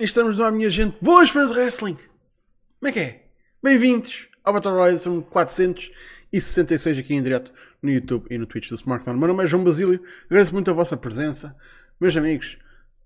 [0.00, 0.96] Estamos no minha gente.
[1.02, 1.94] Boas fãs de wrestling!
[1.94, 3.26] Como é que é?
[3.62, 7.52] Bem-vindos ao Battle Royale, são 466 aqui em direto
[7.82, 9.18] no YouTube e no Twitch do Smartphone.
[9.18, 11.54] Meu nome é João Basílio, agradeço muito a vossa presença.
[12.00, 12.56] Meus amigos,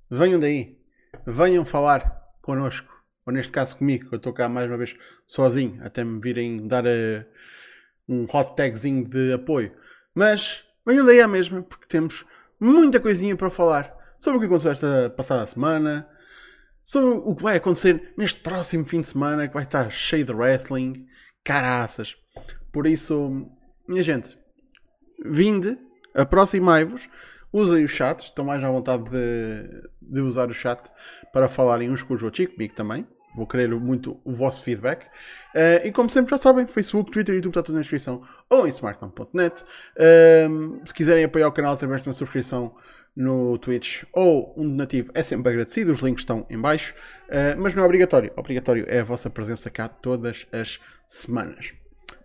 [0.09, 0.79] venham daí,
[1.27, 2.95] venham falar connosco,
[3.27, 4.95] ou neste caso comigo, que eu estou cá mais uma vez
[5.27, 7.27] sozinho, até me virem dar uh,
[8.09, 9.75] um hot tagzinho de apoio.
[10.15, 12.25] Mas venham daí à mesma, porque temos
[12.61, 16.09] muita coisinha para falar sobre o que aconteceu esta passada semana,
[16.85, 20.33] sobre o que vai acontecer neste próximo fim de semana, que vai estar cheio de
[20.33, 21.07] wrestling,
[21.43, 22.17] caraças.
[22.73, 23.47] Por isso,
[23.89, 24.37] minha gente,
[25.25, 25.79] vinde,
[26.15, 27.09] aproximai-vos,
[27.53, 30.91] usem o chat, estão mais à vontade de, de usar o chat
[31.33, 33.07] para falarem uns com os outros e comigo também.
[33.37, 35.07] Vou querer muito o vosso feedback.
[35.07, 38.71] Uh, e como sempre já sabem, Facebook, Twitter, YouTube está tudo na descrição ou em
[38.71, 39.63] smartphone.net.
[39.63, 42.77] Uh, se quiserem apoiar o canal através de uma subscrição
[43.17, 46.95] no Twitch ou um donativo é sempre agradecido, os links estão em baixo,
[47.29, 48.33] uh, mas não é obrigatório.
[48.37, 51.73] Obrigatório é a vossa presença cá todas as semanas.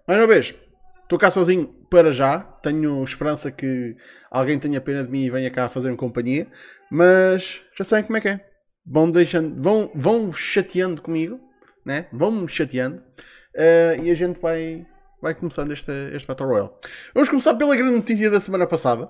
[0.08, 0.56] Mais uma vez,
[1.04, 3.96] estou cá sozinho para já, tenho esperança que
[4.32, 6.48] alguém tenha pena de mim e venha cá fazer-me companhia,
[6.92, 8.50] mas já sabem como é que é
[8.90, 11.40] vão deixando, vão, vão chateando comigo,
[11.86, 12.08] né?
[12.12, 14.86] Vão-me chateando uh, e a gente vai,
[15.22, 16.72] vai começando este, este Battle Royale.
[17.14, 19.10] Vamos começar pela grande notícia da semana passada.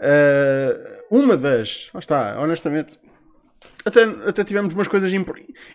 [0.00, 2.98] Uh, uma das, lá está, honestamente,
[3.84, 5.12] até, até tivemos umas coisas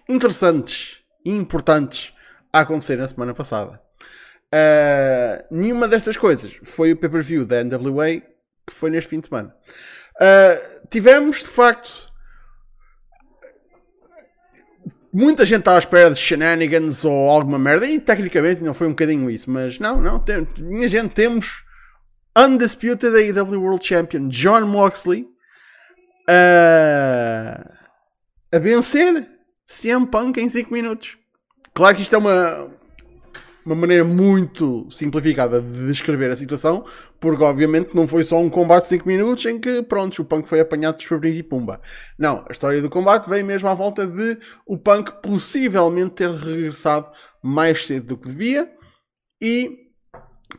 [0.07, 2.13] interessantes e importantes
[2.53, 3.81] a acontecer na semana passada.
[4.53, 8.21] Uh, nenhuma destas coisas foi o pay-per-view da NWA
[8.67, 9.55] que foi neste fim de semana.
[10.15, 12.11] Uh, tivemos, de facto,
[15.11, 19.29] muita gente à espera de shenanigans ou alguma merda, e tecnicamente não foi um bocadinho
[19.29, 21.63] isso, mas não, não, tem, minha gente, temos
[22.37, 25.27] Undisputed AEW World Champion John Moxley
[26.29, 27.65] a,
[28.53, 29.27] a vencer
[29.65, 31.17] CM Punk em 5 minutos.
[31.73, 32.69] Claro que isto é uma,
[33.65, 36.85] uma maneira muito simplificada de descrever a situação,
[37.19, 40.47] porque obviamente não foi só um combate de 5 minutos em que, pronto, o Punk
[40.47, 41.81] foi apanhado desprevenido e pumba.
[42.17, 47.09] Não, a história do combate veio mesmo à volta de o Punk possivelmente ter regressado
[47.41, 48.71] mais cedo do que devia
[49.41, 49.91] e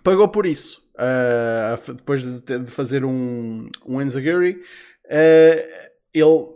[0.03, 0.83] pagou por isso.
[1.03, 4.63] Uh, depois de, de, fazer um, um Enzaguri,
[5.07, 6.47] uh, ele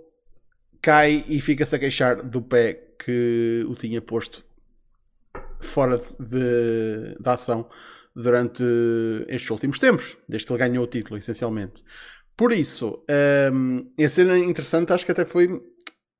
[0.80, 2.74] cai e fica-se a queixar do pé
[3.04, 4.44] que o tinha posto
[5.60, 7.68] fora de, de ação
[8.14, 8.62] durante
[9.26, 11.82] estes últimos tempos, desde que ele ganhou o título, essencialmente.
[12.36, 13.02] Por isso,
[13.52, 15.60] um, a cena interessante acho que até foi.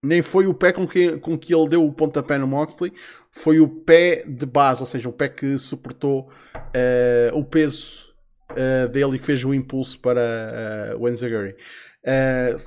[0.03, 2.93] Nem foi o pé com que, com que ele deu o pontapé no Moxley,
[3.33, 8.06] foi o pé de base, ou seja, o pé que suportou uh, o peso
[8.53, 11.57] uh, dele e que fez o impulso para uh, o Enzaguri.
[12.05, 12.61] Uh,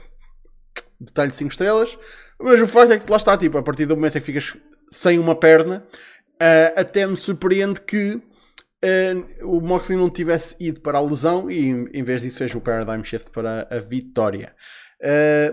[1.00, 1.98] detalhe 5 estrelas,
[2.40, 4.58] mas o facto é que lá está, tipo, a partir do momento em que ficas
[4.92, 5.86] sem uma perna,
[6.42, 8.22] Uh, até me surpreende que
[9.44, 13.04] o Moxley não tivesse ido para a lesão e em vez disso fez o Paradigm
[13.04, 14.56] Shift para a vitória.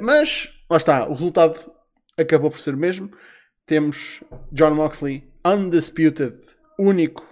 [0.00, 1.58] Mas, lá está, o resultado
[2.16, 3.10] acabou por ser o mesmo.
[3.66, 4.22] Temos
[4.52, 6.38] John Moxley, undisputed,
[6.78, 7.26] único,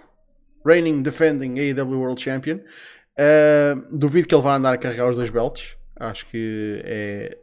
[0.65, 2.59] reigning, defending AEW World Champion.
[3.91, 5.75] duvido que ele vá andar a carregar os dois belts.
[5.97, 7.37] Acho que é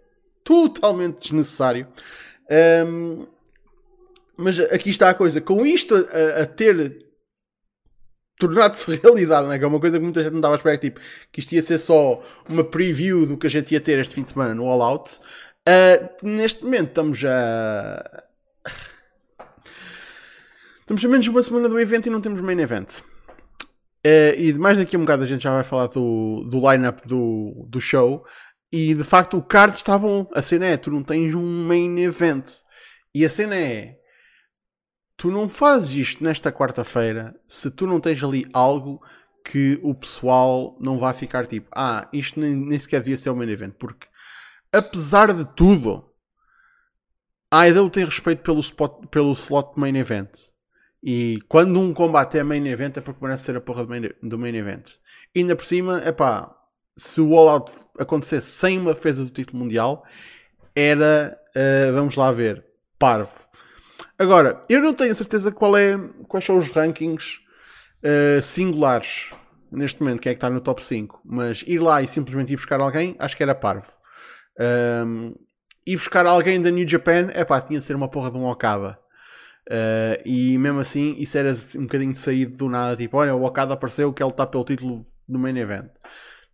[0.44, 1.87] totalmente desnecessário.
[2.87, 3.27] Um,
[4.37, 5.41] mas aqui está a coisa.
[5.41, 7.06] Com isto a, a ter
[8.38, 9.59] tornado-se realidade, não é?
[9.59, 11.00] Que é uma coisa que muita gente não estava a esperar, tipo,
[11.31, 14.22] que isto ia ser só uma preview do que a gente ia ter este fim
[14.22, 15.21] de semana no All Out.
[15.69, 18.25] Uh, neste momento estamos a.
[20.81, 23.00] Estamos a menos de uma semana do evento e não temos main event.
[24.05, 27.07] Uh, e mais daqui a um bocado a gente já vai falar do, do line-up
[27.07, 28.27] do, do show.
[28.73, 30.29] E de facto o card está bom.
[30.35, 32.45] A cena é: tu não tens um main event.
[33.15, 33.97] E a cena é:
[35.17, 39.01] tu não fazes isto nesta quarta-feira se tu não tens ali algo
[39.45, 43.37] que o pessoal não vai ficar tipo, ah, isto nem, nem sequer devia ser o
[43.37, 44.06] main event, porque
[44.73, 46.12] apesar de tudo,
[47.53, 50.31] a IDW tem respeito pelo, spot, pelo slot main event.
[51.02, 54.54] E quando um combate é main event é porque merece ser a porra do main,
[54.54, 54.99] event.
[55.34, 56.54] E ainda por cima, é pá,
[56.96, 60.04] se o All Out acontecesse sem uma defesa do título mundial,
[60.76, 62.64] era, uh, vamos lá ver,
[62.99, 63.46] parvo.
[64.19, 67.40] Agora, eu não tenho certeza qual é, quais são os rankings
[68.04, 69.32] uh, singulares
[69.72, 72.56] neste momento, quem é que está no top 5, mas ir lá e simplesmente ir
[72.56, 73.90] buscar alguém, acho que era parvo.
[75.06, 75.34] Um,
[75.87, 78.44] ir buscar alguém da New Japan, é pá, tinha de ser uma porra de um
[78.44, 78.99] Okada.
[79.69, 83.75] Uh, e mesmo assim, isso era um bocadinho saído do nada, tipo, olha, o Okada
[83.75, 85.91] apareceu que ele está pelo título do main event.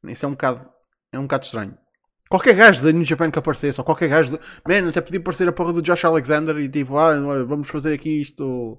[0.04, 0.68] Isso é um bocado,
[1.12, 1.78] é um bocado estranho.
[2.28, 4.32] Qualquer gajo da New Japan que aparecesse, ou qualquer gajo.
[4.32, 4.40] De...
[4.66, 7.14] Man, até podia aparecer a porra do Josh Alexander e tipo, ah,
[7.44, 8.78] vamos fazer aqui isto.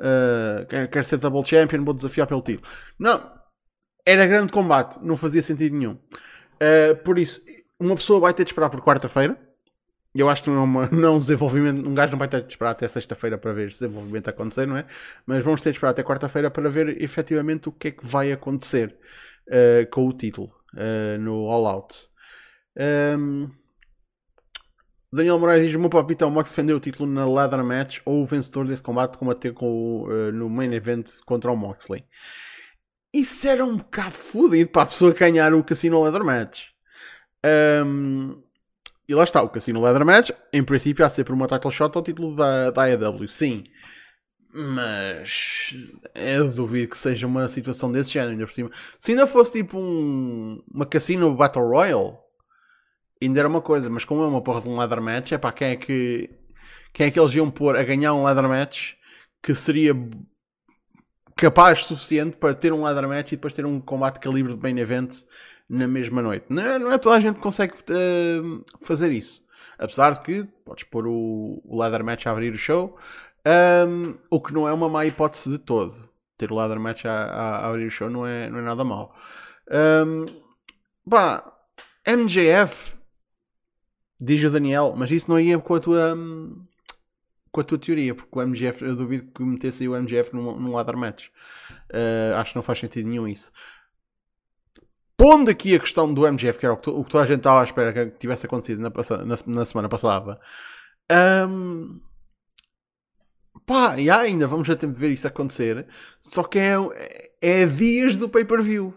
[0.00, 2.68] Uh, quer, quer ser double champion, vou desafiar pelo título.
[2.98, 3.32] Não,
[4.06, 5.94] era grande combate, não fazia sentido nenhum.
[5.94, 7.40] Uh, por isso,
[7.80, 9.36] uma pessoa vai ter de esperar por quarta-feira.
[10.14, 12.70] Eu acho que não, é uma, não desenvolvimento, um gajo não vai ter de esperar
[12.70, 14.86] até sexta-feira para ver desenvolvimento acontecer, não é?
[15.26, 18.30] Mas vamos ter de esperar até quarta-feira para ver efetivamente o que é que vai
[18.30, 18.96] acontecer
[19.48, 22.08] uh, com o título uh, no All Out.
[23.18, 23.50] Um,
[25.12, 28.00] Daniel Moraes diz: O meu palpite é o Max defender o título na ladder match
[28.04, 32.04] ou o vencedor desse combate combater com, uh, no main event contra o Moxley.
[33.12, 36.66] Isso era um bocado fodido para a pessoa ganhar o Casino Leather Match.
[37.86, 38.42] Um,
[39.08, 42.02] e lá está, o Casino Leather Match, em princípio, há sempre uma title shot ao
[42.02, 43.64] título da, da AEW, sim.
[44.52, 45.74] Mas
[46.14, 48.70] eu duvido que seja uma situação desse género, ainda por cima.
[48.98, 52.16] Se ainda fosse tipo um, uma Casino Battle Royale,
[53.20, 55.52] ainda era uma coisa, mas como é uma porra de um ladder match, é pá,
[55.52, 56.30] quem é que
[56.92, 58.92] quem é que eles iam pôr a ganhar um ladder match
[59.42, 59.92] que seria
[61.36, 64.78] capaz suficiente para ter um ladder match e depois ter um combate calibre de main
[64.78, 65.24] event
[65.74, 66.46] na mesma noite.
[66.48, 69.42] Não não é toda a gente que consegue uh, fazer isso.
[69.78, 72.96] Apesar de que podes pôr o, o ladder match a abrir o show,
[73.88, 76.08] um, o que não é uma má hipótese de todo.
[76.38, 78.84] Ter o ladder match a, a, a abrir o show não é, não é nada
[78.84, 79.14] mau.
[79.70, 80.26] Um,
[81.08, 81.52] pá,
[82.06, 82.94] MJF
[84.20, 86.16] Diz o Daniel, mas isso não ia com a tua
[87.50, 90.58] com a tua teoria, porque o MGF, eu duvido que metesse aí o MGF num,
[90.58, 91.28] num ladder match.
[91.90, 93.52] Uh, acho que não faz sentido nenhum isso.
[95.24, 97.38] Pondo aqui a questão do MGF, que era o que, o que toda a gente
[97.38, 98.90] estava à espera que tivesse acontecido na,
[99.24, 100.38] na, na semana passada.
[101.48, 101.98] Um,
[103.64, 105.86] pá, e ainda vamos a tempo de ver isso acontecer.
[106.20, 108.92] Só que é, é dias do pay-per-view.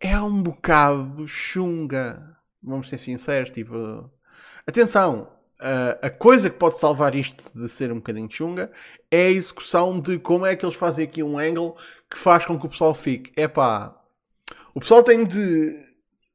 [0.00, 2.38] É um bocado chunga.
[2.62, 4.10] Vamos ser sinceros, tipo
[4.66, 5.30] Atenção,
[6.00, 8.72] a coisa que pode salvar isto de ser um bocadinho chunga
[9.10, 11.76] é a execução de como é que eles fazem aqui um angle
[12.10, 13.30] que faz com que o pessoal fique.
[13.36, 13.94] É pá,
[14.74, 15.72] o pessoal tem de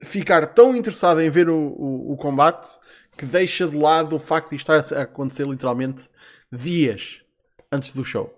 [0.01, 2.69] ficar tão interessado em ver o, o, o, combate
[3.18, 6.09] que deixa de lado o facto de estar a acontecer literalmente
[6.51, 7.21] dias
[7.71, 8.33] antes do show.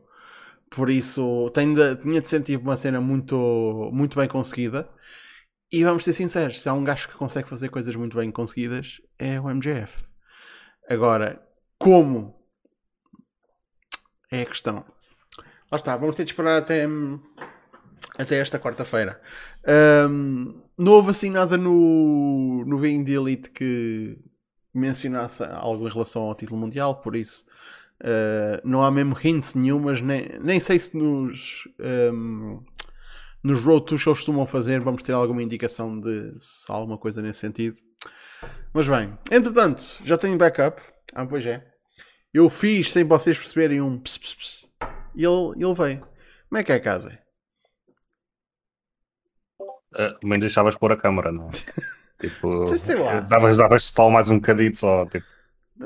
[0.71, 4.89] Por isso, tem de, tinha de ser tipo uma cena muito, muito bem conseguida.
[5.71, 8.99] E vamos ser sinceros, se há um gajo que consegue fazer coisas muito bem conseguidas,
[9.17, 10.05] é o MJF.
[10.89, 11.41] Agora,
[11.77, 12.35] como?
[14.31, 14.83] É a questão.
[15.71, 16.85] Lá está, vamos ter de esperar até,
[18.17, 19.19] até esta quarta-feira.
[20.09, 24.17] Um, não houve assim nada no, no Being the Elite que
[24.73, 27.45] mencionasse algo em relação ao título mundial, por isso
[28.01, 31.67] uh, não há mesmo hints nenhumas, nem, nem sei se nos.
[31.79, 32.63] Um,
[33.43, 37.23] nos road tours eles costumam fazer, vamos ter alguma indicação de se há alguma coisa
[37.23, 37.77] nesse sentido.
[38.71, 40.81] Mas bem, entretanto, já tenho backup.
[41.13, 41.65] Ah, pois é.
[42.33, 44.69] Eu fiz sem vocês perceberem um ps,
[45.15, 46.07] e ele, ele veio.
[46.47, 47.17] Como é que é a casa?
[49.93, 51.49] Uh, também deixavas pôr a câmera, não?
[52.19, 53.19] tipo, sei, lá.
[53.19, 55.25] Davas, davas stall mais um bocadinho só, tipo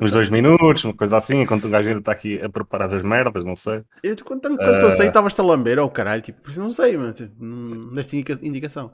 [0.01, 3.01] uns dois minutos, uma coisa assim, enquanto o gajo ainda está aqui a preparar as
[3.01, 3.83] merdas, não sei.
[4.03, 4.87] Eu, quanto, quanto uh...
[4.87, 8.17] eu sei, estavas-te a lamber, ou oh, caralho, tipo, não sei, mano, tipo, não deste
[8.41, 8.93] indicação.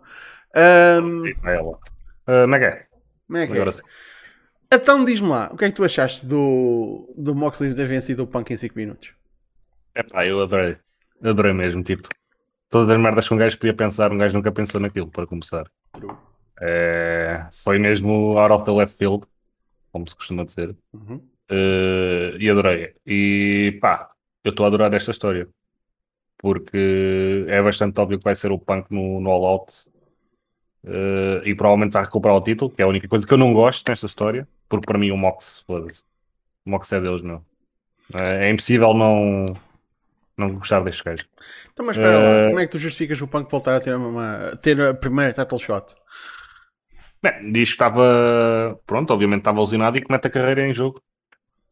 [0.55, 1.25] Um...
[1.25, 1.71] É ela.
[1.71, 2.85] Uh, como é que é?
[3.27, 3.71] Como é que Agora é?
[3.71, 3.83] sim.
[4.73, 8.27] Então diz-me lá, o que é que tu achaste do, do Moxley ter vencido o
[8.27, 9.13] Punk em 5 minutos?
[9.93, 10.77] É pá, eu adorei.
[11.21, 12.07] Adorei mesmo, tipo,
[12.71, 15.69] todas as merdas que um gajo podia pensar, um gajo nunca pensou naquilo, para começar.
[16.59, 19.25] É, foi mesmo out of the left field
[19.91, 20.75] como se costuma dizer.
[20.93, 21.17] Uhum.
[21.51, 22.95] Uh, e adorei.
[23.05, 24.09] E pá,
[24.43, 25.47] eu estou a adorar esta história.
[26.37, 29.85] Porque é bastante óbvio que vai ser o Punk no, no All Out.
[30.83, 33.53] Uh, e provavelmente vai recuperar o título, que é a única coisa que eu não
[33.53, 34.47] gosto nesta história.
[34.69, 36.03] Porque para mim o Mox, foda-se.
[36.65, 37.43] O Mox é Deus, meu.
[38.17, 39.57] É, é impossível não,
[40.41, 41.25] não gostar deste gajo.
[41.71, 43.95] Então, mas espera uh, lá, como é que tu justificas o Punk voltar a ter,
[43.95, 45.95] uma, ter a primeira title shot?
[47.23, 51.01] Bem, diz que estava, pronto, obviamente estava alucinado e que mete a carreira em jogo.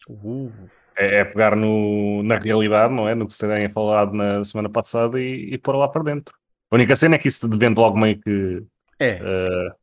[0.07, 0.51] Uh.
[0.95, 3.15] É, é, pegar no, na realidade, não é?
[3.15, 6.35] No que se tenha falado na semana passada e, e pôr lá para dentro.
[6.69, 8.63] A única cena é que isso vende logo meio que.
[8.99, 9.13] É.
[9.15, 9.73] Uh,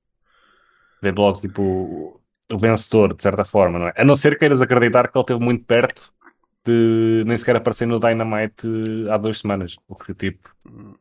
[1.03, 2.21] vende logo tipo
[2.53, 3.95] o vencedor, de certa forma, não é?
[3.97, 6.13] A não ser queiras acreditar que ele esteve muito perto
[6.67, 8.67] de nem sequer aparecer no Dynamite
[9.11, 9.77] há duas semanas.
[9.87, 10.51] Porque tipo.
[10.69, 10.93] Hum.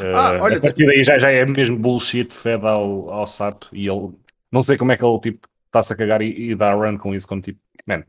[0.00, 3.68] Ah, uh, olha, a partir daí já, já é mesmo bullshit fed ao, ao Sato
[3.70, 4.12] e ele
[4.50, 7.14] não sei como é que ele tipo está-se a cagar e, e dá run com
[7.14, 8.04] isso, como tipo, man,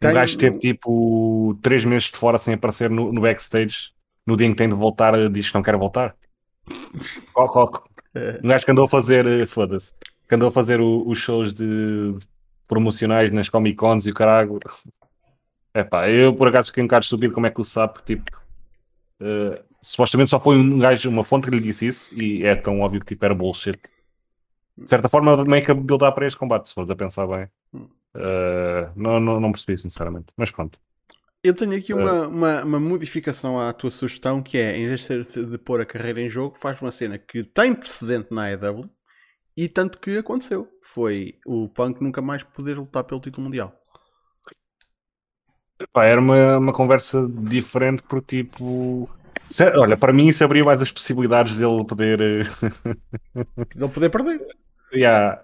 [0.00, 0.12] Tenho...
[0.12, 3.90] o gajo teve tipo 3 meses de fora sem aparecer no, no, backstage.
[4.26, 6.14] No dia em que tem de voltar, diz que não quer voltar.
[8.42, 9.92] Um gajo que andou a fazer, eh, foda-se.
[10.28, 12.26] que andou a fazer os shows de, de
[12.66, 14.58] promocionais nas Comic Cons e o caralho.
[15.74, 18.30] Epá, eu por acaso fiquei um bocado estúpido como é que o sabe, tipo,
[19.20, 22.80] uh, supostamente só foi um gajo, uma fonte que lhe disse isso e é tão
[22.80, 23.78] óbvio que tipo era bullshit.
[24.76, 27.48] De certa forma, meio que a buildar para este combate, se fores a pensar bem.
[27.72, 30.78] Uh, não, não, não percebi, sinceramente, mas pronto.
[31.42, 35.46] Eu tenho aqui uma, uma, uma, modificação à tua sugestão que é, em vez de,
[35.46, 38.90] de pôr a carreira em jogo, faz uma cena que tem precedente na AEW
[39.56, 40.68] e tanto que aconteceu.
[40.82, 43.79] Foi o Punk nunca mais poder lutar pelo título mundial.
[45.80, 49.08] Epá, era uma, uma conversa diferente porque tipo.
[49.48, 52.20] Se, olha, para mim isso abria mais as possibilidades dele poder.
[52.20, 52.42] Eh,
[53.74, 54.46] dele poder perder.
[54.92, 55.42] Yeah.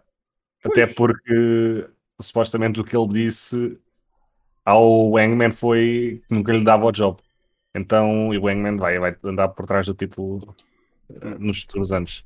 [0.65, 1.89] Até porque
[2.21, 3.79] supostamente o que ele disse
[4.65, 7.19] ao Hangman foi que nunca lhe dava o job.
[7.75, 10.55] Então o Hangman vai, vai andar por trás do título
[11.11, 12.25] uh, nos futuros anos.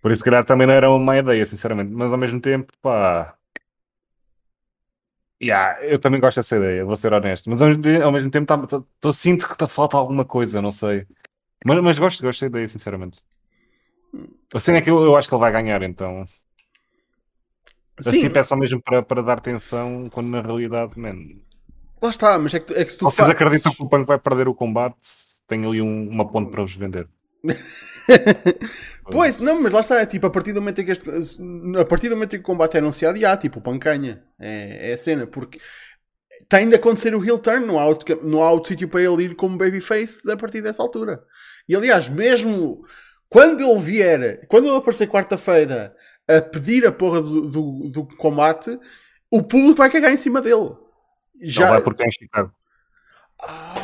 [0.00, 1.92] Por isso, se calhar, também não era uma má ideia, sinceramente.
[1.92, 3.34] Mas ao mesmo tempo, pá.
[5.42, 7.48] Yeah, eu também gosto dessa ideia, vou ser honesto.
[7.48, 11.06] Mas ao mesmo tempo, tá, tá, tô, sinto que está falta alguma coisa, não sei.
[11.64, 13.22] Mas, mas gosto, gosto da ideia, sinceramente.
[14.54, 16.26] A cena é que eu, eu acho que ele vai ganhar, então.
[18.00, 18.10] Sim.
[18.10, 21.16] Assim peço mesmo para, para dar atenção, quando na realidade, man.
[22.02, 23.34] Lá está, mas é que, é que se tu Vocês fazes...
[23.34, 24.96] acreditam que o Punk vai perder o combate?
[25.46, 27.08] Tem ali um, uma ponte para vos vender.
[29.10, 31.08] pois, não, mas lá está, é tipo, a partir do momento em que este,
[31.78, 34.22] a partir do momento em que o combate é anunciado, já, tipo, ganha.
[34.38, 35.58] É, é a cena, porque
[36.48, 39.24] tem de acontecer o heel turn, não há outro, não há outro sítio para ele
[39.24, 41.22] ir como babyface a partir dessa altura.
[41.68, 42.84] E aliás, mesmo
[43.28, 45.94] quando ele vier, quando ele aparecer quarta-feira
[46.26, 48.78] a pedir a porra do, do, do, combate,
[49.30, 50.70] o público vai cagar em cima dele.
[51.40, 51.66] Já...
[51.66, 52.52] Não vai porque é em Chicago.
[53.40, 53.79] Ah.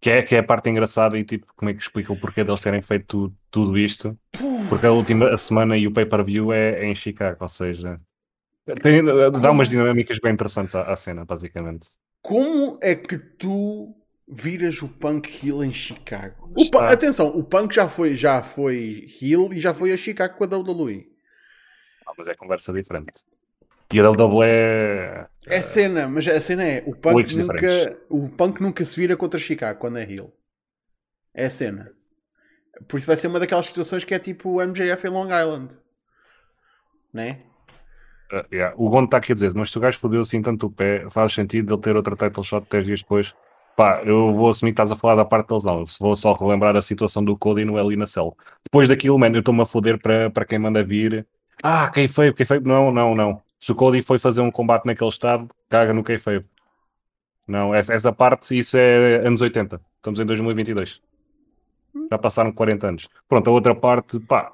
[0.00, 2.44] Que, é, que é a parte engraçada e tipo, como é que explica o porquê
[2.44, 4.16] deles terem feito tudo, tudo isto?
[4.68, 8.00] Porque a última semana e o pay-per-view é, é, em Chicago, ou seja,
[8.80, 11.88] tem, dá umas dinâmicas bem interessantes à, à cena, basicamente.
[12.22, 13.94] Como é que tu
[14.28, 16.52] viras o Punk Hill em Chicago.
[16.54, 20.44] O atenção, o Punk já foi, já foi Hill e já foi a Chicago com
[20.44, 21.10] a WWE.
[22.06, 23.24] Ah, mas é conversa diferente.
[23.92, 25.26] E a WWE é.
[25.46, 29.40] É cena, mas a cena é: o Punk, nunca, o Punk nunca se vira contra
[29.40, 30.32] Chicago quando é Hill.
[31.32, 31.92] É a cena.
[32.86, 35.78] Por isso vai ser uma daquelas situações que é tipo o MJF em Long Island.
[37.12, 37.40] Né?
[38.32, 38.74] Uh, yeah.
[38.76, 41.08] O Gondo está aqui a dizer, mas se o gajo fodeu assim tanto o pé,
[41.10, 43.34] faz sentido ele ter outra title shot 10 dias depois
[43.78, 45.84] Pá, eu vou assumir que estás a falar da parte da lesão.
[46.00, 48.36] Vou só relembrar a situação do Cody no Eli na Cell.
[48.64, 51.24] Depois daquilo, mano, eu estou-me a foder para, para quem manda vir.
[51.62, 52.32] Ah, quem foi?
[52.32, 52.58] Quem foi?
[52.58, 53.40] Não, não, não.
[53.60, 56.44] Se o Cody foi fazer um combate naquele estado, caga no foi.
[57.46, 59.80] Não, essa, essa parte, isso é anos 80.
[59.96, 61.00] Estamos em 2022.
[62.10, 63.08] Já passaram 40 anos.
[63.28, 64.52] Pronto, a outra parte, pá.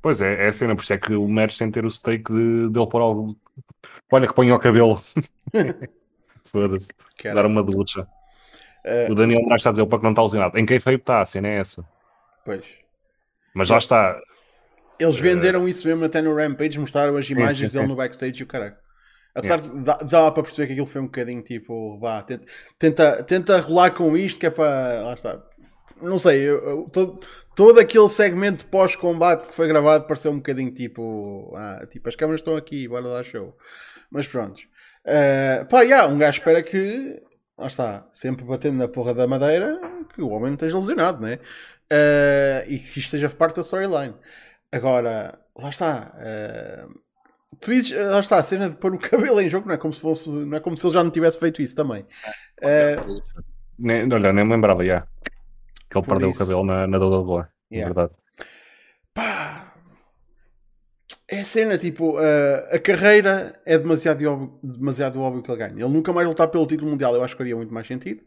[0.00, 2.32] Pois é, é a cena, por isso é que o Merch tem ter o steak
[2.32, 3.36] de, dele por algo.
[4.10, 4.98] Olha que põe o cabelo.
[6.44, 6.88] Foda-se.
[7.22, 8.06] Dar uma ducha.
[8.84, 10.58] Uh, o Daniel Moraes está a dizer o Paco não está alucinado.
[10.58, 11.86] Em feio está, a cena é essa.
[12.44, 12.64] Pois.
[13.54, 14.20] Mas lá está.
[14.98, 17.90] Eles eh, venderam isso mesmo até no Rampage, mostraram as imagens sim, sim, dele sim.
[17.90, 18.76] no backstage e o caralho.
[19.34, 19.78] Apesar yeah.
[19.78, 22.44] de dá, dá para perceber que aquilo foi um bocadinho tipo, vá, tenta,
[22.78, 25.02] tenta, tenta rolar com isto que é para.
[25.02, 25.42] Lá está.
[26.00, 27.20] Não sei, eu, eu, todo,
[27.54, 31.52] todo aquele segmento pós-combate que foi gravado pareceu um bocadinho tipo.
[31.56, 33.56] Ah, tipo, as câmeras estão aqui, bora dar show.
[34.10, 34.60] Mas pronto.
[35.06, 37.20] Uh, pá, yeah, um gajo espera que
[37.58, 39.80] lá está, sempre batendo na porra da madeira,
[40.14, 41.38] que o homem não esteja lesionado, né?
[41.90, 44.14] Uh, e que isto seja parte da storyline.
[44.72, 46.14] Agora, lá está.
[46.16, 47.00] Uh,
[47.60, 49.92] tu dizes, lá está, a cena de pôr o cabelo em jogo não é como
[49.92, 52.02] se fosse, não é como se ele já não tivesse feito isso também.
[52.62, 53.22] Uh,
[53.78, 55.06] nem, olha, nem me lembrava já
[55.92, 56.36] que ele perdeu isso.
[56.36, 57.82] o cabelo na, na WWE, yeah.
[57.82, 58.12] é verdade.
[59.12, 59.74] Pá,
[61.28, 65.84] é a cena, tipo, uh, a carreira é demasiado óbvio, demasiado óbvio que ele ganha.
[65.84, 68.22] Ele nunca mais lutar pelo título mundial, eu acho que faria muito mais sentido.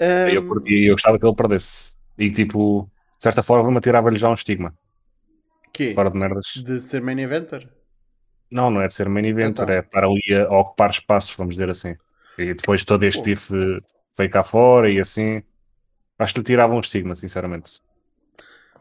[0.00, 0.28] Um...
[0.28, 1.94] Eu, eu gostava que ele perdesse.
[2.16, 4.72] E, tipo, de certa forma, tirava-lhe já um estigma.
[5.80, 5.94] Que?
[5.94, 6.44] Fora de merdas.
[6.56, 7.66] De ser main eventer?
[8.50, 9.74] Não, não é de ser main eventer, então.
[9.74, 11.96] é estar ali a ocupar espaços, vamos dizer assim.
[12.36, 13.54] E depois todo este bife
[14.18, 15.42] veio cá fora e assim.
[16.18, 17.80] Acho que lhe tirava um estigma, sinceramente.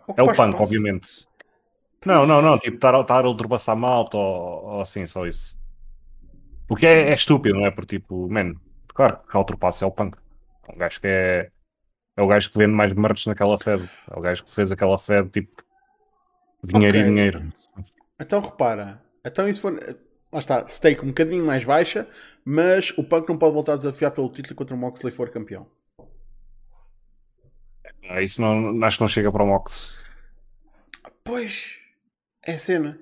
[0.10, 1.26] Ocupar é o punk, obviamente.
[2.06, 2.60] Não, não, não.
[2.60, 5.58] Tipo, estar, estar a ultrapassar malta ou, ou assim, só isso.
[6.68, 7.72] Porque é, é estúpido, não é?
[7.72, 8.56] Porque, tipo, man,
[8.90, 10.18] claro que ultrapassa é o punk.
[10.68, 11.50] É um gajo que é.
[12.18, 13.90] É o gajo que vende mais merch naquela Fed.
[14.12, 15.69] É o gajo que fez aquela Fed, tipo.
[16.64, 17.02] Dinheiro okay.
[17.02, 17.54] e dinheiro.
[18.20, 19.02] Então repara.
[19.26, 20.00] Então isso for.
[20.32, 22.08] Lá está, stake um bocadinho mais baixa,
[22.46, 25.66] mas o Punk não pode voltar a desafiar pelo título contra o Moxley for campeão.
[28.04, 30.02] É, isso não, acho que não chega para o Mox.
[31.24, 31.78] Pois.
[32.44, 33.00] É cena.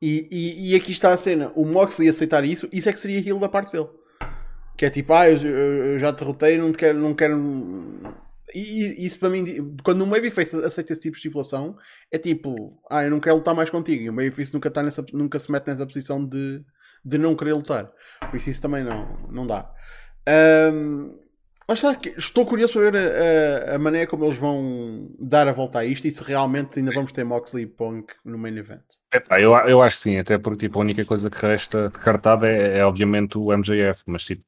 [0.00, 3.20] E, e, e aqui está a cena: o Moxley aceitar isso, isso é que seria
[3.20, 3.88] heal da parte dele.
[4.76, 6.98] Que é tipo, ah, eu, eu já derrotei, não quero.
[6.98, 7.36] Não quero...
[8.54, 11.76] E, e isso para mim, quando um Babyface aceita esse tipo de estipulação,
[12.10, 14.02] é tipo, ah, eu não quero lutar mais contigo.
[14.02, 16.62] E o Babyface nunca, tá nessa, nunca se mete nessa posição de,
[17.04, 17.90] de não querer lutar.
[18.28, 19.70] Por isso, isso também não, não dá.
[20.72, 21.18] Um,
[22.16, 26.06] estou curioso para ver a, a, maneira como eles vão dar a volta a isto
[26.06, 28.82] e se realmente ainda vamos ter Moxley e Punk no main event.
[29.38, 32.78] Eu, eu acho que sim, até porque tipo, a única coisa que resta cartada é,
[32.78, 34.42] é obviamente o MJF, mas tipo,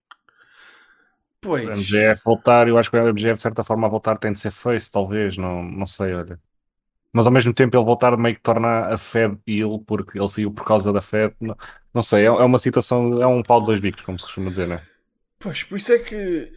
[1.43, 1.67] Pois.
[1.67, 4.39] O MGF voltar, eu acho que o MGF de certa forma a voltar tem de
[4.39, 6.41] ser face, talvez, não, não sei, olha.
[7.13, 10.53] Mas ao mesmo tempo ele voltar meio que torna a Fed ele porque ele saiu
[10.53, 11.57] por causa da Fed, não,
[11.93, 14.51] não sei, é, é uma situação, é um pau de dois bicos, como se costuma
[14.51, 14.83] dizer, não é?
[15.41, 16.53] Pois, por isso é que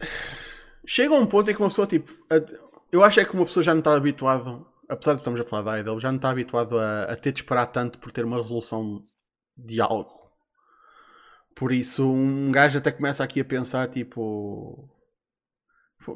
[0.86, 2.10] chega a um ponto em que uma pessoa, tipo,
[2.92, 5.62] eu acho é que uma pessoa já não está habituada, apesar de estamos a falar
[5.62, 8.36] da Idol, já não está habituado a, a ter de esperar tanto por ter uma
[8.36, 9.04] resolução
[9.56, 10.15] de algo.
[11.56, 14.88] Por isso, um gajo até começa aqui a pensar, tipo...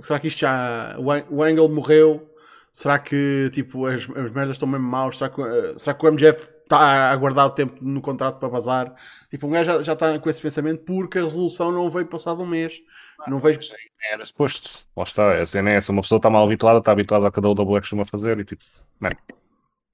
[0.03, 0.95] Será que isto já...
[0.99, 2.31] O Angle morreu?
[2.71, 5.17] Será que, tipo, as, as merdas estão mesmo maus?
[5.17, 8.49] Será que, uh, será que o MGF está a aguardar o tempo no contrato para
[8.49, 8.95] vazar?
[9.31, 12.47] Tipo, um gajo já, está com esse pensamento porque a resolução não veio passado um
[12.47, 12.79] mês.
[13.21, 13.59] Não, não vejo...
[14.13, 14.87] Era suposto.
[14.95, 15.41] Lá está.
[15.41, 15.91] A cena é essa.
[15.91, 18.45] Uma pessoa está mal habituada, está habituada a cada o double que costuma fazer e
[18.45, 18.63] tipo...
[19.01, 19.17] Mano,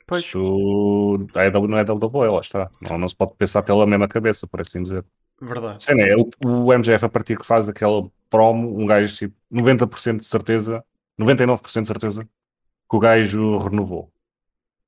[0.06, 0.24] Pois.
[0.24, 2.70] Isso é, não é WWE, lá está.
[2.80, 5.04] Não, não se pode pensar pela mesma cabeça, por assim dizer.
[5.40, 5.84] Verdade.
[5.88, 10.24] É, o, o MGF, a partir que faz aquela promo, um gajo, tipo, 90% de
[10.24, 10.84] certeza,
[11.18, 14.10] 99% de certeza, que o gajo renovou.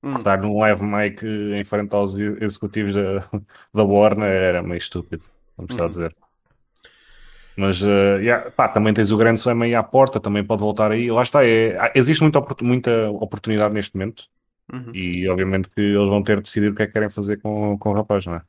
[0.02, 0.14] Hum.
[0.14, 3.28] Estar num live mic em frente aos executivos da,
[3.74, 5.26] da Warner era meio estúpido,
[5.56, 5.90] vamos precisar hum.
[5.90, 6.16] dizer.
[7.56, 10.92] Mas uh, yeah, pá, também tens o grande Slam aí à porta, também pode voltar
[10.92, 11.10] aí.
[11.10, 14.26] Lá está, é, existe muita, muita oportunidade neste momento.
[14.72, 14.94] Uhum.
[14.94, 17.76] E obviamente que eles vão ter de decidir o que é que querem fazer com,
[17.76, 18.42] com o rapaz, não é?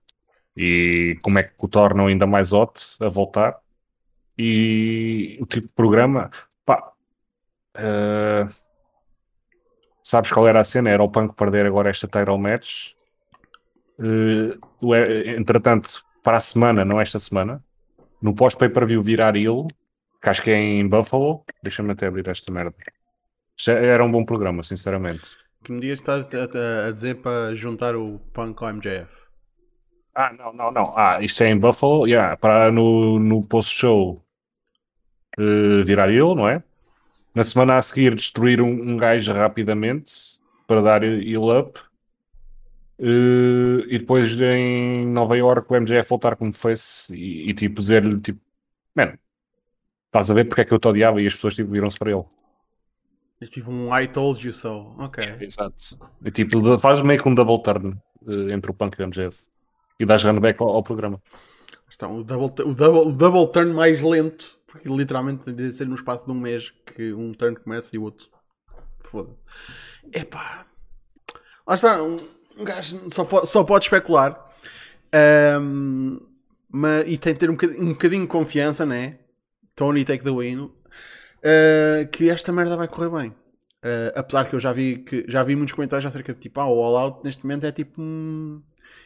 [0.55, 3.57] E como é que o tornam ainda mais hot a voltar.
[4.37, 6.31] E o tipo de programa,
[6.65, 6.93] pá,
[7.75, 8.47] uh,
[10.03, 10.89] sabes qual era a cena?
[10.89, 12.91] Era o Punk perder agora esta title match.
[13.99, 14.57] Uh,
[15.35, 17.63] entretanto, para a semana, não esta semana,
[18.21, 19.67] no pós-pay-per-view virar ele,
[20.21, 21.43] que acho que é em Buffalo.
[21.63, 22.75] Deixa-me até abrir esta merda.
[23.67, 25.23] Era um bom programa, sinceramente.
[25.63, 29.09] Que me dias estás a, a, dizer para juntar o Punk ao MJF?
[30.15, 30.97] Ah, não, não, não.
[30.97, 34.21] Ah, isto é em Buffalo, yeah, para no, no post-show
[35.39, 36.63] uh, virar ele, não é?
[37.33, 40.11] Na semana a seguir destruir um, um gajo rapidamente
[40.67, 41.79] para dar heal up.
[42.99, 48.19] Uh, e depois em Nova York o MJF voltar como face e, e tipo dizer-lhe
[48.19, 48.41] tipo,
[48.93, 49.17] mano,
[50.07, 52.11] estás a ver porque é que eu te odiava e as pessoas tipo viram-se para
[52.11, 52.25] ele.
[53.39, 55.23] É tipo um I told you so, ok.
[55.39, 55.97] exato.
[56.25, 59.49] E, tipo, faz meio que um double turn uh, entre o Punk e o MJF
[59.99, 61.21] e dás runback ao, ao programa.
[61.89, 65.95] Está, o, double, o, double, o double turn mais lento, porque literalmente deve ser no
[65.95, 68.29] espaço de um mês que um turn começa e o outro.
[69.01, 69.43] Foda-se.
[70.13, 70.65] Epá.
[71.67, 72.17] Lá está, um,
[72.57, 74.49] um gajo só pode, só pode especular.
[75.61, 76.19] Um,
[76.71, 79.19] mas, e tem de ter um bocadinho, um bocadinho de confiança, né?
[79.75, 80.59] Tony take the win.
[80.61, 83.29] Uh, que esta merda vai correr bem.
[83.29, 86.67] Uh, apesar que eu já vi, que, já vi muitos comentários acerca de tipo, ah,
[86.67, 88.61] o All Out neste momento é tipo um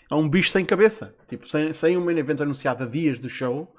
[0.09, 1.15] é um bicho sem cabeça.
[1.27, 3.75] Tipo, sem, sem um main event anunciado a dias do show,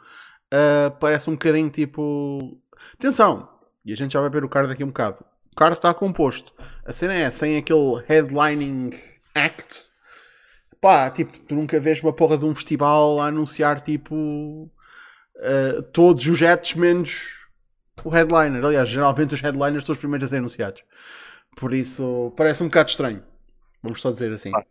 [0.53, 2.61] uh, parece um bocadinho tipo.
[2.95, 3.49] Atenção!
[3.85, 5.25] E a gente já vai ver o card daqui um bocado.
[5.53, 6.53] O card está composto.
[6.85, 8.91] A cena é sem aquele headlining
[9.35, 9.93] act.
[10.81, 14.71] Pá, tipo, tu nunca vês uma porra de um festival a anunciar tipo.
[15.37, 17.29] Uh, todos os jets menos
[18.03, 18.65] o headliner.
[18.65, 20.83] Aliás, geralmente os headliners são os primeiros a ser anunciados.
[21.57, 23.23] Por isso, parece um bocado estranho.
[23.83, 24.51] Vamos só dizer assim.
[24.55, 24.65] Ah,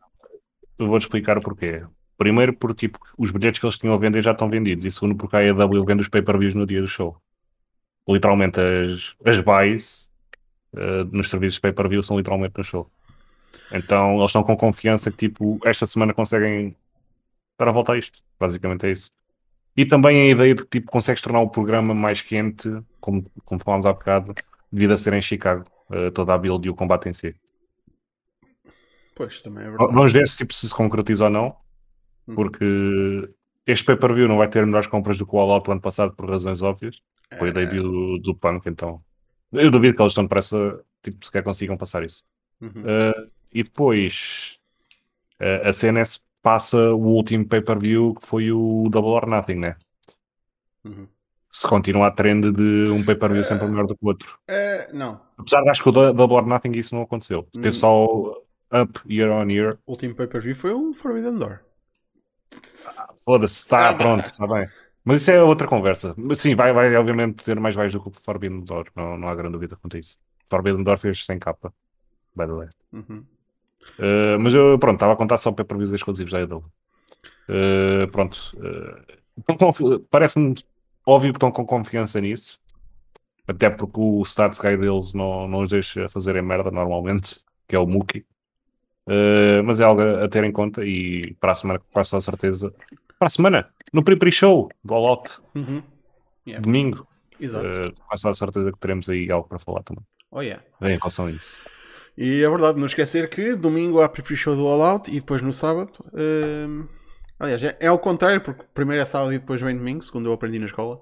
[0.77, 1.83] eu vou-te explicar o porquê.
[2.17, 4.85] Primeiro, porque tipo, os bilhetes que eles tinham a vender já estão vendidos.
[4.85, 7.17] E segundo, porque a AEW vende os pay-per-views no dia do show.
[8.07, 10.09] Literalmente, as, as buys
[10.73, 12.89] uh, nos serviços pay-per-view são literalmente no show.
[13.71, 16.75] Então, eles estão com confiança que, tipo, esta semana conseguem
[17.57, 18.21] dar a volta a isto.
[18.39, 19.11] Basicamente é isso.
[19.75, 23.59] E também a ideia de que, tipo, consegues tornar o programa mais quente, como, como
[23.59, 24.33] falámos há bocado,
[24.71, 27.35] devido a ser em Chicago, uh, toda a build e o combate em si.
[29.15, 29.93] Pois, também é verdade.
[29.93, 31.55] Vamos ver se, tipo, se se concretiza ou não,
[32.27, 32.35] hum.
[32.35, 33.29] porque
[33.65, 36.29] este pay-per-view não vai ter melhores compras do que o All Out ano passado por
[36.29, 37.01] razões óbvias.
[37.37, 37.51] Foi é...
[37.51, 39.01] a debut do, do Punk, então
[39.53, 42.23] eu duvido que eles estão depressa, tipo, sequer consigam passar isso.
[42.59, 42.69] Uhum.
[42.69, 44.57] Uh, e depois
[45.39, 49.75] uh, a CNS passa o último pay-per-view que foi o Double or Nothing, né?
[50.83, 51.07] Uhum.
[51.49, 54.39] Se continua a trend de um pay-per-view uh, sempre melhor do que o outro.
[54.91, 55.21] não.
[55.37, 57.47] Apesar de acho que o Double or Nothing isso não aconteceu.
[57.53, 57.73] Teve hum.
[57.73, 58.42] só
[58.73, 59.77] up year on year.
[59.85, 61.59] O último pay-per-view foi o Forbidden Door.
[63.23, 64.67] Foda-se, está ah, pronto, está bem.
[65.03, 66.15] Mas isso é outra conversa.
[66.35, 69.35] Sim, vai, vai obviamente ter mais vais do que o Forbidden Door, não, não há
[69.35, 70.17] grande dúvida quanto a isso.
[70.47, 71.73] Forbidden Door fez sem capa,
[72.35, 72.69] by the way.
[72.91, 73.25] Uhum.
[73.99, 76.63] Uh, mas eu, pronto, estava a contar só para previsões exclusivos da Idol.
[77.49, 80.55] Uh, pronto, uh, parece-me
[81.05, 82.59] óbvio que estão com confiança nisso,
[83.47, 87.79] até porque o start guide deles não, não os deixa fazerem merda normalmente, que é
[87.79, 88.25] o Mookie.
[89.07, 92.73] Uh, mas é algo a, ter em conta e para a semana, quase a certeza.
[93.19, 95.83] Para a semana, no pre-show do All Out, uhum.
[96.47, 96.61] yeah.
[96.61, 97.07] domingo,
[97.39, 97.65] Exato.
[97.65, 100.03] Uh, quase a certeza que teremos aí algo para falar também.
[100.31, 100.63] Oh, yeah.
[100.81, 101.61] Em relação a isso.
[102.17, 105.51] E é verdade, não esquecer que domingo há pre-show do All Out e depois no
[105.51, 105.91] sábado.
[106.13, 106.87] Uh,
[107.39, 110.33] aliás, é, é ao contrário, porque primeiro é sábado e depois vem domingo, segundo eu
[110.33, 111.01] aprendi na escola.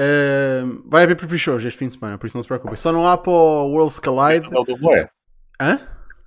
[0.00, 2.76] Uh, vai haver pre-shows este fim de semana, por isso não se preocupe.
[2.76, 4.48] Só não há para o Worlds Collide.
[5.60, 5.80] Hã?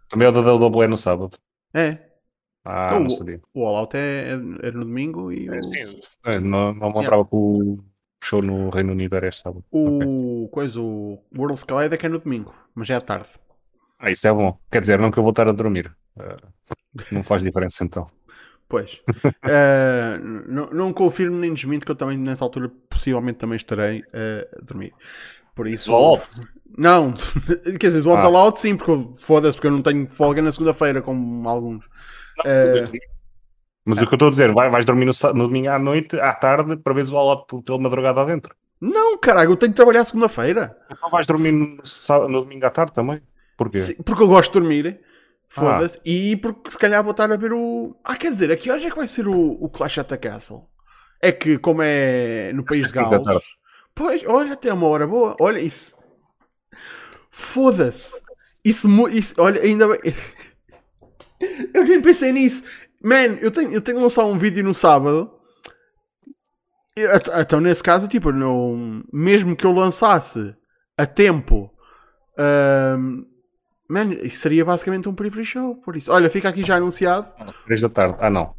[0.10, 1.38] Também é o da WWE no sábado.
[1.74, 2.00] É.
[2.64, 3.40] Ah, então, não sabia.
[3.54, 5.64] O All Out é, é, é no domingo e é, o...
[5.64, 7.30] Sim, é, não, não me lembrava yeah.
[7.30, 7.84] que o
[8.24, 9.64] show no Reino Unido era este sábado.
[9.72, 10.52] O, okay.
[10.52, 13.30] coisa, o World Collide é que é no domingo, mas é à tarde.
[14.00, 14.58] Ah, isso é bom.
[14.72, 15.96] Quer dizer, não que eu vou estar a dormir.
[16.18, 16.48] Uh,
[17.12, 18.08] não faz diferença então.
[18.68, 19.00] Pois.
[19.24, 24.58] uh, não, não confirmo nem desminto que eu também nessa altura possivelmente também estarei uh,
[24.60, 24.92] a dormir.
[25.56, 25.92] Por isso.
[26.78, 27.14] Não,
[27.80, 28.22] quer dizer, do ah.
[28.22, 31.86] all out sim, porque foda-se, porque eu não tenho folga na segunda-feira, como alguns.
[32.38, 32.92] Não, uh,
[33.86, 36.20] mas o que eu estou a dizer, vai, vais dormir no, no, domingo à noite,
[36.20, 38.54] à tarde, para ver o all out pela madrugada adentro.
[38.82, 40.76] Não, caralho, eu tenho de trabalhar segunda-feira.
[40.92, 41.78] Então vais dormir no,
[42.28, 43.22] no, domingo à tarde também?
[43.56, 43.80] Porquê?
[43.80, 45.00] Sim, porque eu gosto de dormir.
[45.48, 45.98] Foda-se.
[46.00, 46.02] Ah.
[46.04, 47.96] E porque se calhar vou estar a ver o.
[48.04, 50.68] Ah, quer dizer, aqui hoje é que vai ser o, o Clash at the Castle.
[51.22, 53.24] É que, como é no país de Gales.
[53.96, 55.36] Pois, olha, até uma hora boa.
[55.40, 55.96] Olha isso.
[57.32, 58.22] Foda-se.
[58.64, 60.00] Isso, isso, olha, ainda bem.
[61.74, 62.64] eu nem pensei nisso.
[63.04, 65.32] Man, eu tenho, eu tenho de lançar um vídeo no sábado.
[67.40, 70.56] Então, nesse caso, tipo, não, mesmo que eu lançasse
[70.98, 71.72] a tempo.
[72.38, 73.26] Um,
[73.88, 76.12] Man, isso seria basicamente um pre-show, por isso.
[76.12, 77.32] Olha, fica aqui já anunciado.
[77.66, 78.18] 3 da tarde.
[78.20, 78.56] Ah, não.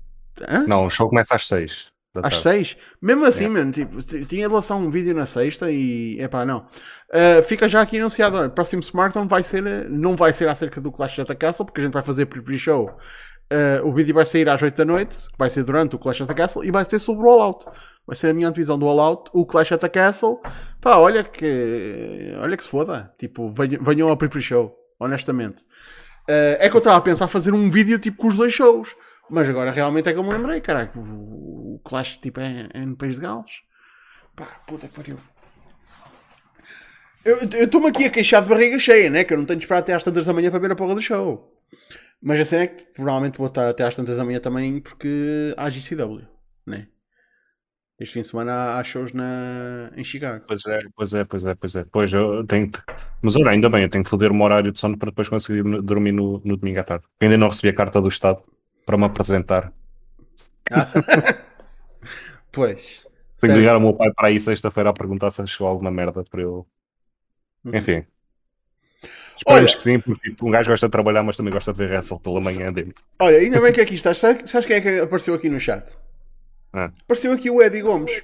[0.49, 0.67] Hã?
[0.67, 1.91] Não, o show começa às 6.
[2.23, 2.77] Às 6?
[3.01, 3.49] Mesmo assim, é.
[3.49, 6.19] mano, tipo, tinha de lançar um vídeo na sexta e.
[6.21, 6.67] Epá, não.
[7.09, 8.37] Uh, fica já aqui anunciado.
[8.37, 9.63] Olha, próximo Smartphone vai ser.
[9.91, 12.91] Não vai ser acerca do Clash of the Castle, porque a gente vai fazer pre-show.
[13.53, 16.27] Uh, o vídeo vai sair às 8 da noite, vai ser durante o Clash of
[16.27, 17.67] the Castle, e vai ser sobre o All Out.
[18.05, 20.41] Vai ser a minha antevisão do All Out, o Clash of the Castle.
[20.81, 22.35] Pá, olha que.
[22.41, 23.13] Olha que se foda.
[23.19, 25.63] Tipo, venham, venham ao pre-show honestamente.
[26.29, 28.95] Uh, é que eu estava a pensar fazer um vídeo tipo com os dois shows.
[29.31, 32.97] Mas agora realmente é que eu me lembrei, caraca, o, Clash tipo é, é no
[32.97, 33.63] País de Gales.
[34.35, 35.19] Pá, puta que pariu.
[37.25, 39.25] Eu estou-me aqui a queixar de barriga cheia, né?
[39.25, 40.95] Que eu não tenho de esperar até às tantas da manhã para ver a porra
[40.95, 41.53] do show.
[42.23, 45.53] Mas a cena é que provavelmente vou estar até às tantas da manhã também porque
[45.57, 46.27] há GCW,
[46.67, 46.87] né?
[47.99, 49.91] Este fim de semana há shows na...
[49.97, 50.45] em Chicago.
[50.47, 51.85] Pois é, pois é, pois é, pois é.
[51.91, 52.71] Pois eu tenho
[53.23, 55.29] Mas olha, ainda bem, eu tenho que foder o meu horário de sono para depois
[55.29, 57.05] conseguir dormir no, no domingo à tarde.
[57.21, 58.43] Ainda não recebi a carta do Estado
[58.87, 59.73] para me apresentar.
[60.71, 60.87] Ah.
[62.53, 63.05] pois.
[63.39, 66.25] Tenho que ligar ao meu pai para aí sexta-feira a perguntar se chegou alguma merda
[66.25, 66.67] para eu.
[67.65, 67.77] Uhum.
[67.77, 68.07] Enfim.
[69.37, 71.79] Esperemos olha, que sim, porque tipo, um gajo gosta de trabalhar, mas também gosta de
[71.79, 73.05] ver wrestle pela manhã dentro.
[73.19, 74.17] Olha, ainda bem que aqui estás.
[74.17, 75.95] Sabes, sabes quem é que apareceu aqui no chat?
[76.73, 76.91] Ah.
[77.03, 78.23] Apareceu aqui o Eddie Gomes,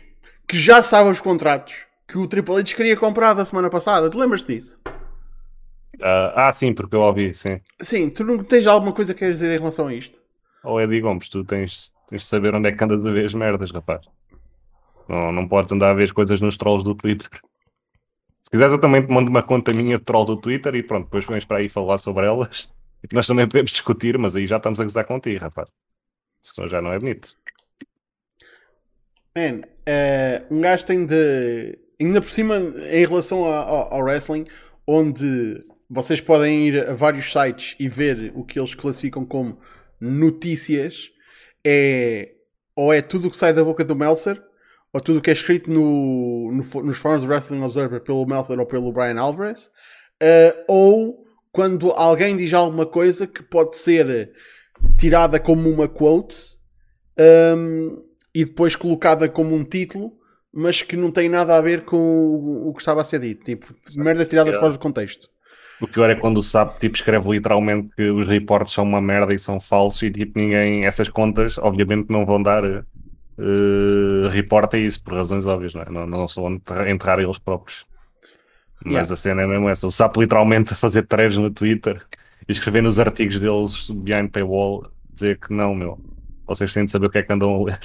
[0.49, 1.75] que já sabe os contratos
[2.09, 4.09] que o Triple H queria comprar da semana passada.
[4.09, 4.81] Tu lembras disso?
[5.97, 7.61] Uh, ah, sim, porque eu ouvi, sim.
[7.81, 10.22] Sim, tu não tens alguma coisa que queres dizer em relação a isto?
[10.65, 13.27] Ou oh, Eddie Gomes, tu tens, tens de saber onde é que andas a ver
[13.27, 14.07] as merdas, rapaz.
[15.09, 17.29] Não, não podes andar a ver as coisas nos trolls do Twitter.
[18.43, 21.05] Se quiseres, eu também te mando uma conta minha de troll do Twitter e pronto,
[21.05, 22.73] depois vens para aí falar sobre elas.
[23.03, 25.69] E nós também podemos discutir, mas aí já estamos a gozar contigo, rapaz.
[26.43, 27.37] Senão já não é bonito.
[29.37, 31.79] Man, uh, um gajo tem de.
[32.01, 34.45] Ainda por cima, em relação ao, ao, wrestling,
[34.87, 39.59] onde vocês podem ir a vários sites e ver o que eles classificam como
[40.03, 41.11] notícias,
[41.65, 42.33] é
[42.75, 44.43] ou é tudo o que sai da boca do Meltzer,
[44.93, 48.59] ou tudo o que é escrito no, no, nos fóruns do Wrestling Observer pelo Meltzer
[48.59, 49.67] ou pelo Brian Alvarez,
[50.23, 54.33] uh, ou quando alguém diz alguma coisa que pode ser
[54.99, 56.37] tirada como uma quote.
[57.19, 58.03] Um,
[58.35, 60.13] e depois colocada como um título,
[60.53, 63.45] mas que não tem nada a ver com o, o que estava a ser dito.
[63.45, 65.29] Tipo, merda tirada fora do contexto.
[65.83, 69.35] O pior é quando o SAP tipo, escreve literalmente que os reportes são uma merda
[69.35, 74.79] e são falsos e tipo, ninguém, essas contas, obviamente, não vão dar uh, reporte a
[74.79, 75.91] isso, por razões óbvias, não, é?
[75.91, 76.49] não, não são
[76.89, 77.85] enterrar eles próprios.
[78.85, 79.13] Mas yeah.
[79.13, 79.87] a cena é mesmo essa.
[79.87, 82.01] O SAP literalmente a fazer threads no Twitter
[82.49, 85.99] e escrever nos artigos deles behind paywall, dizer que não, meu
[86.47, 87.81] vocês têm de saber o que é que andam a ler.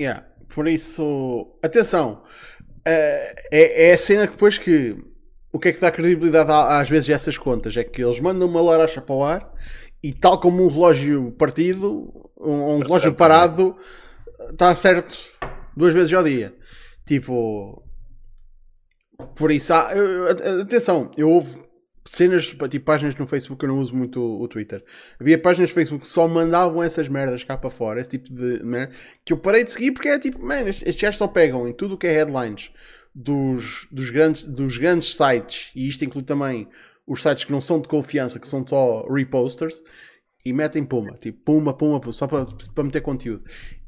[0.00, 0.24] Yeah.
[0.48, 4.96] Por isso, atenção, uh, é, é a cena que depois que
[5.54, 7.76] o que é que dá credibilidade às vezes a essas contas?
[7.76, 9.54] É que eles mandam uma laracha para o ar
[10.02, 13.76] e tal como um relógio partido, um, um relógio parado,
[14.50, 15.16] está certo
[15.76, 16.52] duas vezes ao dia.
[17.06, 17.84] Tipo,
[19.36, 19.92] por isso, há,
[20.60, 21.62] atenção, eu houve
[22.04, 24.84] cenas, tipo páginas no Facebook, eu não uso muito o, o, Twitter.
[25.20, 28.60] Havia páginas no Facebook que só mandavam essas merdas cá para fora, esse tipo de
[28.64, 28.92] merda,
[29.24, 31.94] que eu parei de seguir porque é tipo, man, estes gajos só pegam em tudo
[31.94, 32.72] o que é headlines
[33.14, 36.68] dos, dos, grandes, dos grandes sites, e isto inclui também
[37.06, 39.82] os sites que não são de confiança, que são só reposters,
[40.44, 43.44] e metem puma, tipo puma, puma, puma só para, para meter conteúdo.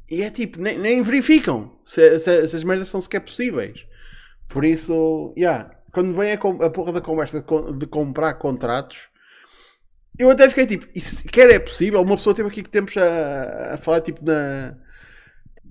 [0.09, 3.85] E é tipo, nem, nem verificam se, se, se, as merdas são sequer possíveis.
[4.47, 9.09] Por isso, yeah, quando vem a, a porra da conversa de, de, comprar contratos,
[10.17, 12.01] eu até fiquei tipo, isso sequer é possível?
[12.01, 14.77] Uma pessoa teve aqui que temos a, a falar tipo na,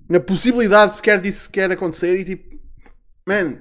[0.07, 2.56] na possibilidade sequer disso sequer acontecer e tipo,
[3.27, 3.59] man,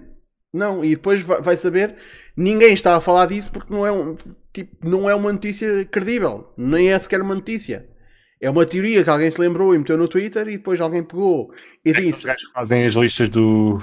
[0.53, 1.97] não, e depois vai saber,
[2.37, 4.17] ninguém está a falar disso porque não é, um,
[4.53, 7.89] tipo, não é uma notícia credível, nem é sequer uma notícia.
[8.41, 11.53] É uma teoria que alguém se lembrou e meteu no Twitter e depois alguém pegou
[11.85, 12.31] e é disse.
[12.31, 13.79] Os fazem as listas do,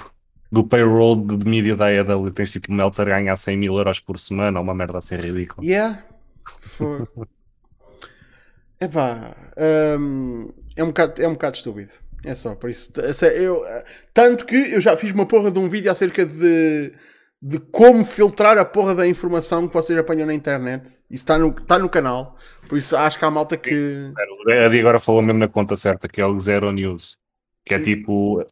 [0.52, 4.00] do payroll de, de mídia da AEW, tens tipo o Meltzer ganhar 100 mil euros
[4.00, 5.66] por semana, ou uma merda assim ridícula.
[5.66, 6.04] Yeah.
[6.46, 7.08] For...
[8.80, 9.36] Epá,
[10.00, 11.92] um, é, um bocado, é um bocado estúpido.
[12.24, 12.92] É só, por isso.
[13.36, 13.64] Eu,
[14.14, 16.94] tanto que eu já fiz uma porra de um vídeo acerca de,
[17.42, 20.88] de como filtrar a porra da informação que vocês apanham na internet.
[21.10, 22.38] Isso está no, está no canal.
[22.70, 24.14] Por isso acho que há malta que.
[24.50, 27.18] A Adi agora falou mesmo na conta certa, que é o Zero News.
[27.66, 27.84] Que é Sim.
[27.84, 28.46] tipo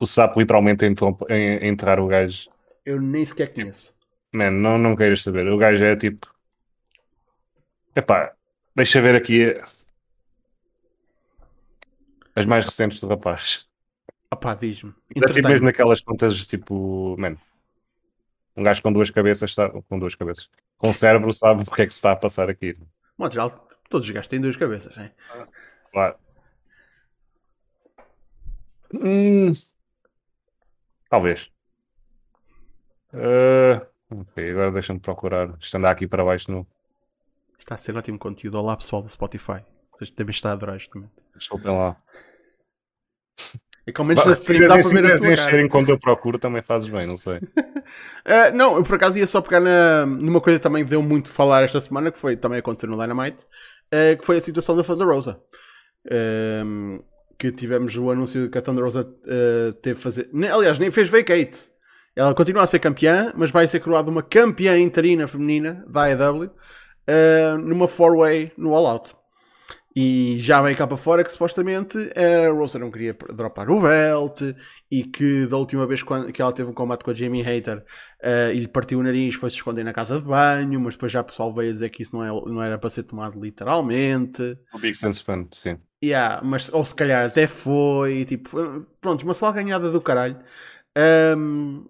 [0.00, 2.48] o sapo literalmente a entrar o gajo.
[2.84, 3.92] Eu nem sequer conheço.
[4.32, 5.46] Man, não, não queiras saber.
[5.48, 6.26] O gajo é tipo.
[7.94, 8.32] Epá,
[8.74, 9.56] deixa ver aqui
[12.38, 13.66] as mais recentes do rapaz.
[14.32, 14.94] Opá, diz-me.
[15.12, 17.36] Tipo mesmo naquelas contas tipo, man,
[18.56, 21.92] um gajo com duas cabeças, sabe, com duas cabeças, com cérebro sabe porque é que
[21.92, 22.76] se está a passar aqui.
[23.16, 23.50] Montreal,
[23.88, 25.12] todos os gajos têm duas cabeças, né?
[25.90, 26.16] Claro.
[28.94, 29.50] Hum,
[31.10, 31.50] talvez.
[33.12, 35.56] Uh, ok, agora deixa-me procurar.
[35.60, 36.66] Isto andar aqui para baixo no.
[37.58, 38.58] Está a ser ótimo conteúdo.
[38.58, 39.58] Olá pessoal do Spotify.
[39.92, 41.10] Vocês devem estar a adorar isto também.
[41.38, 41.96] Desculpem lá.
[43.88, 45.62] É que ao menos na stream dá para ver a tua cara.
[45.62, 47.38] enquanto eu procuro também fazes bem, não sei.
[47.38, 51.30] uh, não, eu por acaso ia só pegar na, numa coisa que também deu muito
[51.30, 53.44] falar esta semana, que foi também acontecer no Dynamite,
[53.86, 55.40] uh, que foi a situação da Thunder Rosa.
[56.06, 57.02] Uh,
[57.38, 60.28] que tivemos o anúncio que a Thunder Rosa uh, teve fazer.
[60.52, 61.70] Aliás, nem fez vacate.
[62.14, 66.50] Ela continua a ser campeã, mas vai ser coroada uma campeã interina feminina da AEW
[67.62, 69.17] numa four-way no All Out.
[70.00, 74.42] E já vem cá para fora que supostamente a Rosa não queria dropar o belt
[74.88, 78.52] e que da última vez que ela teve um combate com a Jamie Hater uh,
[78.54, 81.20] e lhe partiu o nariz foi se esconder na casa de banho, mas depois já
[81.20, 84.56] o pessoal veio a dizer que isso não, é, não era para ser tomado literalmente.
[84.72, 85.76] O Big Sense Fan, sim.
[86.04, 90.38] Yeah, mas, ou se calhar até foi, tipo, pronto, uma só ganhada do caralho.
[91.36, 91.88] Um,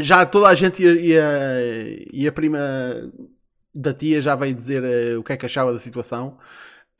[0.00, 1.22] já toda a gente e a,
[2.12, 2.58] e a prima
[3.72, 6.36] da tia já veio dizer uh, o que é que achava da situação.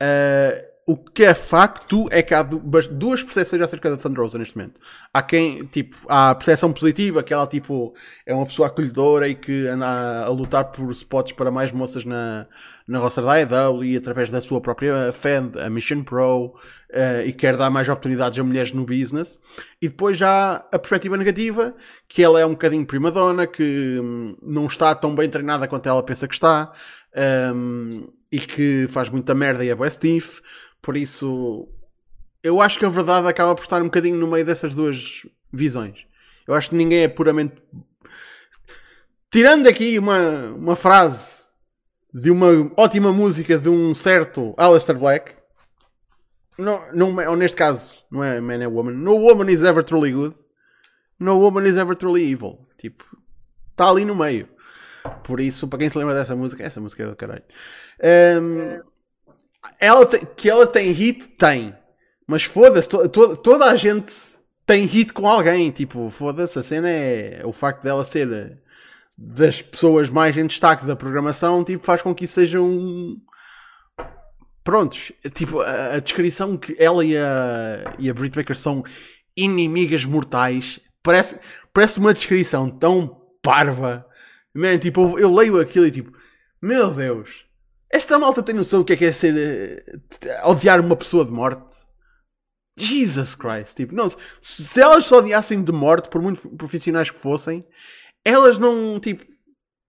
[0.01, 4.57] Uh, o que é facto é que há duas percepções acerca da Thunder Rosa neste
[4.57, 4.81] momento.
[5.13, 7.93] Há quem, tipo, há a percepção positiva, que ela, tipo,
[8.25, 12.47] é uma pessoa acolhedora e que anda a, lutar por spots para mais moças na,
[12.87, 16.55] na roster da AEW e através da sua própria fan, a Mission Pro, uh,
[17.23, 19.39] e quer dar mais oportunidades a mulheres no business.
[19.79, 21.75] E depois já a perspectiva negativa,
[22.07, 25.87] que ela é um bocadinho prima dona, que hum, não está tão bem treinada quanto
[25.87, 26.73] ela pensa que está.
[27.53, 30.41] Um, e que faz muita merda e é bué stiff.
[30.81, 31.67] Por isso,
[32.43, 36.05] eu acho que a verdade acaba por estar um bocadinho no meio dessas duas visões.
[36.47, 37.55] Eu acho que ninguém é puramente.
[39.31, 40.19] Tirando aqui uma,
[40.55, 41.43] uma frase
[42.13, 45.35] de uma ótima música de um certo Alistair Black,
[46.57, 48.91] não, não, ou neste caso, não é Man é Woman.
[48.91, 50.35] No woman is ever truly good.
[51.17, 52.67] No woman is ever truly evil.
[52.77, 53.03] Tipo,
[53.71, 54.49] está ali no meio.
[55.23, 57.43] Por isso, para quem se lembra dessa música, essa música é do caralho.
[58.41, 58.81] Um,
[59.79, 61.75] ela tem, que ela tem hit, tem.
[62.27, 64.13] Mas foda-se, to, to, toda a gente
[64.65, 65.71] tem hit com alguém.
[65.71, 68.59] Tipo, foda-se, a cena é o facto dela ser
[69.17, 73.17] das pessoas mais em destaque da programação, tipo, faz com que isso seja um.
[74.63, 78.83] Prontos, tipo, a, a descrição que ela e a, e a Brit Baker são
[79.35, 81.39] inimigas mortais parece,
[81.73, 84.05] parece uma descrição tão parva
[84.55, 86.11] Man, tipo, eu leio aquilo e tipo,
[86.61, 87.45] meu Deus,
[87.91, 89.35] Esta malta tem noção do que é que é ser.
[90.25, 91.77] eh, odiar uma pessoa de morte?
[92.77, 93.75] Jesus Christ.
[93.75, 97.65] Tipo, não, se, se elas só odiassem de morte, por muito profissionais que fossem,
[98.23, 99.23] elas não, tipo,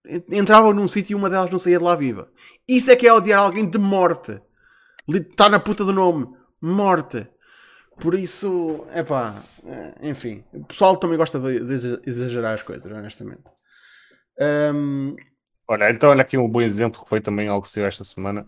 [0.05, 2.29] en- entravam num sítio e uma delas não saía de lá viva.
[2.67, 4.41] Isso é que é odiar alguém de morte.
[5.07, 6.27] Está na puta do nome.
[6.61, 7.27] Morte.
[7.99, 9.43] Por isso, é pá,
[10.01, 10.43] enfim.
[10.53, 13.43] O pessoal também gosta de exagerar as coisas, honestamente.
[14.39, 15.15] Ahm,
[15.67, 18.45] Olha, então olha aqui um bom exemplo que foi também algo que saiu esta semana.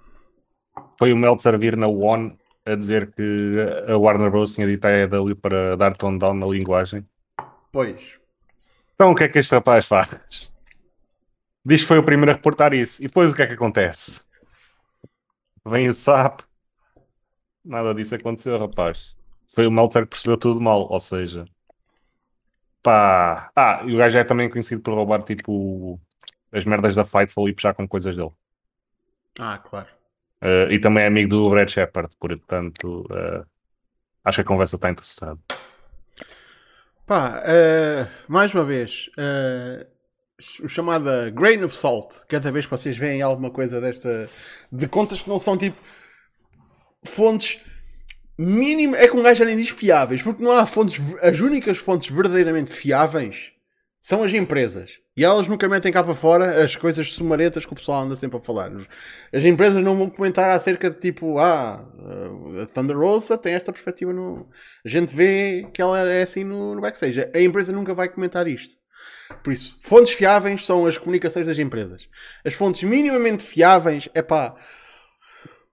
[0.98, 3.56] Foi o Meltzer vir na One a dizer que
[3.88, 4.54] a Warner Bros.
[4.56, 7.06] tinha dito à EW para dar tone down na linguagem.
[7.72, 8.20] pois.
[8.96, 10.52] Então o que é que este rapaz faz?
[11.66, 13.02] Diz que foi o primeiro a reportar isso.
[13.02, 14.22] E depois o que é que acontece?
[15.66, 16.42] Vem o SAP.
[17.64, 19.16] Nada disso aconteceu, rapaz.
[19.54, 20.88] Foi o Meltzer que percebeu tudo mal.
[20.90, 21.46] Ou seja,
[22.84, 23.50] pá.
[23.56, 26.00] Ah, e o gajo é também conhecido por roubar tipo
[26.52, 28.32] as merdas da Fightful e puxar com coisas dele.
[29.40, 29.88] Ah, claro.
[30.44, 33.46] Uh, e também é amigo do Brad Shepard, portanto, uh,
[34.24, 35.42] acho que a conversa está interessante.
[37.06, 39.10] Pá, eh, mais uma vez,
[40.62, 42.26] o chamada grain of salt.
[42.28, 44.30] Cada vez que vocês veem alguma coisa desta.
[44.72, 45.82] de contas que não são tipo.
[47.04, 47.60] fontes.
[48.38, 48.96] Mínimo.
[48.96, 51.02] É que um gajo diz fiáveis, porque não há fontes.
[51.22, 53.52] as únicas fontes verdadeiramente fiáveis
[54.00, 54.92] são as empresas.
[55.16, 58.38] E elas nunca metem cá para fora as coisas sumarentas que o pessoal anda sempre
[58.38, 58.72] a falar.
[59.32, 61.86] As empresas não vão comentar acerca de tipo, ah,
[62.64, 64.50] a Thunder Rosa tem esta perspectiva no.
[64.84, 67.30] A gente vê que ela é assim no, no backstage.
[67.34, 68.76] A empresa nunca vai comentar isto.
[69.44, 72.08] Por isso, fontes fiáveis são as comunicações das empresas.
[72.44, 74.56] As fontes minimamente fiáveis, é pá.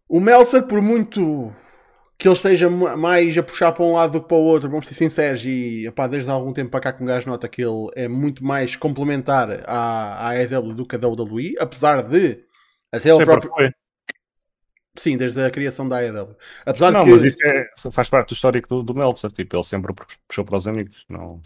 [0.07, 1.55] O Meltzer, por muito
[2.21, 4.87] que ele esteja mais a puxar para um lado do que para o outro, vamos
[4.87, 7.63] ser sinceros, e epá, desde há algum tempo para cá que um gajo nota que
[7.63, 12.45] ele é muito mais complementar à, à EW do que a WWE, apesar de
[12.93, 13.51] até ele próprio...
[13.51, 13.71] foi.
[14.99, 16.37] Sim, desde a criação da AEW.
[16.67, 17.13] Apesar Não, de que...
[17.13, 19.31] mas isso é- faz parte do histórico do, do Meltzer.
[19.33, 19.95] Tipo, ele sempre
[20.29, 21.07] puxou para os amigos.
[21.09, 21.41] Não,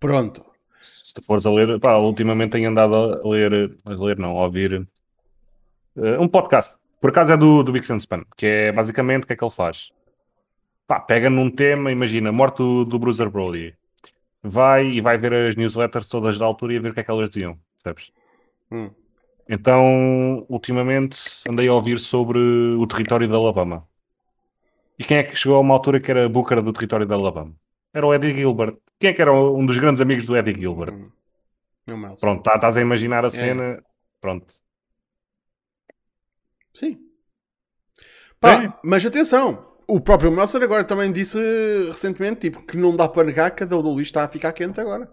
[0.00, 0.44] Pronto.
[0.80, 4.44] se tu fores a ler, pá, ultimamente tenho andado a ler, a ler não, a
[4.44, 4.88] ouvir
[5.96, 6.76] eh, um podcast.
[7.00, 9.50] Por acaso é do, do Big Span, que é basicamente o que é que ele
[9.50, 9.90] faz?
[10.86, 13.74] Pá, pega num tema, imagina, morte do, do Bruiser Brody.
[14.42, 17.04] Vai e vai ver as newsletters todas da altura e a ver o que é
[17.04, 18.10] que elas diziam, percebes?
[18.70, 18.90] Hum.
[19.48, 23.86] Então, ultimamente andei a ouvir sobre o território da Alabama.
[24.98, 27.54] E quem é que chegou a uma altura que era Booker do território da Alabama?
[27.94, 28.76] Era o Eddie Gilbert.
[28.98, 30.92] Quem é que era um dos grandes amigos do Eddie Gilbert?
[30.94, 32.06] Hum.
[32.06, 32.16] É.
[32.20, 33.26] Pronto, tá- estás a imaginar É.
[33.28, 33.82] a cena.
[34.20, 34.46] Pronto.
[36.74, 36.98] Sim.
[38.40, 38.72] Pá, É.
[38.84, 41.38] mas atenção, o próprio Meltzer agora também disse
[41.88, 45.10] recentemente tipo, que não dá para negar que a WWE está a ficar quente agora.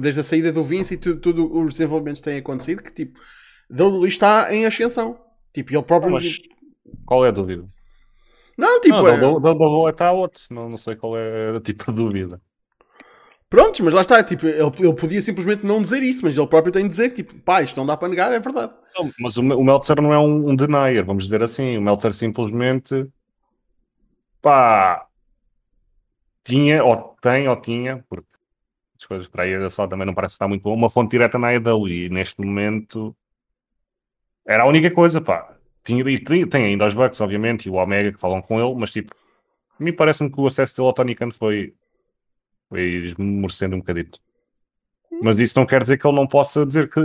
[0.00, 3.18] Desde a saída do Vince e tudo, tudo os desenvolvimentos que têm acontecido, que tipo,
[3.70, 5.20] a WWE está em ascensão.
[5.52, 6.12] Tipo, ele próprio.
[6.12, 6.38] Mas
[7.04, 7.66] qual é a dúvida?
[8.56, 10.42] Não, tipo, não, é- da- da da está outro.
[10.50, 12.40] Não, não sei qual é a tipo de dúvida.
[13.48, 14.22] prontos, mas lá está.
[14.22, 17.24] Tipo, ele, ele podia simplesmente não dizer isso, mas ele próprio tem de dizer que,
[17.24, 18.72] tipo, pá, isto não dá para negar, é verdade.
[18.94, 21.76] Não, mas o, o Meltzer não é um, um denier, vamos dizer assim.
[21.76, 23.06] O Meltzer simplesmente
[24.40, 25.06] pá
[26.44, 28.26] tinha, ou tem, ou tinha, porque
[28.98, 31.54] as coisas para aí só também não parece estar muito bom, uma fonte direta na
[31.54, 33.16] EW e neste momento
[34.46, 35.56] era a única coisa, pá.
[35.84, 38.74] Tinha, e tem, tem ainda os Bucks, obviamente, e o Omega que falam com ele,
[38.78, 39.14] mas tipo,
[39.78, 41.74] a mim parece-me que o acesso dele ao Tony Khan foi,
[42.68, 44.20] foi esmorecendo um bocadito.
[45.22, 47.00] Mas isso não quer dizer que ele não possa dizer que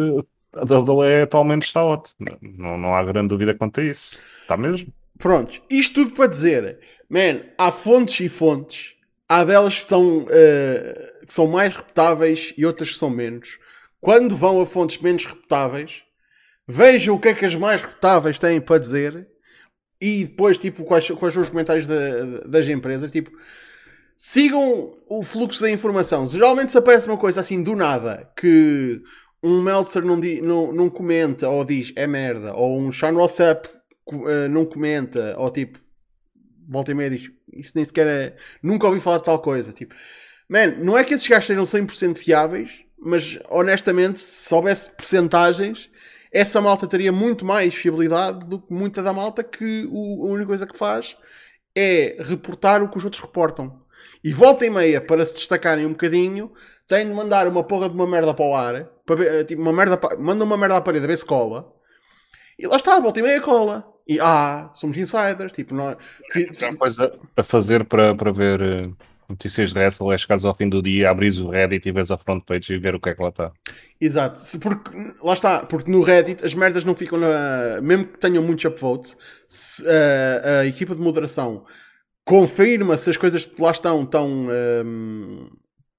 [0.55, 2.15] a WWE atualmente está ótimo.
[2.41, 4.19] Não, não há grande dúvida quanto a isso.
[4.41, 4.93] Está mesmo?
[5.17, 8.93] Prontos, isto tudo para dizer, man, há fontes e fontes.
[9.27, 13.57] Há delas que, estão, eh, que são mais reputáveis e outras que são menos.
[13.99, 16.03] Quando vão a fontes menos reputáveis,
[16.67, 19.27] vejam o que é que as mais reputáveis têm para dizer
[19.99, 23.11] e depois, tipo, quais, quais são os comentários da- das empresas.
[23.11, 23.31] Tipo,
[24.15, 26.27] sigam o fluxo da informação.
[26.27, 29.01] Geralmente se aparece uma coisa assim do nada que
[29.45, 33.67] um Meltzer não, não, não comenta ou diz é merda, ou um Sean Rossap
[34.03, 35.79] co- eh, não comenta, ou tipo,
[36.67, 38.35] volta e meia diz isso nem sequer é.
[38.61, 39.71] Nunca ouvi falar de tal coisa.
[39.71, 39.95] Tipo,
[40.49, 45.89] man, não é que esses gajos sejam 100% fiáveis, mas honestamente, se soubesse percentagens,
[46.31, 50.47] essa malta teria muito mais fiabilidade do que muita da malta que o- a única
[50.47, 51.15] coisa que faz
[51.75, 53.81] é reportar o que os outros reportam.
[54.23, 56.51] E volta e meia, para se destacarem um bocadinho,
[56.88, 59.73] têm de mandar uma porra de uma merda para o ar, para eh, tipo, uma
[59.73, 61.71] merda, pa- manda uma merda à parede a ver se cola,
[62.57, 63.86] e lá está, volta e meia cola.
[64.07, 65.97] E ah, somos insiders, tipo, nós,
[66.31, 68.61] fi- Tem coisa a fazer para, para ver.
[68.61, 68.89] eh,
[69.27, 72.17] Notícias de wrestling é chegares ao fim do dia, abris o Reddit e vês a
[72.19, 73.51] front page e ver o que é que lá está.
[73.99, 74.91] Exato, porque
[75.23, 77.81] lá está, porque no Reddit as merdas não ficam na.
[77.81, 79.17] Mesmo que tenham muitos upvotes,
[79.47, 81.65] se, a, a equipa de moderação
[82.23, 84.27] confirma se as coisas que lá estão estão.
[84.86, 85.49] Um,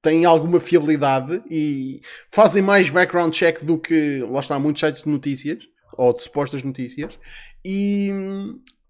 [0.03, 5.09] têm alguma fiabilidade e fazem mais background check do que lá está muitos sites de
[5.09, 5.59] notícias
[5.97, 7.18] ou de supostas notícias
[7.64, 8.11] e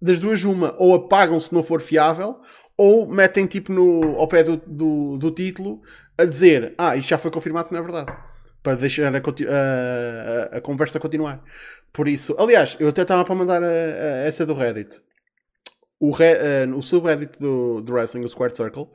[0.01, 2.41] das duas uma ou apagam se não for fiável
[2.77, 5.81] ou metem tipo no, ao pé do, do, do título
[6.19, 8.13] a dizer ah, isto já foi confirmado não é verdade
[8.67, 11.41] para deixar a, a, a, conversa continuar.
[11.93, 13.71] Por isso, aliás, eu até estava para mandar a,
[14.27, 15.01] essa do Reddit.
[16.01, 18.89] O, re, uh, o subreddit do, do Wrestling, o Squared Circle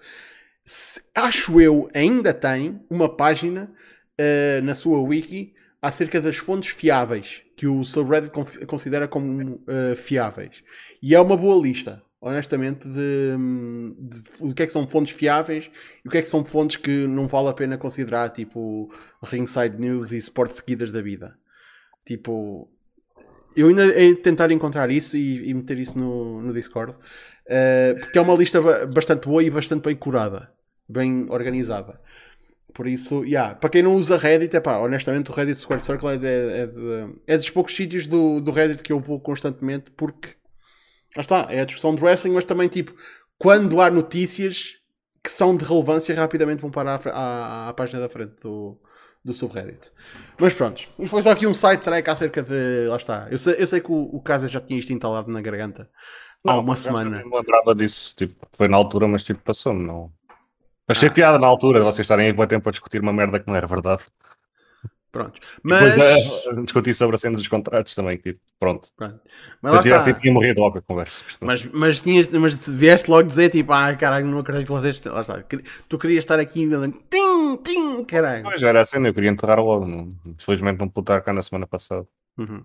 [1.15, 3.71] acho eu, ainda tem uma página
[4.19, 8.31] uh, na sua wiki acerca das fontes fiáveis que o subreddit
[8.65, 10.63] considera como uh, fiáveis.
[11.01, 13.37] E é uma boa lista, honestamente, de,
[13.99, 15.69] de, que é que são fontes fiáveis
[16.03, 18.91] e o que é que são fontes que não vale a pena considerar, tipo
[19.23, 21.35] Ringside News e Sports Seguidas da vida.
[22.05, 22.67] Tipo,
[23.55, 28.17] eu ainda de tentar encontrar isso e, e meter isso no, no Discord, uh, porque
[28.17, 30.51] é uma lista bastante boa e bastante bem curada,
[30.91, 31.99] bem organizada.
[32.73, 36.17] Por isso, yeah, para quem não usa Reddit, epá, honestamente o Reddit Square Circle é,
[36.17, 40.29] de, é, de, é dos poucos sítios do, do Reddit que eu vou constantemente porque
[41.15, 42.95] lá está, é a discussão de wrestling, mas também tipo,
[43.37, 44.77] quando há notícias
[45.23, 48.79] que são de relevância, rapidamente vão parar à, à, à página da frente do,
[49.23, 49.91] do subreddit.
[50.39, 52.87] Mas pronto, foi só aqui um side track acerca de.
[52.87, 53.27] Lá está.
[53.29, 55.89] Eu sei, eu sei que o, o Casa já tinha isto instalado na garganta
[56.45, 57.23] há uma semana.
[57.23, 58.15] Não lembrava disso.
[58.15, 59.85] Tipo, foi na altura, mas tipo, passou-me.
[59.85, 60.11] Não...
[60.87, 61.11] Achei ah.
[61.11, 63.67] piada na altura vocês estarem aí com tempo a discutir uma merda que não era
[63.67, 64.03] verdade.
[65.11, 65.41] Pronto.
[65.61, 65.93] Mas.
[65.93, 68.17] Depois, uh, discuti sobre a cena dos contratos também.
[68.17, 68.89] Tipo, pronto.
[68.95, 69.19] pronto.
[69.61, 71.23] Mas Se eu tivesse, tinha morrido logo a conversa.
[71.41, 75.03] Mas, mas, tinhas, mas vieste logo dizer tipo, ah, caralho, não acredito que vocês.
[75.03, 75.43] Lá está.
[75.89, 76.67] Tu querias estar aqui
[77.09, 78.43] tim, tim, caralho.
[78.43, 79.85] Pois era a cena, eu queria enterrar logo.
[79.85, 82.07] Não, infelizmente não pude estar cá na semana passada.
[82.37, 82.63] Uhum.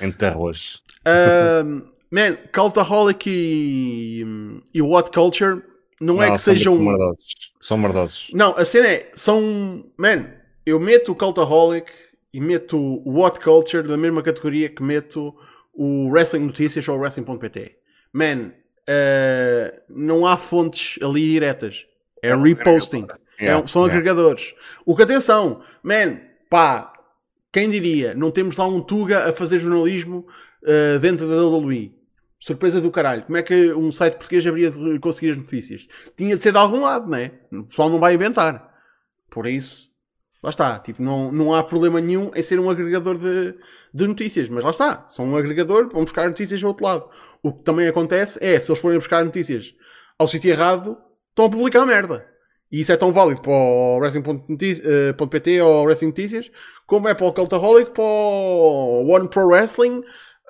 [0.00, 0.78] Enterro hoje.
[1.06, 4.24] Uh, man, Cultaholic e,
[4.72, 5.62] e What Culture
[6.02, 6.76] não, é não é que sejam.
[6.76, 7.52] São merdosos.
[7.60, 8.30] São merdosos.
[8.32, 9.10] Não, a cena é.
[9.14, 9.84] São.
[9.96, 10.26] Man,
[10.66, 11.90] eu meto o Cultaholic
[12.34, 15.34] e meto o What Culture na mesma categoria que meto
[15.72, 17.76] o Wrestling Notícias ou o Wrestling.pt.
[18.12, 18.52] Man,
[18.88, 21.86] uh, não há fontes ali diretas.
[22.22, 23.06] É, reposting.
[23.38, 24.54] É, são agregadores.
[24.86, 26.92] O que atenção, man, pá,
[27.52, 28.14] quem diria?
[28.14, 30.26] Não temos lá um Tuga a fazer jornalismo
[30.62, 31.92] uh, dentro da WWE.
[32.42, 33.22] Surpresa do caralho.
[33.22, 35.86] Como é que um site português haveria de conseguir as notícias?
[36.16, 37.30] Tinha de ser de algum lado, não é?
[37.52, 38.68] O pessoal não vai inventar.
[39.30, 39.92] Por isso,
[40.42, 43.54] Lá está, tipo, não, não há problema nenhum em ser um agregador de,
[43.94, 47.08] de notícias, mas lá está, são um agregador, vão buscar notícias do outro lado.
[47.40, 49.72] O que também acontece é, se eles forem buscar notícias
[50.18, 52.26] ao sítio errado, estão a publicar merda.
[52.72, 56.50] E isso é tão válido para o Wrestling.pt eh, ou Wrestling Notícias,
[56.88, 60.02] como é para o Cultaholic, para o One Pro Wrestling,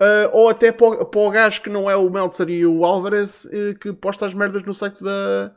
[0.03, 2.85] uh, ou até para o, para o gajo que não é o Meltzer e o
[2.85, 5.55] Alvarez, uh, que posta as merdas no site da,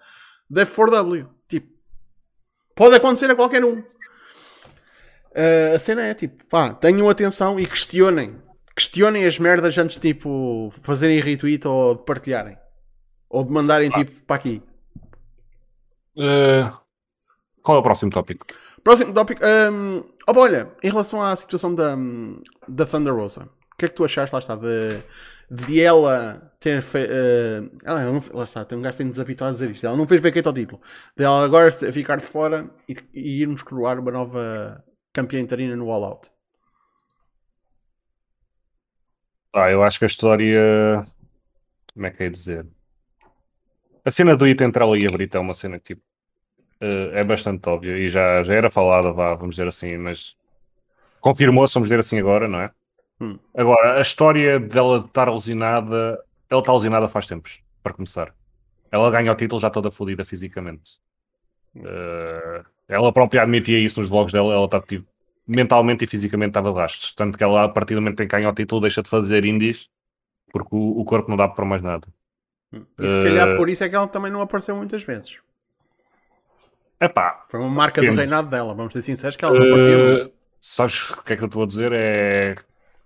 [0.49, 1.27] da F4W.
[1.47, 1.67] Tipo,
[2.75, 3.79] pode acontecer a qualquer um.
[3.79, 8.41] Uh, a cena é tipo, pá, tenham atenção e questionem.
[8.75, 12.57] Questionem as merdas antes de tipo fazerem retweet ou de partilharem.
[13.29, 13.97] Ou de mandarem ah.
[13.97, 14.61] tipo para aqui.
[17.61, 18.45] Qual é o próximo tópico?
[18.83, 19.41] Próximo tópico.
[19.43, 21.95] Um, oh, olha, em relação à situação da,
[22.67, 25.03] da Thunder Rosa, o que é que tu achaste lá está de,
[25.51, 27.11] de ela ter feito.
[27.11, 29.85] Uh, ela não, lá está, tem um gajo tem desabituado a dizer isto.
[29.85, 30.81] Ela não fez vaquete ao título.
[31.15, 35.91] De ela agora ficar de fora e, e irmos coroar uma nova campeã interina no
[35.91, 36.31] All Out?
[39.53, 41.05] Ah, eu acho que a história.
[41.93, 42.65] Como é que é dizer?
[44.05, 46.01] A cena do It entre ela e a Brita é uma cena que tipo,
[46.81, 50.35] uh, é bastante óbvia e já, já era falada, vá, vamos dizer assim, mas
[51.19, 52.71] confirmou-se, vamos dizer assim agora, não é?
[53.19, 53.39] Hum.
[53.53, 58.33] Agora, a história dela estar lesionada, ela está lesionada faz tempos, para começar.
[58.91, 60.93] Ela ganha o título já toda fodida fisicamente.
[61.75, 65.07] Uh, ela própria admitia isso nos vlogs dela, ela está tipo,
[65.47, 67.13] mentalmente e fisicamente estava de rastros.
[67.13, 69.45] Tanto que ela, a partir do momento em que ganha o título, deixa de fazer
[69.45, 69.89] indies
[70.51, 72.07] porque o, o corpo não dá para mais nada.
[72.71, 72.85] Hum.
[72.97, 75.37] E se calhar uh, por isso é que ela também não apareceu muitas vezes.
[76.97, 80.11] Epá, Foi uma marca do reinado dela, vamos ser sinceros que ela não aparecia uh,
[80.13, 80.31] muito.
[80.61, 81.91] Sabes o que é que eu te vou dizer?
[81.93, 82.55] É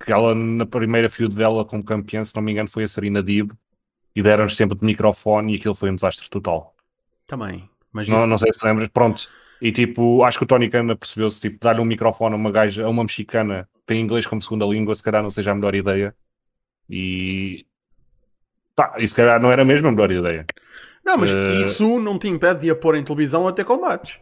[0.03, 3.21] que ela na primeira feud dela como campeã, se não me engano, foi a Serena
[3.21, 3.51] Dib
[4.15, 6.75] e deram-nos tempo de microfone e aquilo foi um desastre total.
[7.27, 7.69] Também.
[7.91, 8.27] Mas não, isso...
[8.27, 9.29] não sei se lembras, pronto.
[9.61, 12.85] E tipo, acho que o Tony Khan percebeu-se, tipo, dar-lhe um microfone a uma gaja,
[12.85, 15.75] a uma mexicana que tem inglês como segunda língua, se calhar não seja a melhor
[15.75, 16.15] ideia.
[16.89, 17.65] E.
[18.75, 20.45] Tá, e se calhar não era mesmo a melhor ideia.
[21.03, 24.17] Não, mas Eh, isso não te impede de a pôr em televisão a ter combates.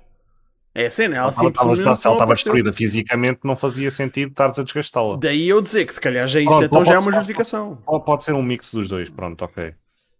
[0.78, 4.64] É a cena, ela simplesmente se ela estava destruída fisicamente, não fazia sentido estares a
[4.64, 5.18] desgastá-la.
[5.18, 7.78] Daí eu dizer que se calhar já isso Pronto, então já é uma justificação.
[7.84, 9.74] Pode, pode ser um mix dos dois, pronto, ok.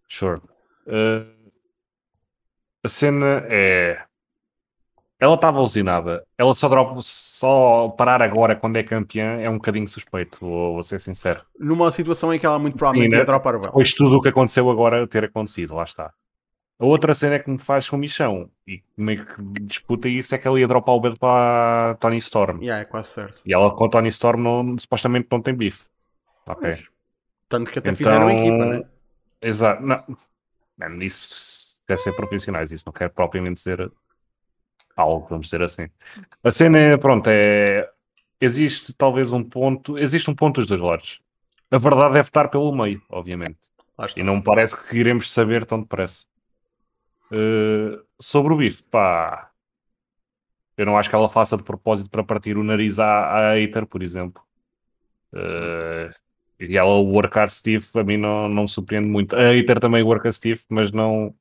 [0.08, 0.40] Sure.
[0.84, 1.30] Uh,
[2.82, 4.02] a cena é.
[5.20, 6.24] Ela estava usinada.
[6.36, 10.82] Ela só, drop, só parar agora quando é campeã é um bocadinho suspeito, vou, vou
[10.82, 11.40] ser sincero.
[11.56, 13.70] Numa situação em que ela muito provavelmente Sim, ia dropar o belo.
[13.70, 16.12] Depois tudo o que aconteceu agora ter acontecido, lá está.
[16.80, 20.46] A outra cena é que me faz comichão e meio que disputa isso é que
[20.46, 22.60] ela ia dropar o belo para Tony Storm.
[22.62, 23.40] Yeah, é quase certo.
[23.44, 25.84] E ela com a Tony Storm não- supostamente não tem bife.
[26.46, 26.84] Ok.
[27.48, 28.84] Tanto que até Então, fizeram a equipa, né?
[29.42, 29.82] Exato.
[29.82, 29.96] Não,
[30.78, 33.90] não, isso deve ser profissionais, isso não quer propriamente dizer
[34.96, 35.88] algo, vamos dizer assim.
[36.44, 37.88] A cena é, pronto, é.
[38.40, 39.98] Existe talvez um ponto.
[39.98, 41.20] Existe um ponto dos dois lados.
[41.72, 43.58] A verdade deve estar pelo meio, obviamente.
[44.16, 46.24] E não me parece que iremos saber tão depressa.
[47.32, 49.50] Uh, sobre o bife, pá.
[50.76, 53.84] Eu não acho que ela faça de propósito para partir o nariz à, à hater,
[53.86, 54.42] por exemplo.
[55.32, 56.10] Uh,
[56.60, 59.34] e ela workar Steve, a mim não, não me surpreende muito.
[59.36, 61.34] A hater também worka Steve, mas não.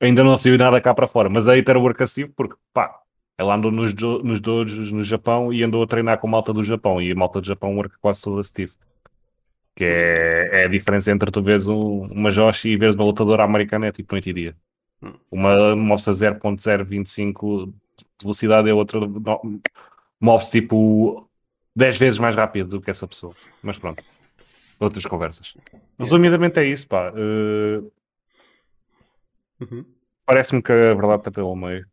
[0.00, 1.28] Ainda não saiu nada cá para fora.
[1.28, 2.98] Mas a hater worka Steve porque, pá,
[3.38, 7.00] ela andou nos, nos dojos no Japão e andou a treinar com malta do Japão.
[7.00, 8.72] E a malta do Japão worka quase toda Steve.
[9.74, 13.44] Que é, é a diferença entre tu vês um- uma Joshi e vês uma lutadora
[13.44, 14.56] americana, é tipo noite e dia.
[15.30, 17.72] Uma move-se a 0.025 de
[18.22, 19.00] velocidade e a outra
[20.20, 21.28] move-se tipo
[21.74, 23.34] 10 vezes mais rápido do que essa pessoa.
[23.62, 24.02] Mas pronto,
[24.80, 25.54] outras conversas.
[25.98, 27.12] Resumidamente é isso, pá.
[27.14, 27.82] Eh,
[29.60, 29.84] Uhum.
[30.24, 31.86] Parece-me que a verdade está pelo meio.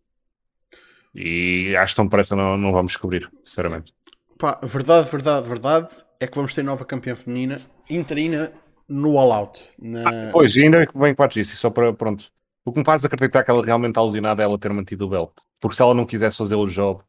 [1.16, 3.94] E acho que tão depressa não, não vamos descobrir, sinceramente.
[4.38, 5.88] Pá, verdade, verdade, verdade
[6.20, 8.52] é que vamos ter nova campeã feminina interina
[8.90, 9.62] no All Out.
[9.80, 10.32] Na...
[10.32, 12.32] Pois, e ainda bem que partes disso, só para, pronto.
[12.66, 15.10] O que me faz acreditar que ela realmente está alucinada é ela ter mantido o
[15.10, 15.32] belt.
[15.60, 17.02] Porque se ela não quisesse fazer o job,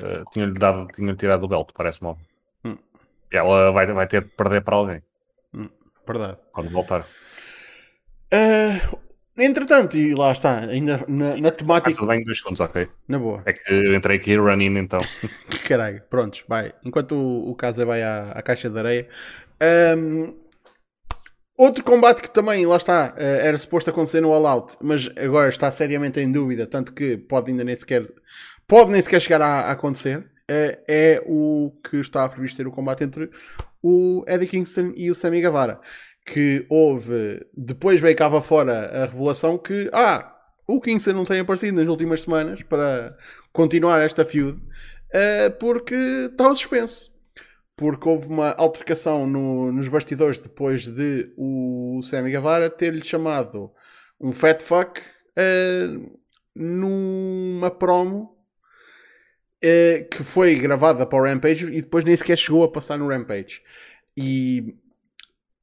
[0.00, 0.54] eh, tinha-lhe
[0.94, 2.26] tinha tirado o belt, parece-me óbvio.
[2.64, 2.76] Hum.
[3.32, 5.02] Ela vai, vai ter de perder para alguém
[6.06, 6.38] Verdade.
[6.52, 7.06] quando voltar.
[8.32, 8.96] Ah,
[9.38, 11.90] entretanto, e lá está, ainda na, na temática.
[11.90, 12.88] Passa bem dois segundos, ok?
[13.06, 13.42] Na boa.
[13.46, 15.00] É que eu entrei aqui running então.
[15.68, 16.72] Caralho, prontos, vai.
[16.84, 19.08] Enquanto o, o Casa vai à, à caixa de areia.
[19.60, 20.34] Ahm,
[21.62, 25.48] outro combate que também, lá está, eh, era suposto acontecer no All Out, mas agora
[25.48, 28.08] está seriamente em dúvida, tanto que pode ainda nem sequer,
[28.66, 32.72] pode nem sequer chegar a, a acontecer, eh, é o que está previsto ser o
[32.72, 33.30] combate entre
[33.82, 35.80] o Eddie Kingston e o Sammy Guevara.
[36.26, 40.36] Que houve, depois veio cá fora a revelação que, ah,
[40.66, 43.16] o Kingston não tem aparecido nas últimas semanas para
[43.52, 44.60] continuar esta feud
[45.12, 45.94] eh, porque
[46.30, 47.10] estava suspenso.
[47.80, 53.72] Porque houve uma altercação no- nos bastidores depois de o Sammy Guevara ter-lhe chamado
[54.20, 55.00] um fat fuck
[55.34, 55.88] eh,
[56.54, 58.36] numa promo
[59.62, 63.08] eh, que foi gravada para o Rampage e depois nem sequer chegou a passar no
[63.08, 63.62] Rampage.
[64.14, 64.76] E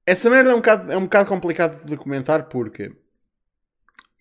[0.03, 2.91] essa merda é um bocado, é um bocado complicado de comentar porque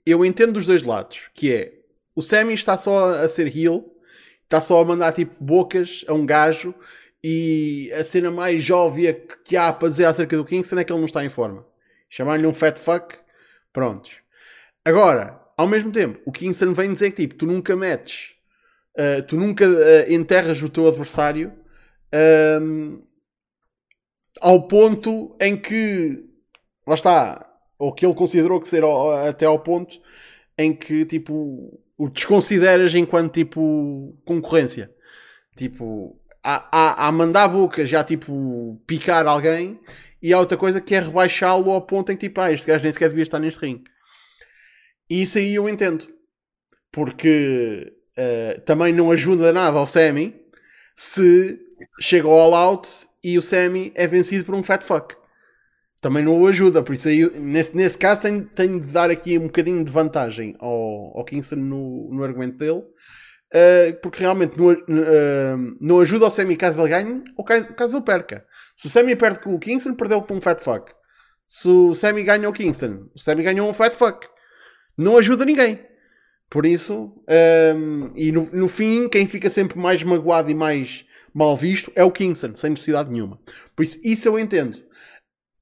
[0.04, 1.72] eu entendo dos dois lados, que é
[2.14, 3.90] o Sammy está só a ser heel,
[4.44, 6.74] está só a mandar tipo bocas a um gajo
[7.28, 11.00] e a cena mais óbvia que há para dizer acerca do Kingston é que ele
[11.00, 11.66] não está em forma.
[12.08, 13.16] Chamar-lhe um fat fuck,
[13.72, 14.12] prontos.
[14.84, 18.36] Agora, ao mesmo tempo, o Kingston vem dizer que tipo, tu nunca metes,
[18.96, 21.52] uh, tu nunca uh, enterras o teu adversário
[22.62, 23.02] um,
[24.40, 26.28] ao ponto em que,
[26.86, 30.00] lá está, ou que ele considerou que ser ao- até ao ponto
[30.56, 34.94] em que tipo o desconsideras enquanto tipo concorrência.
[35.56, 39.80] Tipo, há, há, há mandar boca já tipo picar alguém
[40.22, 42.84] e há outra coisa que é rebaixá-lo ao ponto em que tipo, ah, este gajo
[42.84, 43.84] nem sequer devia estar neste ringue.
[45.10, 46.06] E isso aí eu entendo.
[46.92, 50.34] Porque eh, também não ajuda nada ao Sammy
[50.94, 51.58] se
[52.00, 52.88] chega ao All Out
[53.22, 55.14] e o Sammy é vencido por um fat fuck.
[56.00, 59.36] Também não o ajuda, por isso aí, nesse, nesse caso, tenho, tenho de dar aqui
[59.36, 62.84] um bocadinho de vantagem ao, ao Kingston no, no argumento dele,
[63.52, 67.96] eh, porque realmente não, eh, não ajuda ao Sammy caso ele ganhe ou caso, caso
[67.96, 68.44] ele perca.
[68.76, 70.92] Se o Sammy perde com o Kingston, perdeu com um fat fuck.
[71.48, 74.26] Se o Sammy ganha o Kingston, o Sammy ganhou um fat fuck.
[74.96, 75.80] Não ajuda ninguém.
[76.50, 81.56] Por isso, ehm, e no, no fim, quem fica sempre mais magoado e mais mal
[81.56, 83.38] visto é o Kingston, sem necessidade nenhuma.
[83.74, 84.78] Por isso, isso eu entendo.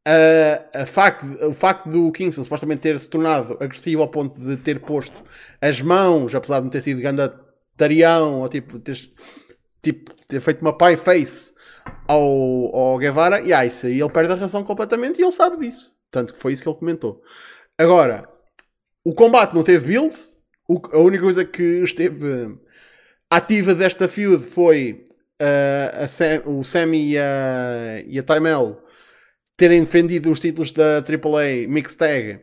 [0.07, 4.57] A- a facto, o facto do Kingston supostamente ter se tornado agressivo ao ponto de
[4.59, 5.23] ter posto
[5.61, 7.29] as mãos, apesar de não ter sido ganda
[7.77, 8.97] tarião, ou tipo, ter,
[9.83, 11.53] tipo, ter feito uma pie face
[12.09, 15.59] ao, ao Guevara, e ah, isso aí ele perde a razão completamente e ele sabe
[15.67, 15.93] disso.
[16.11, 17.23] Tanto que foi isso que ele comentou.
[17.79, 18.29] Agora,
[19.07, 20.19] O combate não teve build.
[20.69, 22.57] O- a única coisa que esteve
[23.31, 25.09] ativa desta feud foi
[25.43, 28.81] uh, Sam- o Sammy e a, e a Tymel
[29.57, 32.41] terem defendido os títulos da AAA Mixed Tag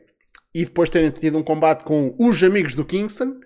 [0.54, 3.40] e depois terem tido um combate com os amigos do Kingston.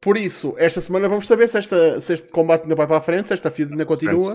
[0.00, 3.00] Por isso, esta semana vamos saber se, esta, se este combate ainda vai para a
[3.00, 4.34] frente, se esta feud ainda continua.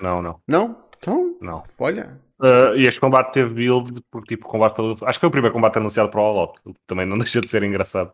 [0.00, 0.84] Não, não, Não?
[0.98, 1.64] Então, não.
[1.78, 2.20] olha.
[2.40, 5.52] Uh, e este combate teve build, porque tipo, combate foi- acho que foi o primeiro
[5.54, 8.12] combate anunciado para o All Out, o que também não deixa de ser engraçado.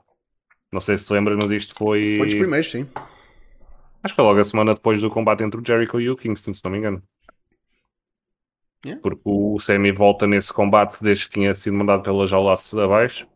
[0.72, 2.16] Não sei se lembras, mas isto foi.
[2.18, 2.88] Foi dos primeiros, sim.
[4.02, 6.52] Acho que foi logo a semana depois do combate entre o Jericho e o Kingston,
[6.54, 7.02] se não me engano.
[8.84, 9.00] Yeah.
[9.00, 13.26] Porque o Sammy volta nesse combate desde que tinha sido mandado pela jaula abaixo.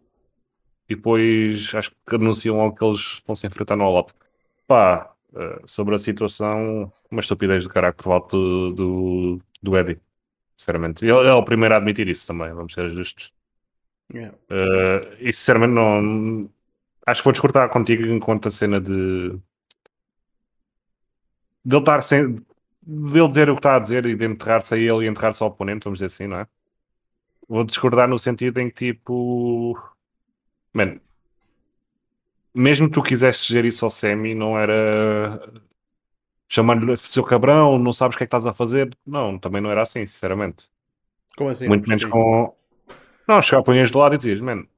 [0.88, 4.14] E depois acho que anunciam logo que eles vão se enfrentar no All Out.
[4.66, 10.00] Pá, eh, sobre a situação, uma estupidez do caralho por volta do, do, do Eddie.
[10.56, 11.04] Sinceramente.
[11.04, 13.32] Ele ele é o primeiro a admitir isso também, vamos ser justos.
[14.12, 14.36] Yeah.
[14.48, 16.50] Eh, e sinceramente não.
[17.06, 19.38] Acho que vou discordar contigo enquanto a cena de.
[21.64, 22.34] dele estar sem.
[22.82, 25.50] dele dizer o que está a dizer e de enterrar-se a ele e enterrar-se ao
[25.50, 26.46] oponente, vamos dizer assim, não é?
[27.48, 29.78] Vou discordar no sentido em que tipo.
[30.78, 31.00] Mano.
[32.54, 35.40] Mesmo que tu quisesse dizer isso ao Semi, não era.
[36.48, 38.96] chamando-lhe seu cabrão, não sabes o que é que estás a fazer.
[39.06, 40.68] Não, também não era assim, sinceramente.
[41.36, 41.68] Como assim?
[41.68, 42.54] Muito menos com.
[43.28, 44.68] Não, chegar punhas de lado e dizias, mano,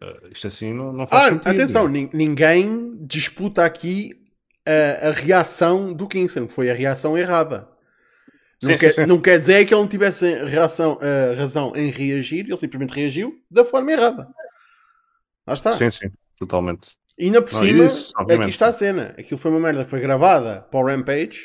[0.00, 1.50] eh, isto assim não, não faz Ah, sentido.
[1.50, 4.14] atenção, meu." nin- ninguém disputa aqui
[4.66, 6.48] a, a reação do Kingston.
[6.48, 7.68] Foi a reação errada.
[8.62, 9.06] Não, Sim, quer, sim, sim.
[9.06, 13.38] não quer dizer que ele não tivesse reação, eh, razão em reagir, ele simplesmente reagiu
[13.50, 14.28] da forma errada.
[15.46, 15.72] Lá está.
[15.72, 16.90] Sim, sim, totalmente.
[17.18, 19.14] E ainda por Não, cima, isso, aqui está a cena.
[19.18, 21.38] Aquilo foi uma merda, foi gravada para o Rampage.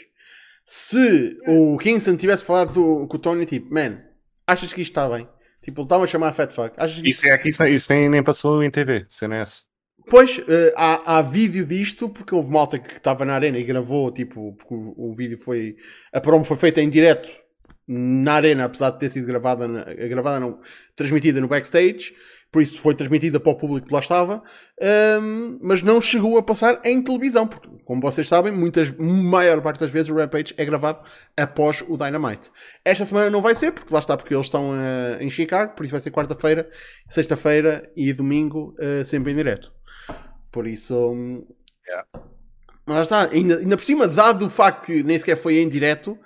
[0.66, 4.00] Se o Kingston tivesse falado do- com o Tony, tipo, man,
[4.48, 5.28] achas que isto está bem?
[5.62, 6.74] Tipo, ele estava a chamar a Fat Fuck.
[6.78, 9.66] Achas que Isso é aqui, isso, isso nem, nem passou em TV, CNS.
[10.10, 14.12] Pois, eh, há, há vídeo disto, porque houve malta que estava na arena e gravou,
[14.12, 15.76] tipo, porque o, o vídeo foi.
[16.12, 17.30] A promo foi feita em direto
[17.88, 20.60] na arena, apesar de ter sido gravada, na- gravada não,
[20.96, 22.14] transmitida no backstage,
[22.52, 24.44] por isso foi transmitida para o público que lá estava,
[24.82, 29.80] ahm, mas não chegou a passar em televisão, porque, como vocês sabem, muitas, maior parte
[29.80, 31.00] das vezes o Rampage é gravado
[31.38, 32.52] após o Dynamite.
[32.84, 35.84] Esta semana não vai ser, porque lá está, porque eles estão eh, em Chicago, por
[35.84, 36.70] isso vai ser quarta-feira,
[37.08, 39.72] sexta-feira e domingo, eh, sempre em direto.
[40.52, 40.96] Por isso.
[41.12, 41.46] hum,
[41.92, 42.08] Yeah.
[42.88, 46.18] Lá está, ainda, ainda por cima, dado o facto que nem sequer foi em direto,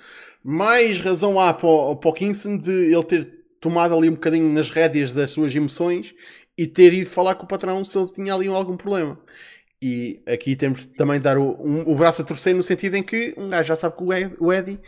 [0.43, 4.51] mais razão há para o, para o Kingston de ele ter tomado ali um bocadinho
[4.53, 6.14] nas rédeas das suas emoções
[6.58, 9.20] e ter ido falar com o patrão se ele tinha ali algum problema.
[9.82, 13.03] E aqui temos de também dar o, um- o braço a torcer no sentido em
[13.03, 14.80] que um gajo já sabe que o Ed- o Eddie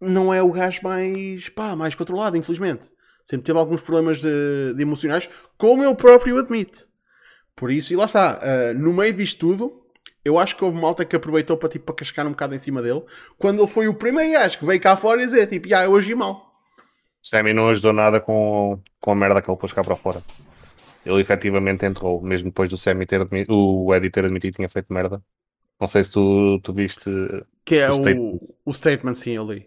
[0.00, 2.90] não é o gajo mais, pá, mais controlado, infelizmente.
[3.24, 6.86] Sempre teve alguns problemas de, de emocionais, como ele próprio admite.
[7.56, 9.82] Por isso, e lá está, ah, no meio disto tudo,
[10.24, 12.82] eu acho que houve malta que aproveitou para, tipo, para cascar um bocado em cima
[12.82, 13.02] dele,
[13.38, 15.94] quando ele foi o primeiro gajo que veio cá fora e dizer, tipo, já, eu
[15.96, 16.51] agi mal.
[17.22, 20.24] Sammy não ajudou nada com, com a merda que ele pôs cá para fora.
[21.04, 24.68] Ele efetivamente entrou, mesmo depois do Sammy ter admitido, o Eddie ter admitido que tinha
[24.68, 25.22] feito merda.
[25.80, 27.10] Não sei se tu, tu viste.
[27.64, 28.28] Que é O o, statement.
[28.64, 29.60] o statement, sim, ali.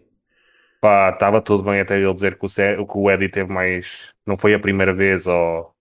[0.80, 4.12] Pá, estava tudo bem até ele dizer que o, que o Eddie teve mais.
[4.26, 5.74] Não foi a primeira vez ou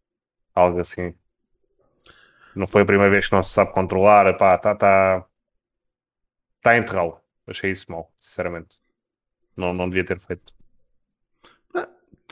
[0.55, 1.15] algo assim.
[2.55, 4.36] Não foi a primeira vez que não se sabe controlar.
[4.38, 5.26] Pá, está tá,
[6.61, 7.21] tá a enterrá-lo.
[7.47, 8.80] Achei isso mal, sinceramente.
[9.57, 10.54] Não, não devia ter feito.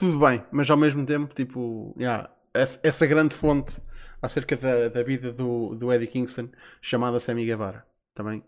[0.04, 3.82] Tudo bem, mas ao mesmo tempo, tipo, já, essa, grande fonte
[4.22, 6.50] acerca da, da vida do, do Eddie Kingston,
[6.82, 7.86] chamada Sammy Guevara.
[8.14, 8.40] Também.
[8.40, 8.44] O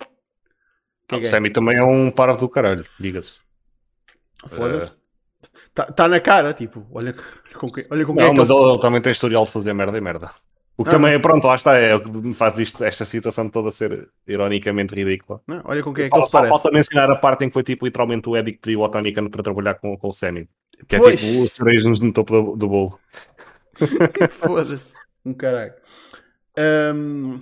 [1.07, 1.25] Caguei.
[1.25, 3.41] Sammy também é um parvo do caralho, diga-se.
[4.47, 4.97] Foda-se.
[5.69, 8.49] Está tá na cara, tipo, olha com, que, olha com quem Não, é que mas
[8.49, 10.29] ele- ele, ele também tem historial de fazer merda e merda.
[10.77, 13.49] O que Ah, também, pronto, lá está, é o que me faz isto, esta situação
[13.49, 15.41] toda ser ironicamente ridícula.
[15.47, 16.49] Não, olha com quem é que ele parece.
[16.49, 19.13] falta mencionar a parte em que foi tipo literalmente o Eddie que pediu ao Tony
[19.13, 20.49] Khan para trabalhar com, com o Sammy.
[20.89, 21.13] Que Pois.
[21.13, 22.99] é tipo o cerejo no topo do, do bolo.
[24.31, 24.93] Foda-se.
[25.25, 25.73] Um caralho.
[26.57, 27.39] Ahm,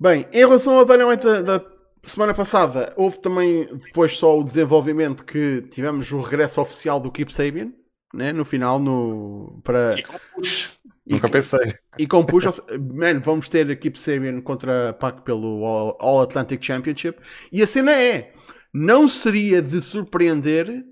[0.00, 1.64] Bem, em relação ao Dynamite da, da
[2.02, 7.34] semana passada, houve também depois só o desenvolvimento que tivemos o regresso oficial do Keep
[7.34, 7.70] Sabian,
[8.14, 10.72] né, no final, no, para, E com push.
[11.10, 11.74] E Nunca que- pensei.
[11.98, 15.96] e com push, se- man, vamos ter a Keep Sabian contra a PAC pelo All,
[16.00, 17.18] All Atlantic Championship.
[17.50, 18.32] E a cena é,
[18.72, 20.84] não seria de surpreender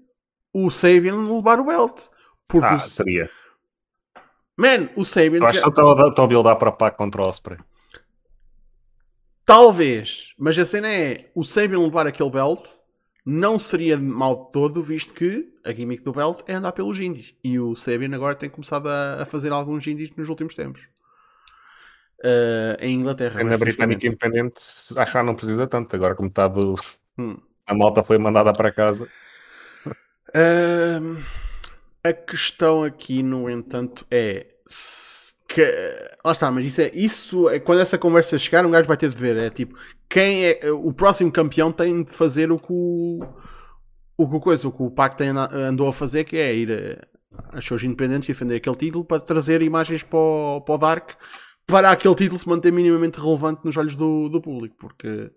[0.53, 2.09] o Sabian levar o belt.
[2.49, 3.31] Porque, Ah, o- seria.
[4.59, 7.59] man, o Sabian acho já- que estou a- buildar para pá contra o Osprey.
[9.47, 12.69] Talvez, mas a cena é o Sabian levar aquele belt
[13.31, 17.35] não seria mal de todo, visto que a gimmick do belt é andar pelos indies.
[17.45, 20.81] E o Sabian agora tem começado a, a fazer alguns indies nos últimos tempos.
[22.25, 23.45] uh, em Inglaterra.
[23.45, 24.63] Na Britânica Independente,
[24.97, 25.95] acho que não precisa tanto.
[25.95, 26.75] Agora, como está do...
[27.19, 27.37] Hum.
[27.67, 29.07] a malta foi mandada para casa.
[29.87, 31.23] Uh,
[32.03, 34.47] a questão aqui, no entanto, é
[35.59, 36.19] que.
[36.25, 36.91] Lá está, mas isso é.
[36.95, 39.37] Isso é quando essa conversa chegar, um gajo vai ter de ver.
[39.37, 39.77] É tipo,
[40.09, 40.61] quem é.
[40.73, 43.21] O próximo campeão tem de fazer o que o.
[44.17, 47.57] O que o coisa, o que o Pacto andou a fazer, que é ir a,
[47.57, 51.11] a shows independentes e defender aquele título para trazer imagens para o, para o Dark
[51.69, 54.75] para aquele título se manter minimamente relevante nos olhos do, do público.
[54.79, 55.31] Porque,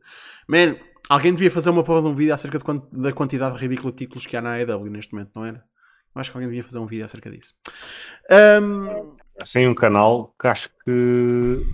[0.48, 0.78] man,
[1.10, 2.64] alguém devia fazer uma porra de um vídeo acerca de,
[2.94, 5.62] da quantidade ridícula de títulos que há na AEW neste momento, não era?
[6.16, 7.54] Acho que alguém devia fazer um vídeo acerca disso.
[8.32, 9.18] Um...
[9.42, 11.66] Assim, um canal que acho que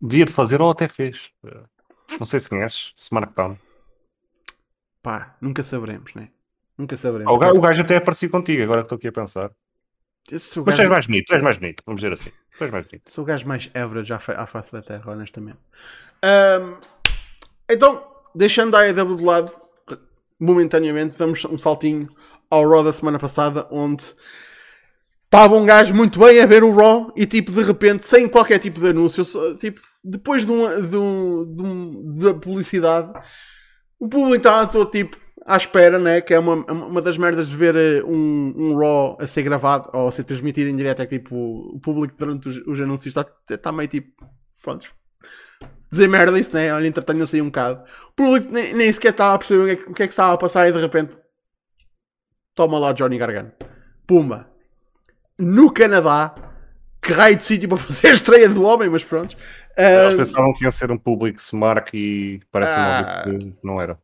[0.00, 1.30] devia de fazer ou até fez.
[2.18, 3.56] Não sei se conheces, Smartdown.
[5.02, 6.28] Pá, nunca saberemos, né?
[6.76, 7.32] Nunca saberemos.
[7.32, 9.50] O gajo, o gajo até apareci contigo, agora que estou aqui a pensar.
[10.30, 10.64] Mas gajo...
[10.64, 12.30] tu és mais bonito, tu és mais bonito, vamos dizer assim.
[12.58, 13.10] Tu és mais bonito.
[13.10, 15.58] Sou o gajo mais average à, face da Terra, honestamente.
[16.24, 16.76] Um,
[17.68, 19.52] então, deixando a AEW de lado,
[20.38, 22.08] momentaneamente, damos um saltinho
[22.50, 24.04] ao Raw da semana passada, onde
[25.30, 28.58] estava um gajo muito bem a ver o Raw e, tipo, de repente, sem qualquer
[28.58, 29.24] tipo de anúncio,
[29.58, 33.12] tipo, depois de, uma, de, um, de, um, de publicidade,
[33.96, 35.16] o público estava todo, tipo,
[35.46, 36.20] à espera, né?
[36.20, 39.88] Que é uma, uma das merdas de ver eh, um, um Raw a ser gravado
[39.92, 41.02] ou a ser transmitido em direto.
[41.02, 44.26] É que tipo, o público durante os, os anúncios está, está meio tipo,
[44.62, 44.90] pronto,
[45.90, 46.72] dizer merda isso, né?
[46.72, 47.84] Olha, entretenham-se aí um bocado.
[48.08, 50.12] O público nem, nem sequer estava a perceber o que, é, o que é que
[50.12, 51.16] estava a passar e de repente,
[52.54, 53.52] toma lá Johnny Gargano.
[54.06, 54.49] Pumba.
[55.40, 56.34] No Canadá,
[57.00, 59.36] que raio de sítio para fazer a estreia do homem, mas pronto.
[59.76, 63.98] Eles uh, pensavam que ia ser um público smart e parece uh, que não era.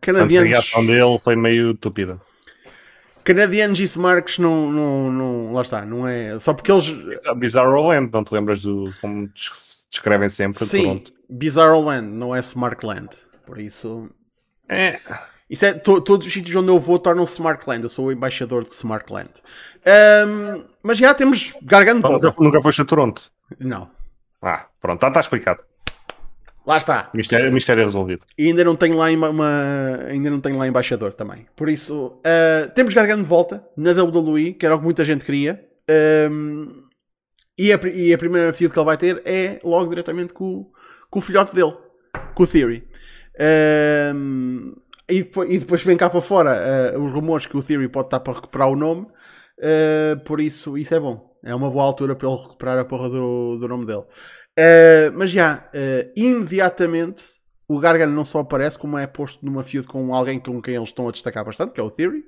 [0.00, 0.48] Canadianos...
[0.48, 2.20] A reação dele foi meio tupida.
[3.26, 5.52] Canadianos e Smarks não, não, não.
[5.52, 6.38] Lá está, não é.
[6.38, 6.86] Só porque eles.
[7.36, 8.94] Bizarro Land, não te lembras do.
[9.00, 9.28] Como
[9.90, 10.64] descrevem sempre?
[10.64, 11.02] Sim.
[11.28, 13.08] Bizarro Land, não é Smartland.
[13.44, 14.08] Por isso.
[14.68, 15.00] É.
[15.48, 17.84] Isso é, to, todos os sítios onde eu vou tornam-se Smartland.
[17.84, 19.30] Eu sou o embaixador de Smartland.
[20.26, 22.08] Um, mas já temos garganta.
[22.08, 23.30] Nunca, nunca foste a Toronto?
[23.58, 23.88] Não.
[24.42, 25.60] Ah, pronto, está, está explicado.
[26.66, 27.10] Lá está.
[27.14, 28.26] Mistério, mistério resolvido.
[28.36, 31.46] E ainda não tenho lá uma, ainda não tenho lá embaixador também.
[31.54, 35.24] Por isso, uh, temos Gargano de volta na WWE, que era o que muita gente
[35.24, 35.64] queria.
[36.28, 36.86] Um,
[37.56, 40.68] e, a, e a primeira feud que ele vai ter é logo diretamente com,
[41.08, 41.74] com o filhote dele,
[42.34, 42.84] com o Theory.
[44.12, 44.74] Um,
[45.08, 48.08] e, depois, e depois vem cá para fora uh, os rumores que o Theory pode
[48.08, 49.06] estar para recuperar o nome.
[49.58, 51.34] Uh, por isso, isso é bom.
[51.44, 54.04] É uma boa altura para ele recuperar a porra do, do nome dele.
[54.58, 55.70] Uh, mas já,
[56.16, 57.24] imediatamente
[57.68, 60.88] o Gargano não só aparece, como é posto numa feud com alguém com quem eles
[60.88, 62.24] estão a destacar bastante, que é o Theory.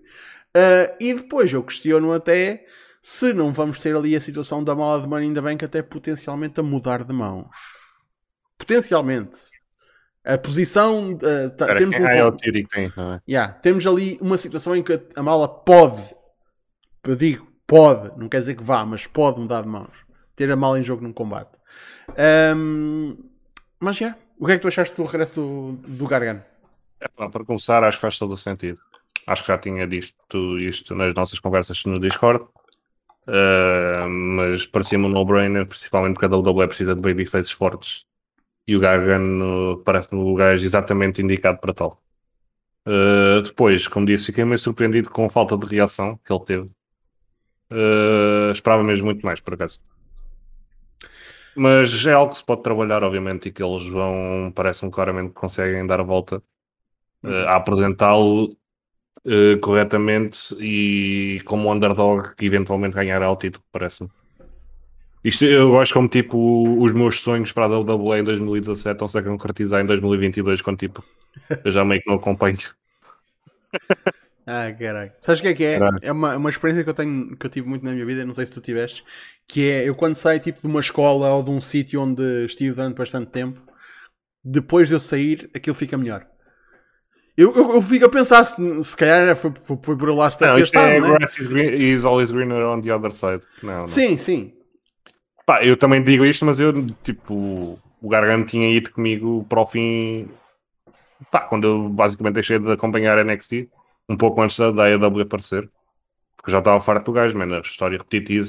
[1.01, 2.65] E depois eu questiono até
[3.03, 5.81] se não vamos ter ali a situação da mala de Money in the Bank até
[5.81, 7.49] potencialmente a mudar de mãos.
[8.59, 9.58] Potencialmente.
[10.29, 11.13] A posição.
[11.13, 13.21] Uh, tá, temos, um, é o Theory que tem, é?
[13.27, 16.03] yeah, temos ali uma situação em que a mala pode,
[17.03, 20.05] eu digo, pode, não quer dizer que vá, mas pode mudar de mãos.
[20.37, 21.53] Ter a mala em jogo num combate.
[22.55, 23.17] Um,
[23.81, 24.23] mas já, yeah.
[24.39, 26.43] o que é que tu achaste do regresso do, do Gargano?
[27.01, 28.79] É, para começar, acho que faz todo o sentido.
[29.27, 32.45] Acho que já tinha dito isto nas nossas conversas no Discord.
[33.27, 38.07] Uh, mas parecia-me um no-brainer, principalmente porque a WWE precisa de babyfaces fortes
[38.69, 41.99] e o Gargano parece-me o gajo exatamente indicado para tal.
[42.87, 46.71] Uh, depois, como disse, fiquei meio surpreendido com a falta de reação que ele teve.
[47.71, 49.81] Uh, esperava mesmo muito mais, por acaso.
[51.57, 55.41] Mas é algo que se pode trabalhar, obviamente, e que eles vão, parece-me claramente que
[55.41, 56.43] conseguem dar a volta
[57.25, 58.55] uh, a apresentá-lo
[59.61, 64.09] corretamente e como underdog que eventualmente ganhará o título, parece-me.
[65.25, 69.23] Isto eu gosto como tipo os meus sonhos para a WWE em 2017 estão-se a
[69.23, 71.05] concretizar em 2022, quando tipo
[71.65, 72.59] eu já meio que não acompanho.
[74.51, 75.13] Ah, caralho.
[75.21, 75.79] Sabes o que é que é?
[76.01, 78.33] É uma, uma experiência que eu tenho, que eu tive muito na minha vida, não
[78.33, 79.05] sei se tu tiveste,
[79.47, 82.75] que é eu quando saio tipo de uma escola ou de um sítio onde estive
[82.75, 83.61] durante bastante tempo,
[84.43, 86.27] depois de eu sair, aquilo fica melhor.
[87.37, 90.47] Eu, eu, eu fico a pensar se, se calhar foi, foi, foi por lá estar.
[90.47, 91.09] Não, isto é né?
[91.11, 93.47] grass is, green, is always greener on the other side.
[93.63, 93.87] Não, não.
[93.87, 94.55] Sim, sim.
[95.49, 99.65] Pá, eu também digo isto, mas eu, tipo, o Gargano tinha ido comigo para o
[99.65, 100.29] fim.
[101.31, 103.67] Pá, quando eu basicamente deixei de acompanhar a NXT
[104.11, 105.67] um pouco antes da, da AEW aparecer,
[106.37, 108.47] porque já estava farto do gajo, mano, a história repetitiva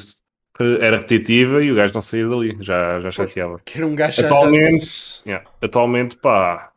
[0.82, 3.60] era repetitiva e o gajo não saía dali, já, já chateava.
[3.64, 6.70] Que era um gajo atualmente, yeah, atualmente, pá,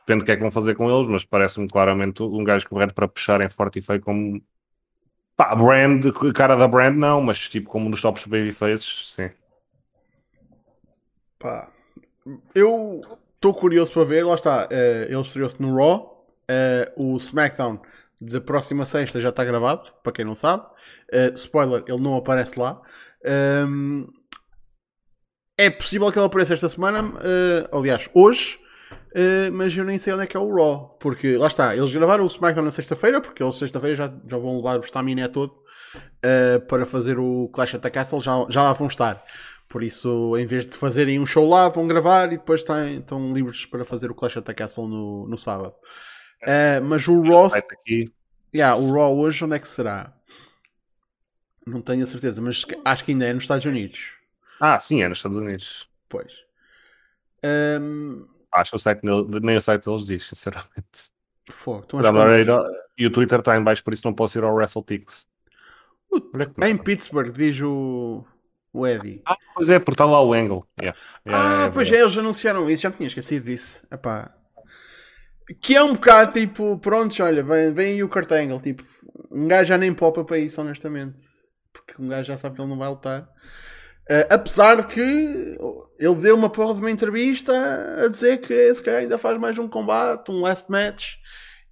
[0.00, 2.92] depende do que é que vão fazer com eles, mas parece-me claramente um gajo correto
[2.92, 4.38] para puxarem forte e feio como
[5.38, 9.30] pá, brand, cara da brand não, mas tipo como nos tops babyfaces, sim.
[11.38, 11.70] Pá,
[12.52, 13.00] eu
[13.36, 17.80] estou curioso para ver, lá está, uh, ele estreou-se no Raw, uh, o SmackDown
[18.20, 20.64] da próxima sexta já está gravado, para quem não sabe.
[21.14, 22.82] Uh, spoiler, ele não aparece lá.
[23.64, 24.08] Um,
[25.56, 27.12] é possível que ele apareça esta semana,
[27.72, 28.60] aliás, hoje,
[29.52, 32.24] mas eu nem sei onde é que é o Raw, porque lá está, eles gravaram
[32.24, 35.54] o SmackDown na sexta-feira, porque eles sexta-feira já, já vão levar o Staminé todo
[36.68, 39.24] para fazer o Clash at the Castle, já, já lá vão estar.
[39.68, 43.34] Por isso, em vez de fazerem um show lá, vão gravar e depois têm, estão
[43.34, 45.74] livres para fazer o Clash of the Castle no, no sábado.
[46.42, 47.50] Uh, mas o Raw.
[48.54, 50.14] Yeah, o Raw hoje, onde é que será?
[51.66, 54.14] Não tenho a certeza, mas acho que ainda é nos Estados Unidos.
[54.58, 55.86] Ah, sim, é nos Estados Unidos.
[56.08, 56.32] Pois.
[57.44, 58.26] Um...
[58.52, 59.00] Acho que o site,
[59.42, 61.10] nem o site deles diz, sinceramente.
[61.50, 61.86] Fogo,
[62.96, 65.26] e o Twitter está em baixo, por isso não posso ir ao WrestleTix.
[66.62, 68.24] Em Pittsburgh, diz o
[68.72, 69.22] o Eddie.
[69.26, 70.64] Ah, pois é, porque está lá o Angle.
[70.80, 70.98] Yeah.
[71.26, 73.82] Yeah, ah, é pois é, eles anunciaram isso, já tinha esquecido disso.
[73.90, 74.30] Epá.
[75.60, 78.60] Que é um bocado tipo, pronto, olha, vem, vem aí o Kurt Angle.
[78.60, 78.84] Tipo,
[79.30, 81.18] um gajo já nem popa para isso, honestamente.
[81.72, 83.28] Porque um gajo já sabe que ele não vai lutar.
[84.10, 85.00] Uh, apesar de que
[85.98, 87.52] ele deu uma porra de uma entrevista
[88.02, 91.16] a dizer que esse cara ainda faz mais um combate, um last match.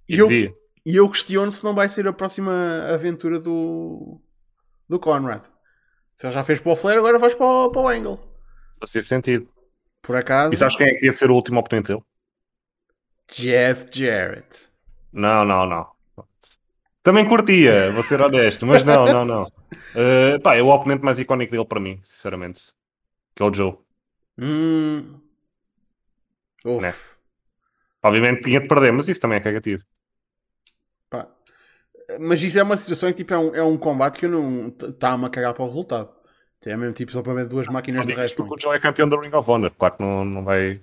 [0.07, 2.51] E, e eu, e eu questiono se não vai ser a próxima
[2.93, 4.21] aventura do,
[4.87, 5.41] do Conrad.
[6.15, 8.19] Se ele já fez para o Flair, agora faz para o, para o Angle.
[8.79, 9.49] Fazia sentido.
[10.01, 10.53] Por acaso.
[10.53, 12.03] E sabes quem é que ia ser o último oponente dele?
[13.31, 14.55] Jeff Jarrett.
[15.11, 15.96] Não, não, não.
[17.07, 19.43] Também curtia, vou ser honesto, mas não, não, não.
[19.43, 22.73] Uh, pá, é o oponente mais icónico dele para mim, sinceramente.
[23.33, 23.77] Que é o Joe.
[24.37, 25.17] Hum.
[26.65, 26.93] Né?
[28.03, 29.81] Obviamente tinha de perder, mas isso também é cagativo.
[31.09, 31.29] Pá,
[32.19, 34.67] mas isso é uma situação que tipo, é, um, é um combate que eu não
[34.67, 36.09] está-me a cagar para o resultado.
[36.65, 38.43] É mesmo tipo só para ver duas máquinas de resto.
[38.43, 40.81] O Joe é campeão da Ring of Honor, claro que não, não vai.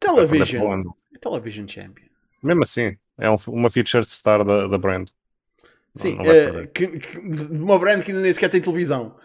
[0.00, 0.84] Television.
[1.20, 2.06] Television Champion.
[2.42, 5.10] Mesmo assim, é um, uma feature star da, da brand.
[5.96, 9.16] Sim, não, não é, que, que, uma brand que nem sequer tem televisão.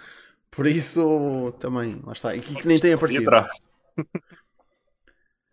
[0.50, 2.36] Por isso também, lá está.
[2.36, 3.30] E que, que nem tem aparecido.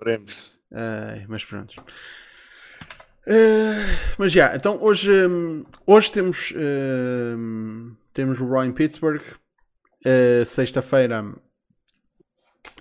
[0.00, 0.52] Veremos.
[0.70, 1.82] Uh, mas pronto.
[3.26, 9.22] Uh, mas já, então hoje, um, hoje temos, uh, temos o Raw em Pittsburgh.
[10.06, 11.34] Uh, Sexta-feira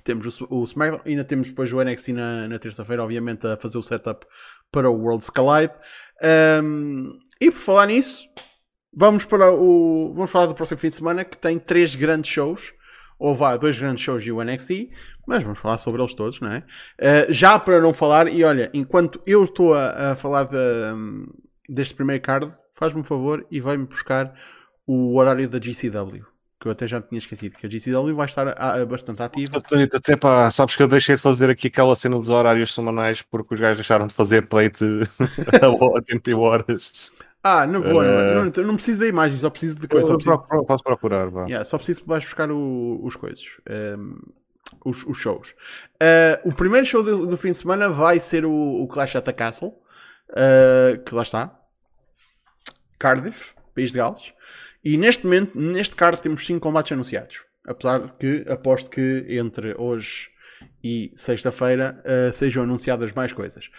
[0.08, 1.02] temos o, o SmackDown.
[1.06, 4.26] Ainda temos depois o NXT na, na terça-feira, obviamente, a fazer o setup
[4.72, 5.74] para o World Collide.
[6.64, 8.28] Um, e por falar nisso,
[8.94, 10.14] vamos para o.
[10.16, 12.74] Vamos falar do próximo fim de semana que tem três grandes shows
[13.20, 14.92] houve há dois grandes shows de NXT,
[15.26, 16.60] mas vamos falar sobre eles todos, não é?
[17.00, 20.56] Uh, já para não falar, e olha, enquanto eu estou a, a falar de,
[20.94, 21.26] um,
[21.68, 24.34] deste primeiro card, faz-me um favor e vai-me buscar
[24.86, 26.37] o horário da GCW.
[26.60, 29.60] Que eu até já tinha esquecido, que a GCW vai estar a, a, bastante ativa.
[29.94, 33.54] Até pá, sabes que eu deixei de fazer aqui aquela cena dos horários semanais porque
[33.54, 34.84] os gajos deixaram de fazer plate
[35.96, 37.12] a tempo e horas.
[37.44, 38.52] Ah, não vou, uh...
[38.56, 40.12] não, não, preciso da imagem, só preciso de coisas.
[40.12, 40.66] Preciso...
[40.66, 41.46] Posso procurar, vá.
[41.46, 43.46] Yeah, só preciso que vais buscar o, os coisas.
[43.70, 44.18] Um, ehm,
[44.84, 45.56] os, os, shows.
[46.02, 49.24] Uh, o primeiro show do, do, fim de semana vai ser o, o Clash at
[49.24, 49.70] the Castle,
[50.32, 51.58] uh, que lá está.
[53.00, 54.34] Cardiff, País de Gales.
[54.88, 57.44] E neste momento, neste card, temos 5 combates anunciados.
[57.66, 60.30] Apesar de que aposto que entre hoje
[60.82, 63.70] e sexta-feira uh, sejam anunciadas mais coisas.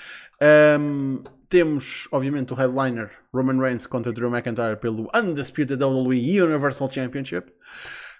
[0.78, 7.54] Um, temos, obviamente, o headliner Roman Reigns contra Drew McIntyre pelo Undisputed WWE Universal Championship.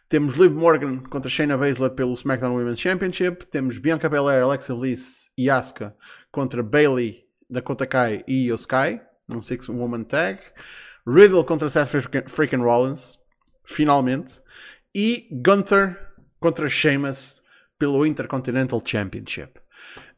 [0.09, 3.45] Temos Liv Morgan contra Shayna Baszler pelo SmackDown Women's Championship.
[3.51, 5.95] Temos Bianca Belair, Alexa Bliss e Asuka
[6.32, 8.57] contra Bailey, Dakota Kai e Io
[9.28, 10.41] num Six Woman Tag.
[11.09, 11.89] Riddle contra Seth
[12.29, 13.19] Freaking Rollins,
[13.65, 14.43] finalmente.
[14.95, 15.97] E Gunther
[16.39, 17.43] contra Sheamus
[17.79, 19.61] pelo Intercontinental Championship.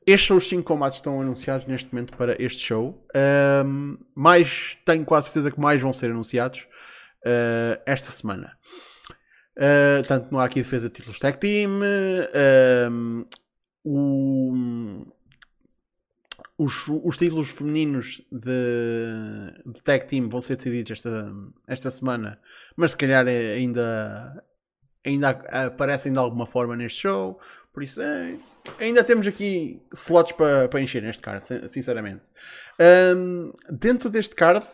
[0.07, 3.07] Estes são os 5 combates que estão anunciados neste momento para este show.
[3.64, 6.66] Um, mais, tenho quase certeza que mais vão ser anunciados
[7.24, 8.57] uh, esta semana.
[9.57, 11.80] Uh, tanto não há aqui defesa de títulos tag team.
[12.91, 13.24] Um,
[13.84, 14.53] o,
[16.62, 18.52] os, os, títulos femininos de,
[19.64, 21.34] de, tag team vão ser decididos esta,
[21.66, 22.38] esta semana,
[22.76, 24.44] mas se calhar é ainda,
[25.02, 27.40] ainda aparecem de alguma forma neste show.
[27.72, 28.36] Por isso, é,
[28.78, 32.28] ainda temos aqui slots para, para encher neste card, sinceramente.
[33.16, 34.66] Um, dentro deste card,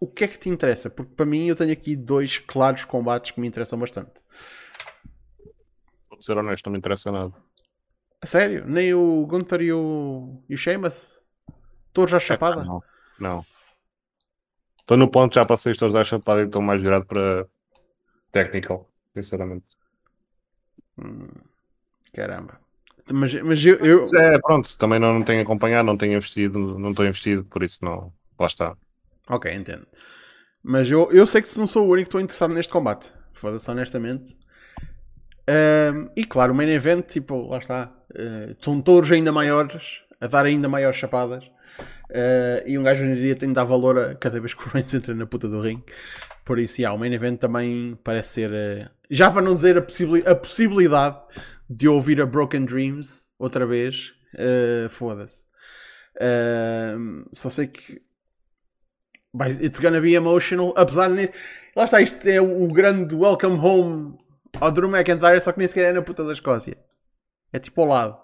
[0.00, 0.88] o que é que te interessa?
[0.88, 4.22] Porque para mim eu tenho aqui dois claros combates que me interessam bastante.
[6.08, 7.34] Vou ser honesto, não me interessa nada.
[8.20, 8.64] A sério?
[8.66, 11.20] Nem o Gunther e o, e o Sheamus?
[11.92, 12.62] Todos à chapada?
[12.62, 12.82] É, não,
[13.18, 13.46] não.
[14.78, 17.46] Estou no ponto, já passei os todos à chapada e estou mais virado para
[18.32, 19.66] technical, sinceramente.
[20.98, 21.28] Hum.
[22.12, 22.60] Caramba.
[23.12, 24.08] Mas, mas eu, eu...
[24.18, 27.84] É, pronto, também não, não tenho acompanhado, não tenho investido, não estou investido, por isso
[27.84, 28.12] não.
[28.38, 28.76] Lá está.
[29.28, 29.86] Ok, entendo.
[30.62, 33.12] Mas eu, eu sei que não sou o único que estou interessado neste combate.
[33.32, 34.36] Foda-se, honestamente.
[35.48, 37.95] Um, e claro, o main event, tipo, lá está.
[38.16, 41.44] Uh, são touros ainda maiores, a dar ainda maiores chapadas.
[42.08, 44.66] Uh, e um gajo hoje em dia tem de dar valor a cada vez que
[44.66, 45.82] o Reigns entra na puta do ring.
[46.44, 48.50] Por isso, yeah, o main event também parece ser.
[48.50, 51.18] Uh, já para não dizer a, possibil a, possibilidade
[51.68, 54.14] de ouvir a Broken Dreams outra vez.
[54.34, 55.44] Uh, Foda-se.
[57.32, 58.00] só sei que.
[59.60, 60.72] It's gonna be emotional.
[60.76, 61.30] Apesar de.
[61.76, 64.16] Lá está, isto é o grande welcome home
[64.58, 66.85] ao Drew McIntyre, só que nem sequer é na puta da Escócia.
[67.52, 68.18] É tipo ao lado.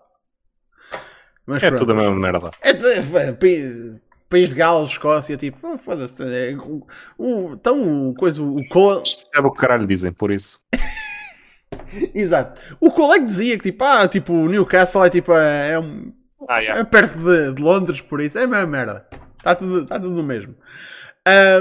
[1.47, 1.81] Mas é pronto.
[1.81, 2.51] tudo a mesma merda.
[2.62, 6.23] É, é, país, país de Gales, Escócia, tipo, oh, foda-se.
[6.23, 6.87] É, o,
[7.18, 9.03] o, então, o coisa, o Cole.
[9.35, 10.61] É o que caralho dizem, por isso.
[12.14, 12.61] Exato.
[12.81, 16.12] O Cole é que dizia que, tipo, ah, tipo, Newcastle é tipo, é, é, um,
[16.49, 16.81] ah, yeah.
[16.81, 18.39] é perto de, de, Londres, por isso.
[18.39, 19.07] É a mesma merda.
[19.37, 20.55] Está tudo, tá tudo no mesmo.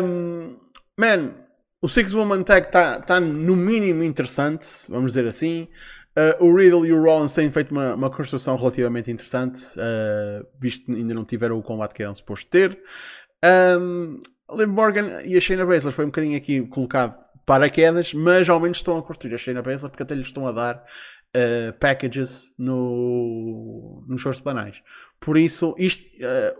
[0.03, 0.57] Um,
[0.97, 1.34] man,
[1.82, 5.68] o Six Woman Tag está tá no mínimo interessante, vamos dizer assim.
[6.18, 10.86] Uh, o Riddle e o Rollins têm feito uma, uma construção relativamente interessante, uh, visto
[10.86, 12.78] que ainda não tiveram o combate que eram supostos ter.
[13.80, 14.20] Um,
[14.53, 18.59] Liv Morgan e a Shayna Baszler foi um bocadinho aqui colocado para quedas, mas ao
[18.59, 20.84] menos estão a construir a Shayna Baszler porque até lhes estão a dar
[21.36, 24.82] uh, packages no, nos shows de banais.
[25.19, 26.05] Por isso, isto,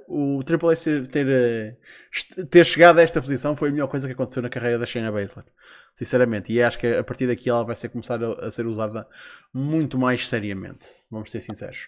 [0.07, 4.07] uh, o Triple H ter, uh, ter, chegado a esta posição foi a melhor coisa
[4.07, 5.45] que aconteceu na carreira da Shayna Baszler.
[5.93, 6.53] Sinceramente.
[6.53, 9.07] E acho que a partir daqui ela vai ser, começar a, a ser usada
[9.53, 10.88] muito mais seriamente.
[11.09, 11.88] Vamos ser sinceros.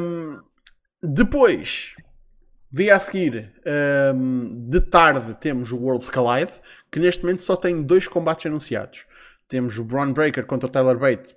[0.00, 0.40] Um,
[1.02, 1.94] depois,
[2.72, 3.54] dia a seguir,
[4.14, 6.52] um, de tarde, temos o World's Collide,
[6.90, 9.06] que neste momento só tem dois combates anunciados.
[9.48, 11.34] Temos o Braun Breaker contra o Tyler Bate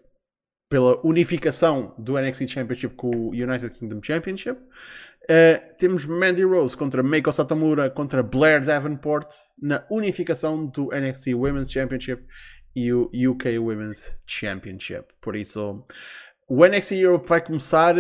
[0.73, 4.59] pela unificação do NXT Championship com o United Kingdom Championship.
[4.59, 11.71] Uh, temos Mandy Rose contra Meiko Satamura contra Blair Davenport na unificação do NXT Women's
[11.71, 12.25] Championship
[12.75, 15.13] e o UK Women's Championship.
[15.21, 15.85] Por isso,
[16.49, 17.93] o NXT Europe vai começar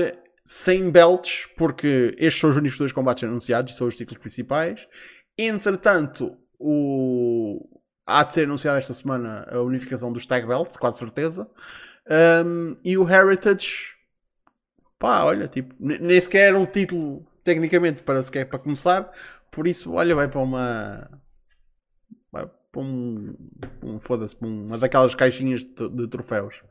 [0.43, 4.87] sem belts, porque estes são os únicos dois combates anunciados, são os títulos principais.
[5.37, 7.69] Entretanto, o...
[8.03, 11.47] há de ser anunciada esta semana a unificação dos tag belts, quase certeza.
[12.09, 13.93] Um, e o Heritage,
[14.99, 19.11] pá, olha, tipo, nem sequer era um título tecnicamente para sequer para começar,
[19.53, 21.09] por isso, olha, vai para uma.
[22.31, 23.35] Vai para um.
[23.83, 26.63] um Foda-se, para uma daquelas caixinhas de, de troféus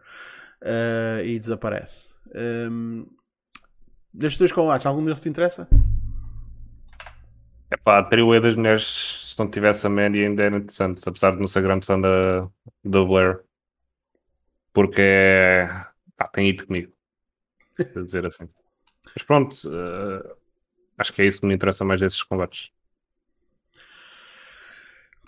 [0.62, 2.16] uh, e desaparece.
[2.34, 3.06] Um,
[4.12, 5.68] destes dois combates, algum deles te interessa?
[7.70, 11.30] É pá, a trio das mulheres, se não tivesse a Mandy, ainda era interessante, apesar
[11.30, 12.48] de não ser grande fã da,
[12.84, 13.44] da Blair
[14.72, 15.02] porque
[16.18, 16.92] ah, tem ido comigo,
[17.78, 18.48] a dizer assim.
[19.14, 20.36] Mas pronto, uh,
[20.96, 22.70] acho que é isso que me interessa mais desses combates.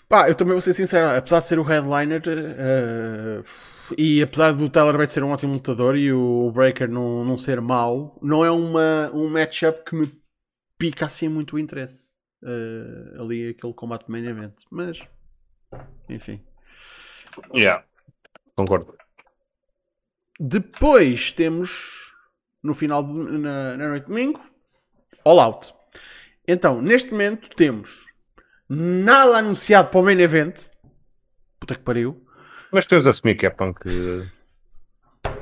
[0.09, 3.45] Pá, eu também vou ser sincero, apesar de ser o headliner uh,
[3.99, 7.61] e apesar do Tyler Bates ser um ótimo lutador e o Breaker não, não ser
[7.61, 10.23] mau, não é uma, um matchup que me
[10.79, 12.15] pica assim muito o interesse.
[12.43, 15.01] Uh, ali aquele combate main event, mas
[16.11, 16.45] enfim.
[17.55, 17.85] Yeah,
[18.55, 18.95] concordo.
[20.39, 22.12] Depois temos,
[22.62, 24.41] no final, de, na, na noite de domingo,
[25.24, 25.74] All Out.
[26.47, 28.07] Então, neste momento temos
[28.68, 30.70] nada anunciado para o main event.
[31.59, 32.22] Puta que pariu.
[32.70, 33.80] Mas podemos assumir que é punk.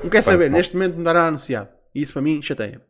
[0.02, 0.56] Não quer saber, punk.
[0.56, 1.70] neste momento não dará anunciado.
[1.94, 2.82] Isso para mim chateia.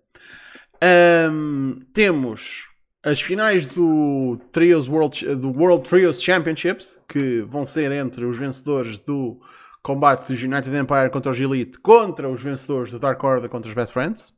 [1.30, 2.64] Um, temos
[3.04, 8.98] as finais do, Trios World, do World Trios Championships, que vão ser entre os vencedores
[8.98, 9.40] do
[9.82, 13.74] combate dos United Empire contra os Elite contra os vencedores do Dark Order contra os
[13.74, 14.32] Best Friends.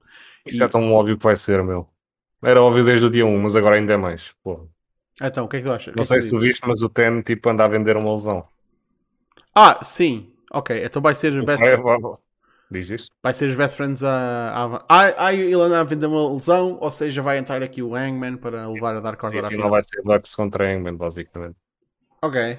[0.46, 0.64] Isso e...
[0.64, 1.88] é tão óbvio que vai ser, meu.
[2.42, 4.34] Era óbvio desde o dia 1, mas agora ainda é mais.
[4.42, 4.68] Pô.
[5.22, 5.94] Então, o que é que tu achas?
[5.94, 8.12] Não que sei é se tu viste, mas o Ten tipo anda a vender uma
[8.12, 8.46] lesão.
[9.54, 10.32] Ah, sim.
[10.52, 12.18] Ok, então vai ser os Best Friends.
[12.70, 13.06] Diz?
[13.22, 14.10] Vai ser os Best Friends a.
[14.10, 14.84] a...
[14.88, 18.36] Ah, ah, ele anda a vender uma lesão, ou seja, vai entrar aqui o Hangman
[18.36, 19.64] para levar a Dark Order sim, à final.
[19.64, 21.56] Não vai ser Bucks contra Hangman, basicamente.
[22.20, 22.58] Ok.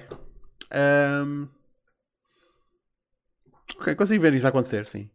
[0.72, 1.48] Um...
[3.78, 5.10] Ok, consigo ver isso acontecer, sim.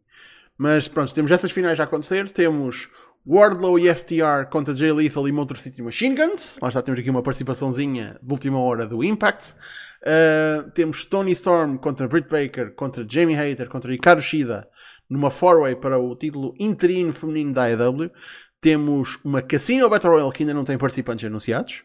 [0.58, 2.30] Mas pronto, temos essas finais a acontecer.
[2.30, 2.90] Temos
[3.26, 6.58] Wardlow e FTR contra Jay Lethal e Motor City Machine Guns.
[6.62, 9.56] Lá já temos aqui uma participaçãozinha de última hora do Impact.
[10.02, 14.68] Uh, temos Tony Storm contra Britt Baker, contra Jamie Hater, contra Hikaru Shida,
[15.08, 18.12] numa four-way para o título interino feminino da AEW.
[18.60, 21.84] Temos uma Casino Battle Royale que ainda não tem participantes anunciados.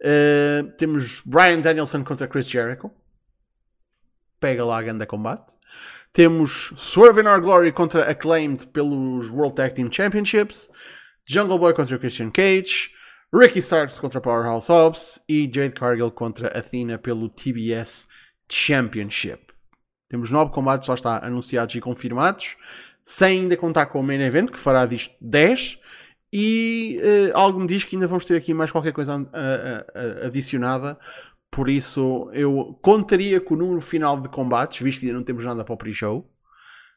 [0.00, 2.90] Uh, temos Brian Danielson contra Chris Jericho.
[4.38, 5.54] pega lá a ganda combate.
[6.16, 10.70] Temos Swerve in Our Glory contra Acclaimed pelos World Tag Team Championships.
[11.26, 12.90] Jungle Boy contra Christian Cage.
[13.30, 15.20] Ricky Starks contra Powerhouse Hobbs.
[15.28, 18.08] E Jade Cargill contra Athena pelo TBS
[18.48, 19.52] Championship.
[20.08, 22.56] Temos nove combates, lá está, anunciados e confirmados.
[23.04, 25.78] Sem ainda contar com o main event, que fará disto 10.
[26.32, 30.26] E uh, algo me diz que ainda vamos ter aqui mais qualquer coisa uh, uh,
[30.26, 30.98] adicionada.
[31.50, 35.44] Por isso, eu contaria que o número final de combates, visto que ainda não temos
[35.44, 36.30] nada para o pre-show,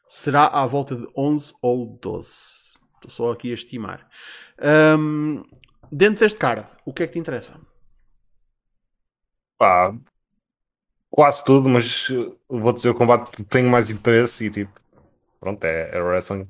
[0.06, 2.28] será à volta de 11 ou 12.
[2.96, 4.06] Estou só aqui a estimar.
[4.98, 5.42] Um,
[5.90, 7.58] dentro deste card, o que é que te interessa?
[9.56, 9.94] Pá,
[11.10, 12.08] quase tudo, mas
[12.48, 14.72] vou dizer o combate que tenho mais interesse e tipo,
[15.38, 16.48] pronto, é, é wrestling.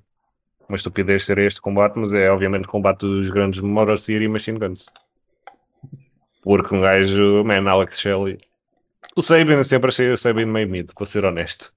[0.69, 4.59] Uma estupidez ser este combate, mas é obviamente o combate dos grandes Motor City Machine
[4.59, 4.87] Guns.
[6.43, 8.39] Porque um gajo, man, Alex Shelley.
[9.17, 11.73] O Sabin, eu sempre achei o Sabin meio mid, vou ser honesto.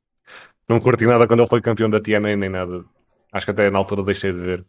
[0.68, 2.86] Não curti nada quando ele foi campeão da TNA nem nada.
[3.32, 4.66] Acho que até na altura deixei de ver.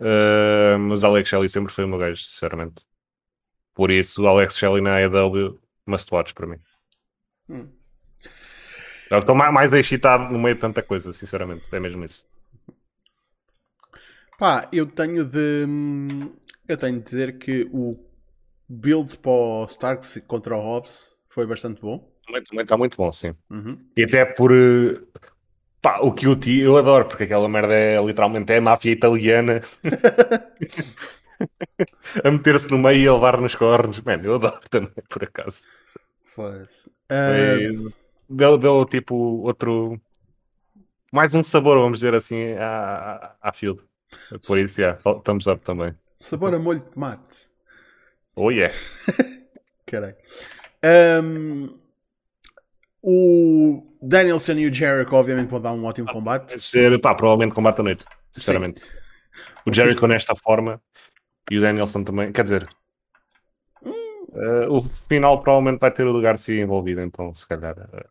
[0.00, 2.84] Uh, mas Alex Shelley sempre foi o meu gajo, sinceramente.
[3.74, 6.58] Por isso, Alex Shelley na AEW must watch para mim.
[7.48, 7.68] Hum.
[9.10, 11.68] Eu estou mais excitado no meio de tanta coisa, sinceramente.
[11.70, 12.26] É mesmo isso.
[14.38, 15.66] Pá, eu tenho de.
[16.66, 17.96] Eu tenho de dizer que o
[18.72, 22.10] build para o Starks contra o Hobbs foi bastante bom.
[22.58, 23.34] Está muito bom, sim.
[23.50, 23.78] Uhum.
[23.96, 24.52] E até por.
[25.80, 29.60] Pá, o QT eu adoro, porque aquela merda é literalmente é máfia italiana
[32.24, 34.00] a meter-se no meio e a levar nos cornos.
[34.00, 35.66] Mano, eu adoro também, por acaso.
[36.34, 36.88] Pois.
[37.10, 37.88] Uh...
[38.28, 40.00] Deu, deu tipo outro.
[41.12, 43.82] Mais um sabor, vamos dizer assim, à, à, à field.
[44.46, 45.94] Por isso, yeah, thumbs up também.
[46.20, 47.51] Sabor a molho de tomate.
[48.36, 48.74] Oh yeah.
[49.86, 50.16] Caralho.
[50.84, 51.78] Um,
[53.02, 56.60] o Danielson e o Jericho, obviamente, vão dar um ótimo ah, combate.
[56.60, 58.80] Ser, pá, provavelmente combate à noite, sinceramente.
[58.82, 59.02] Sim.
[59.64, 60.82] O Jericho nesta forma
[61.50, 62.32] e o Danielson também.
[62.32, 62.68] Quer dizer,
[63.82, 64.26] hum.
[64.32, 67.78] uh, o final provavelmente vai ter o lugar se envolvido, então se calhar.
[67.78, 68.04] Uh,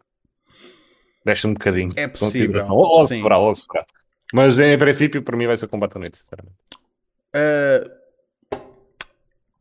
[1.25, 1.91] deixa um bocadinho.
[1.95, 2.65] É possível.
[2.69, 3.85] Ou, ou segurar, ou segurar.
[4.33, 6.55] Mas em princípio, para mim, vai ser combate à noite, sinceramente.
[7.35, 8.00] Uh,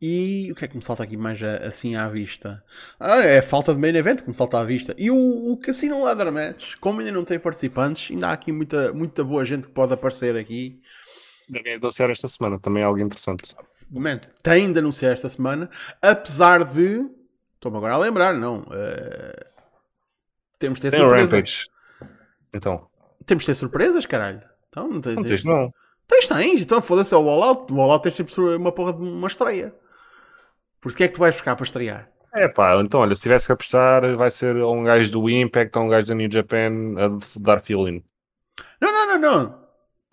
[0.01, 2.63] e o que é que me salta aqui mais assim à vista?
[2.99, 4.95] Ah, é a falta de main event que me salta à vista.
[4.97, 8.91] E o, o Casino Leather Match, como ainda não tem participantes, ainda há aqui muita,
[8.93, 10.81] muita boa gente que pode aparecer aqui.
[11.47, 13.53] Devem anunciar esta semana, também é algo interessante.
[13.91, 15.69] Momento, tem de anunciar esta semana,
[16.01, 17.07] apesar de.
[17.55, 18.61] Estou-me agora a lembrar, não.
[18.61, 19.45] Uh,
[20.57, 21.31] temos de ter tem surpresas.
[21.31, 21.67] Rampage.
[22.53, 22.87] Então.
[23.25, 24.41] Temos de ter surpresas, caralho.
[24.69, 25.73] Então, não, tens, não tens, não.
[26.07, 26.61] Tens, tens.
[26.61, 27.71] Então foda-se, é o All Out.
[27.71, 29.75] O All Out tens tipo uma porra de uma estreia.
[30.81, 32.09] Por que é que tu vais buscar para estrear?
[32.33, 35.85] É pá, então olha, se tivesse que apostar, vai ser um gajo do Impact ou
[35.85, 38.03] um gajo da New Japan a dar feeling.
[38.81, 39.61] Não, não, não, não.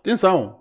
[0.01, 0.59] Atenção.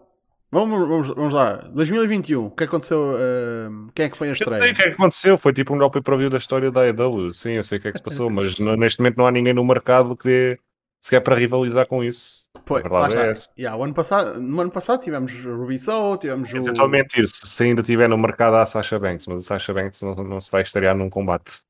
[0.50, 1.56] Vamos, vamos, vamos lá.
[1.74, 3.16] 2021, o que aconteceu?
[3.16, 4.60] Uh, quem é que foi a estreia?
[4.60, 5.38] Eu sei o que é que aconteceu.
[5.38, 7.34] Foi tipo um golpe para view da história da AEW.
[7.34, 9.54] Sim, eu sei o que é que se passou, mas neste momento não há ninguém
[9.54, 10.60] no mercado que dê
[11.00, 12.46] sequer para rivalizar com isso.
[12.66, 13.26] Pois, lá está.
[13.28, 16.58] É yeah, o ano passado, no ano passado tivemos Ruby Soul, tivemos o...
[16.58, 17.48] Exatamente isso.
[17.48, 20.52] Se ainda tiver no mercado a Sasha Banks, mas a Sasha Banks não, não se
[20.52, 21.62] vai estrear num combate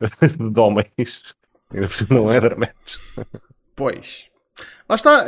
[0.00, 1.34] de homens.
[1.72, 3.00] Ainda por cima não é dramático.
[3.76, 4.28] Pois.
[4.88, 5.24] Lá está.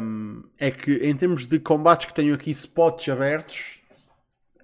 [0.00, 3.80] Um, é que em termos de combates que tenho aqui spots abertos,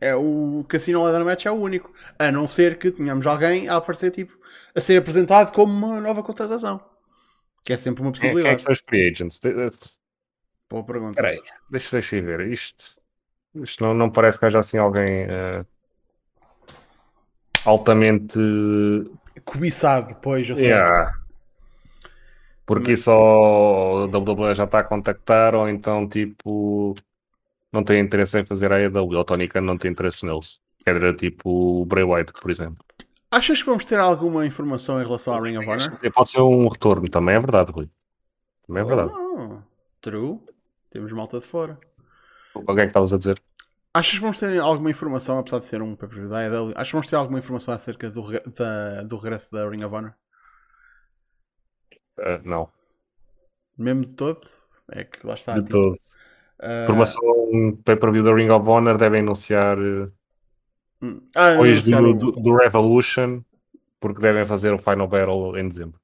[0.01, 1.91] é o Casino Leather Match é o único.
[2.19, 4.37] A não ser que tenhamos alguém a aparecer tipo
[4.75, 6.81] a ser apresentado como uma nova contratação.
[7.65, 8.45] Que é sempre uma possibilidade.
[8.45, 9.41] Quem é que são os free agents?
[10.69, 11.15] Boa pergunta.
[11.15, 11.41] Peraí,
[11.71, 12.41] deixa, deixa eu ver.
[12.49, 13.01] Isto,
[13.57, 15.67] isto não, não parece que haja assim alguém uh,
[17.65, 18.39] altamente
[19.45, 20.67] cobiçado, pois, eu sei.
[20.67, 21.15] Yeah.
[22.65, 23.03] Porque Mas...
[23.03, 26.95] só o WWE já está a contactar, ou então tipo
[27.73, 30.61] não tem interesse em fazer a AEW, o Tony Khan não tem interesse neles.
[30.85, 32.85] Quer tipo o Bray Wyatt, por exemplo.
[33.33, 35.99] Achas que vamos ter alguma informação em relação ao Ring of Honor?
[36.13, 37.89] Pode ser um retorno, também é verdade, Rui.
[38.67, 39.11] Também é verdade.
[39.11, 39.59] Oh,
[40.03, 40.39] true.
[40.91, 41.81] Temos malta de fora.
[42.55, 43.43] O que é que estavas a dizer?
[43.95, 46.93] Achas que vamos ter alguma informação, apesar de ser um pay da AEW, achas que
[46.93, 50.15] vamos ter alguma informação acerca do, da, do regresso da Ring of Honor?
[52.19, 52.69] Uh, não.
[53.79, 54.41] Mesmo de todo?
[54.91, 55.55] É que lá está.
[55.55, 55.95] De tipo, todo.
[56.61, 56.83] Uh...
[56.85, 60.13] Informação pay-per-view da Ring of Honor devem anunciar uh,
[61.35, 63.43] ah, depois do, do, do, Revolution,
[63.99, 66.01] porque devem fazer o Final Battle em dezembro.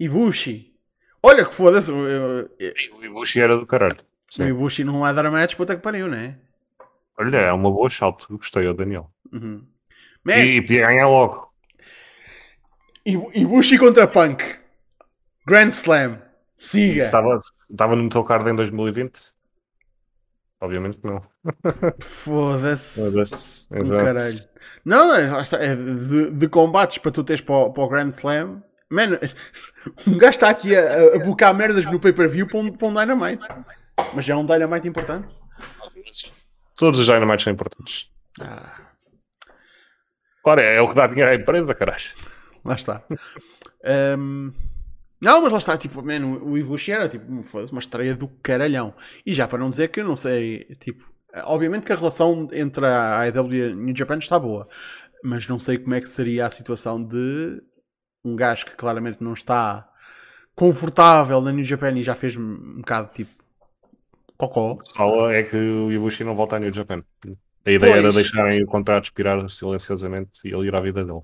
[0.00, 0.72] Ibushi.
[1.22, 1.92] Olha que foda-se.
[1.92, 3.98] O Ibushi era do caralho.
[4.28, 4.44] Sim.
[4.44, 6.38] O Ibushi não vai dar match, puta que pariu, né?
[7.18, 8.26] Olha, é uma boa salto.
[8.30, 9.10] Gostei, o Daniel.
[9.32, 9.64] Uhum.
[10.24, 11.52] Man, e podia ganhar logo.
[13.04, 14.42] Ibushi contra Punk.
[15.46, 16.20] Grand Slam.
[16.56, 17.04] Siga.
[17.04, 17.38] Estava,
[17.70, 19.32] estava no teu card em 2020?
[20.62, 21.20] Obviamente que não.
[22.00, 23.00] Foda-se.
[23.00, 23.66] Foda-se.
[23.72, 24.48] Um Exato.
[24.84, 27.88] Não, é, lá está, é de, de combates para tu teres para, o- para o
[27.88, 28.62] Grand Slam.
[28.88, 29.18] Mano,
[30.06, 33.42] um gajo está aqui a, a bocar merdas no pay-per-view para um, para um Dynamite.
[34.14, 35.40] Mas é um Dynamite importante.
[36.76, 38.08] Todos os Dynamites são importantes.
[38.40, 38.80] Ah,
[40.44, 42.04] Claro, é, é o que dá dinheiro à empresa, caralho.
[42.64, 43.02] lá está.
[43.84, 44.50] Ahm,
[45.22, 47.24] não, mas lá está, tipo, mano, o Ibushi era tipo,
[47.70, 48.92] uma estreia do caralhão.
[49.24, 51.04] E já para não dizer que eu não sei, tipo,
[51.44, 54.68] obviamente que a relação entre a AEW e a New Japan está boa,
[55.22, 57.62] mas não sei como é que seria a situação de
[58.24, 59.88] um gajo que claramente não está
[60.56, 63.30] confortável na New Japan e já fez um bocado tipo
[64.36, 64.78] cocó.
[64.94, 67.04] Fala é que o Ibushi não volta a New Japan.
[67.64, 68.14] A ideia era Pois.
[68.14, 71.22] deixarem o contrato expirar silenciosamente e ele ir à vida dele.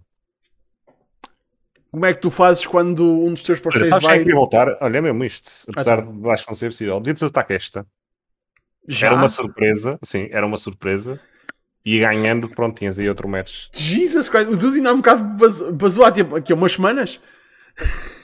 [1.90, 4.24] Como é que tu fazes quando um dos teus Olha, parceiros sabes quem é vai
[4.24, 4.77] que voltar?
[4.81, 5.51] Olha, é mesmo isto.
[5.73, 6.12] Apesar tá.
[6.12, 7.01] de acho que não ser possível.
[7.01, 7.86] Dito Takesta.
[8.86, 9.06] já?
[9.09, 9.98] Era uma surpresa.
[10.02, 11.19] Sim, era uma surpresa.
[11.85, 13.69] E ganhando, pronto, tinhas aí outro match.
[13.73, 17.20] Jesus Christ, o Dude ainda há um bocado basou, há tipo, aqui, há umas semanas.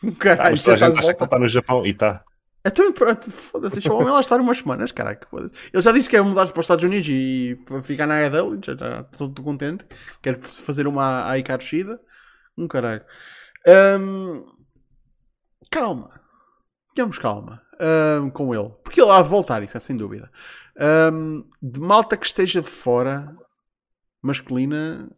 [0.00, 2.22] Ah, Caralho, toda a gente acha que ele está no Japão e está.
[2.64, 5.18] Então pronto, foda-se, deixa o homem lá estar umas semanas, caralho.
[5.28, 5.54] foda-se.
[5.72, 8.60] Ele já disse que é mudar para os Estados Unidos e para ficar na AEW,
[8.64, 9.84] já está todo contente.
[10.22, 12.00] Quer fazer uma Aikaru Shida.
[12.58, 13.04] Um caralho.
[13.66, 14.44] Ahm,
[15.70, 16.20] calma.
[16.94, 18.70] Tenhamos calma ahm, com ele.
[18.82, 20.30] Porque ele há de voltar, isso é sem dúvida.
[20.78, 23.34] Ahm, de malta que esteja de fora,
[24.22, 25.08] masculina.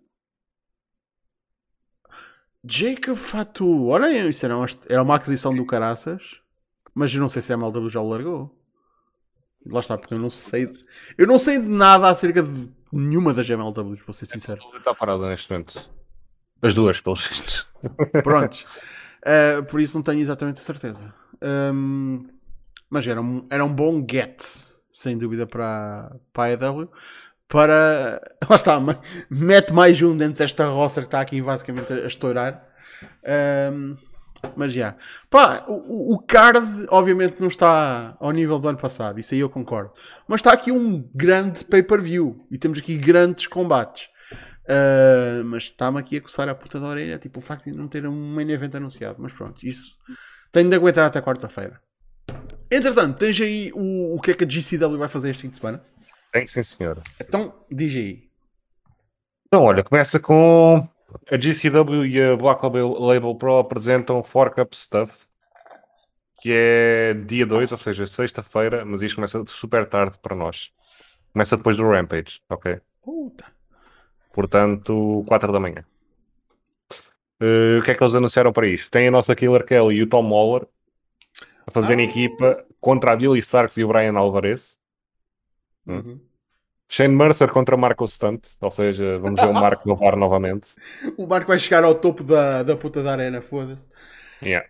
[2.65, 3.87] Jacob Fatu.
[3.89, 6.23] Olha, isso era uma, era uma aquisição do caraças.
[6.95, 8.55] Mas eu não sei se a MLW já o largou.
[9.67, 10.67] Lá está, porque eu não sei.
[10.67, 10.85] de-
[11.17, 14.61] Eu não sei de nada acerca de nenhuma das MLWs, vou ser sincero.
[14.75, 15.91] Está parada neste momento.
[16.63, 17.67] As duas, pelos vistos.
[18.23, 18.65] Prontos.
[19.25, 21.13] Uh, por isso não tenho exatamente a certeza.
[21.43, 22.27] Um,
[22.89, 24.43] mas era um, era um bom get,
[24.93, 26.91] sem dúvida, para, para a AEW.
[27.49, 28.21] Para.
[28.49, 28.81] Lá está,
[29.31, 32.67] mete mais um dentro desta roça que está aqui basicamente a, estourar.
[33.73, 33.97] Um,
[34.57, 34.97] mas já.
[35.67, 39.93] O- o card obviamente não está ao nível do ano passado, isso aí eu concordo.
[40.29, 44.10] Mas está aqui um grande pay-per-view e temos aqui grandes combates.
[44.71, 47.89] Uh, mas está-me aqui a coçar a puta da orelha, tipo o facto de não
[47.89, 49.17] ter um main event anunciado.
[49.19, 49.97] Mas pronto, isso
[50.53, 51.81] tenho de aguentar até quarta-feira.
[52.71, 55.57] Entretanto, tens aí o, o que é que a GCW vai fazer este fim de
[55.57, 55.83] semana?
[56.33, 57.03] Tem sim, senhora.
[57.21, 58.31] Então, diz aí.
[59.49, 60.89] Então, olha, começa com
[61.29, 65.27] a GCW e a Black Label, Label Pro apresentam Fork Up Stuff,
[66.41, 70.71] que é dia 2, ou seja, sexta-feira, mas isto começa super tarde para nós.
[71.33, 72.81] Começa depois do Rampage, ok?
[73.03, 73.60] Puta.
[74.33, 75.85] Portanto, 4 da manhã.
[77.41, 78.91] Eh, o que é que eles anunciaram para isto?
[78.91, 80.67] Tem a nossa Killer Kelly e o Tom Waller
[81.67, 82.11] a fazerem Ah.
[82.11, 84.79] equipa contra a Billy Starks e o Brian Alvarez.
[85.87, 86.03] Hum.
[86.05, 86.21] Uhum.
[86.89, 90.77] Shane Mercer contra Marco Stunt, ou seja, vamos ver o Marco levar novamente.
[91.17, 93.83] O Marco vai chegar ao topo da, da puta da arena, foda-se.
[94.43, 94.67] Yeah.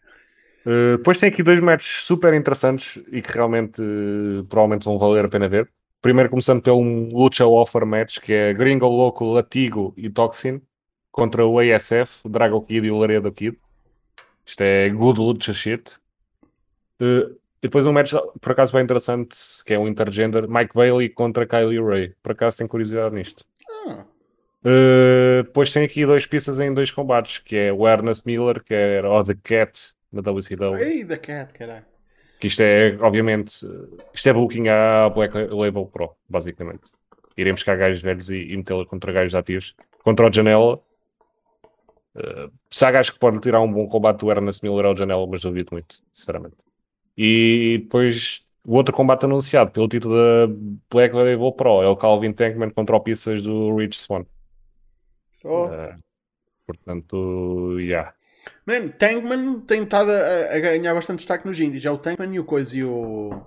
[0.66, 5.24] Uh, depois tem aqui dois matches super interessantes e que realmente uh, provavelmente vão valer
[5.24, 5.70] a pena ver.
[6.02, 6.80] Primeiro começando pelo
[7.12, 10.62] Lucha Offer match que é Gringo Loco, Latigo e Toxin
[11.10, 13.58] contra o ASF, o Drago Kid e o Laredo Kid.
[14.46, 15.92] Isto é good lucha shit.
[17.00, 19.36] Uh, e depois um match por acaso bem interessante
[19.66, 22.14] que é um intergender Mike Bailey contra Kylie Ray.
[22.22, 23.44] Por acaso tenho curiosidade nisto.
[23.86, 24.04] Ah,
[24.62, 28.74] Uh, depois tem aqui dois pistas em dois combates, que é o Ernest Miller, que
[28.74, 30.76] era o The Cat na WCW.
[30.76, 31.86] ei, da cat, caralho.
[32.40, 33.66] Que isto é, obviamente,
[34.14, 36.90] isto é booking à Black Label Pro, basicamente.
[37.36, 39.74] Iremos buscar gajos velhos e, e metê-la contra gajos ativos.
[40.02, 40.80] Contra o Janela.
[42.14, 45.26] Uh, se há gajos que podem tirar um bom combate do Ernest Miller ao Janela,
[45.26, 46.56] mas duvido muito, sinceramente.
[47.16, 50.54] E depois o outro combate anunciado pelo título da
[50.90, 54.24] Black Label Pro é o Calvin Tankman contra o Pistas do Rich Swan.
[55.44, 55.66] Oh.
[55.66, 55.94] Uh,
[56.66, 58.14] portanto, yeah.
[58.66, 61.84] Man, Tankman tem estado a, a ganhar bastante destaque nos indies.
[61.84, 63.42] É o Tankman e o coisa e o.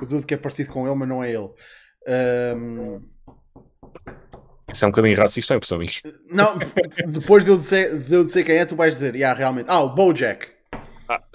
[0.00, 1.50] O Dude que é parecido com ele, mas não é ele.
[2.06, 3.00] Ahm,
[4.72, 5.90] Isso é um bocadinho racista, é minha.
[6.32, 6.58] não,
[7.06, 9.66] depois de eu, dizer, de eu dizer quem é, tu vais dizer, yeah, realmente.
[9.68, 10.48] Ah, o Bojack.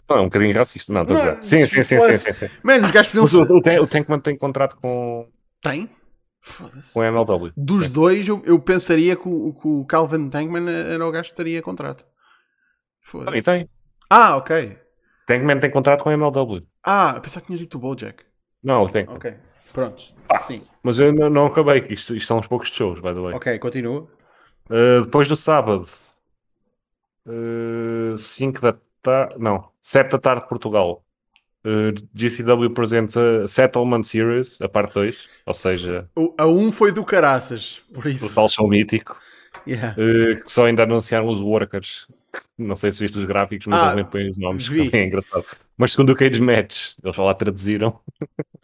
[0.09, 1.35] Não, é um bocadinho racista, não, estou a.
[1.43, 2.49] Sim, sim, sim, sim, sim, sim.
[2.63, 5.29] Man, os gajos podiam o, o, o Tankman tem contrato com,
[5.61, 5.89] Tem?
[6.41, 6.93] Foda-se.
[6.93, 7.51] com a MLW.
[7.55, 11.35] Dos dois, eu, eu pensaria que o, que o Calvin Tankman era o gajo que
[11.35, 12.05] teria contrato.
[13.09, 13.41] Foda-se.
[13.41, 13.69] tem.
[14.09, 14.77] Ah, ok.
[15.25, 16.65] Tankman tem contrato com a MLW.
[16.83, 18.23] Ah, pensava que tinha dito o Bojack.
[18.63, 19.05] Não, tem.
[19.07, 19.33] Ok.
[19.73, 20.03] Pronto.
[20.27, 20.39] Ah.
[20.39, 20.63] Sim.
[20.83, 23.33] Mas eu não, não acabei, isto, isto são uns poucos shows, by the way.
[23.35, 24.07] Ok, continua.
[24.69, 25.87] Uh, depois do sábado,
[28.17, 29.29] 5 da tá.
[29.37, 31.03] Não, 7 da tarde Portugal.
[31.65, 37.03] Uh, GCW apresenta Settlement Series, a parte 2, ou seja, O- A 1 foi do
[37.03, 38.33] caraças, por o isso.
[38.33, 39.17] tal show mítico,
[39.69, 39.95] Yeah.
[39.99, 42.07] uh, que só ainda anunciaram os workers.
[42.57, 44.89] Não sei se viste os gráficos, mas Ah, eles nem põem os nomes, vi.
[44.95, 45.45] é engraçado.
[45.77, 47.99] Mas segundo o Cage Match, eles lá traduziram.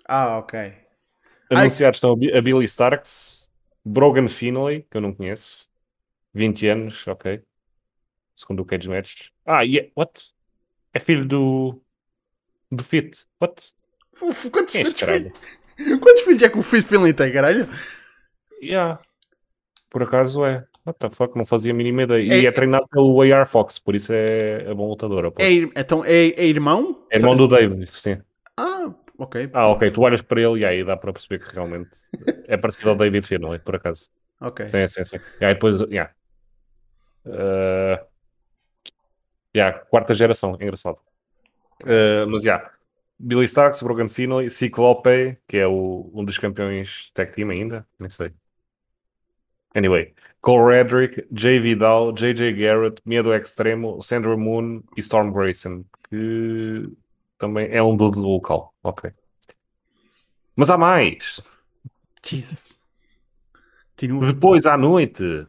[0.07, 0.59] Ah, ok.
[0.59, 0.75] Ai.
[1.49, 3.47] Anunciados estão a Bi- a Billy Starks,
[3.83, 5.67] Brogan Finlay, que eu não conheço,
[6.33, 7.41] 20 anos, ok.
[8.35, 9.27] Segundo o Cage Match.
[9.45, 10.33] Ah, e é, what?
[10.93, 11.81] É filho do.
[12.71, 13.25] do Fit.
[13.41, 13.73] What?
[14.21, 15.33] Uf, quantos, Quem é quantos, filhos,
[16.01, 17.67] quantos filhos é que o Fit Finley tem, caralho?
[18.61, 18.99] Yeah.
[19.89, 20.65] Por acaso é.
[20.85, 21.35] What the fuck?
[21.35, 22.21] Não fazia a mínima ideia.
[22.21, 25.33] E É- é, treinado pelo AR Fox, por isso é, é bom lutador.
[25.39, 27.05] É, então, é, é irmão?
[27.11, 28.17] É irmão do David, sim.
[28.55, 29.49] Ah, ok.
[29.51, 29.89] Ah, ok.
[29.89, 31.89] Tu olhas para ele e aí dá para perceber que realmente
[32.47, 34.09] é parecido ao David Finlay, por acaso.
[34.39, 34.67] Ok.
[34.67, 35.17] Sim, sim, sim.
[35.41, 36.13] E aí depois, yeah.
[37.25, 37.97] Uh,
[39.55, 40.99] yeah, quarta geração, engraçado.
[41.81, 42.71] Uh, mas, yeah.
[43.17, 48.09] Billy Starks, Brogan Finlay, Ciclope, que é o, um dos campeões tag team ainda, nem
[48.09, 48.31] sei.
[49.73, 50.13] Anyway,
[50.45, 56.87] Cole Redrick, Jay Vidal, JJ Garrett, Medo Extremo, Sandra Moon e Storm Grayson, que
[57.39, 58.71] também é um do local.
[58.83, 59.11] Ok.
[60.55, 61.41] Mas há mais.
[62.23, 62.79] Jesus.
[63.95, 64.27] Continua.
[64.27, 65.47] Depois à noite.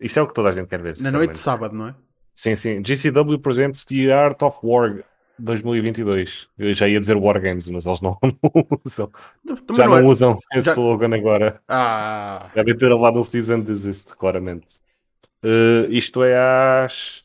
[0.00, 0.98] Isto é o que toda a gente quer ver.
[1.00, 1.94] Na noite de sábado, não é?
[2.34, 2.82] Sim, sim.
[2.82, 5.04] GCW presents The Art of War
[5.38, 6.48] 2022.
[6.58, 8.18] Eu já ia dizer War Games, mas eles não
[8.84, 9.10] usam.
[9.46, 11.60] Também Já não não é- usam esse já- slogan agora.
[11.68, 14.66] Ah, Devem ter levado um season desist, claramente.
[15.42, 16.36] Eh, isto é
[16.84, 17.24] às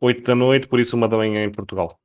[0.00, 1.98] 8 da noite, por isso uma da manhã em Portugal.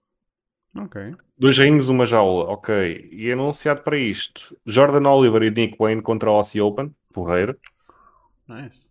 [0.78, 1.16] ok.
[1.38, 3.10] Dois rings, uma jaula, ok.
[3.12, 7.58] E anunciado para isto: Jordan Oliver e Nick Wayne contra a Aussie Open, porreiro.
[8.48, 8.90] Nice.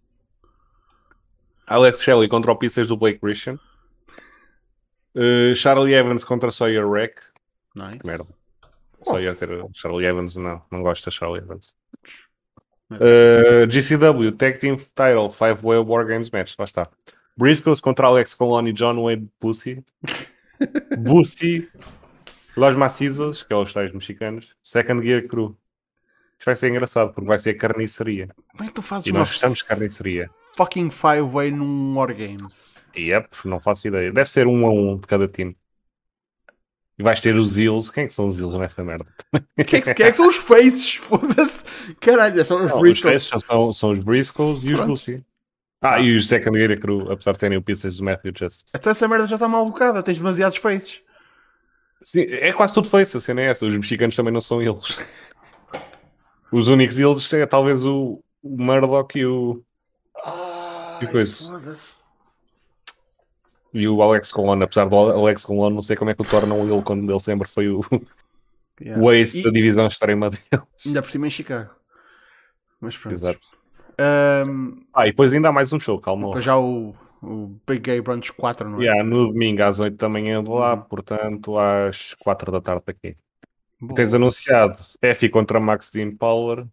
[1.66, 3.56] Alex Shelley contra o Pizzas do Blake Christian.
[5.14, 7.20] Uh, Charlie Evans contra Sawyer Wreck.
[7.74, 7.98] Nice.
[7.98, 8.26] Que merda.
[9.02, 11.74] Só ia ter Charlie Evans, não, não gosto da Charlie Evans.
[12.92, 16.82] Uh, GCW Tag Team Title 5 Way War Games Match, lá está.
[17.36, 19.82] Briscoes contra Alex Colon e John Wade Pussy.
[20.98, 21.68] Bussy,
[22.56, 24.54] Los Macizos, que é os tais mexicanos.
[24.62, 25.56] Second Gear Crew.
[26.38, 28.28] Isto vai ser engraçado porque vai ser carniceria.
[28.52, 30.30] Como é que tu fazes E uma nós gostamos de carniceria.
[30.60, 32.84] Fucking five-way num Wargames?
[32.94, 34.12] Yep, não faço ideia.
[34.12, 35.56] Deve ser um a um de cada time.
[36.98, 37.88] E vais ter os Eels.
[37.88, 39.06] Quem é que são os Eels nessa merda?
[39.66, 40.96] Quem é que, quem é que são os faces?
[41.00, 41.64] Foda-se.
[41.98, 43.28] Caralho, são os Não, os Briscoes.
[43.28, 44.80] Faces são, são os Briscoes e os.
[44.80, 45.24] Lucy.
[45.80, 48.76] Ah, e os Second Gear Crew, apesar de terem o Pieces do Matthew Justice.
[48.76, 50.02] Então essa merda já está mal bocada.
[50.02, 51.00] Tens demasiados faces.
[52.02, 53.64] Sim, é quase tudo face, a cena é essa.
[53.64, 54.98] Os mexicanos também não são eles.
[56.52, 59.64] Os únicos eles é talvez o, o Murdoch e o,
[61.06, 61.44] Ai, coisa?
[61.48, 62.10] foda-se.
[63.72, 64.62] e o Alex Colon.
[64.62, 67.48] Apesar do Alex Colon, não sei como é que o tornam ele quando ele sempre
[67.48, 67.80] foi o,
[68.82, 69.02] Yeah.
[69.04, 70.42] o ace E da divisão extrema dele.
[70.86, 71.70] ainda por cima em Chicago.
[72.80, 73.12] Mas pronto.
[73.12, 73.50] Exato.
[73.98, 76.40] Ahm, Ah, e depois ainda há mais um show, calma.
[76.40, 78.84] já o, o Big Gay Brunch 4, não é?
[78.84, 80.80] Yeah, no domingo às 8 da manhã de lá, Uhum.
[80.84, 83.14] portanto às 4 da tarde aqui.
[83.78, 83.94] Boa.
[83.94, 86.66] Tens anunciado Effie contra Max Dean Power,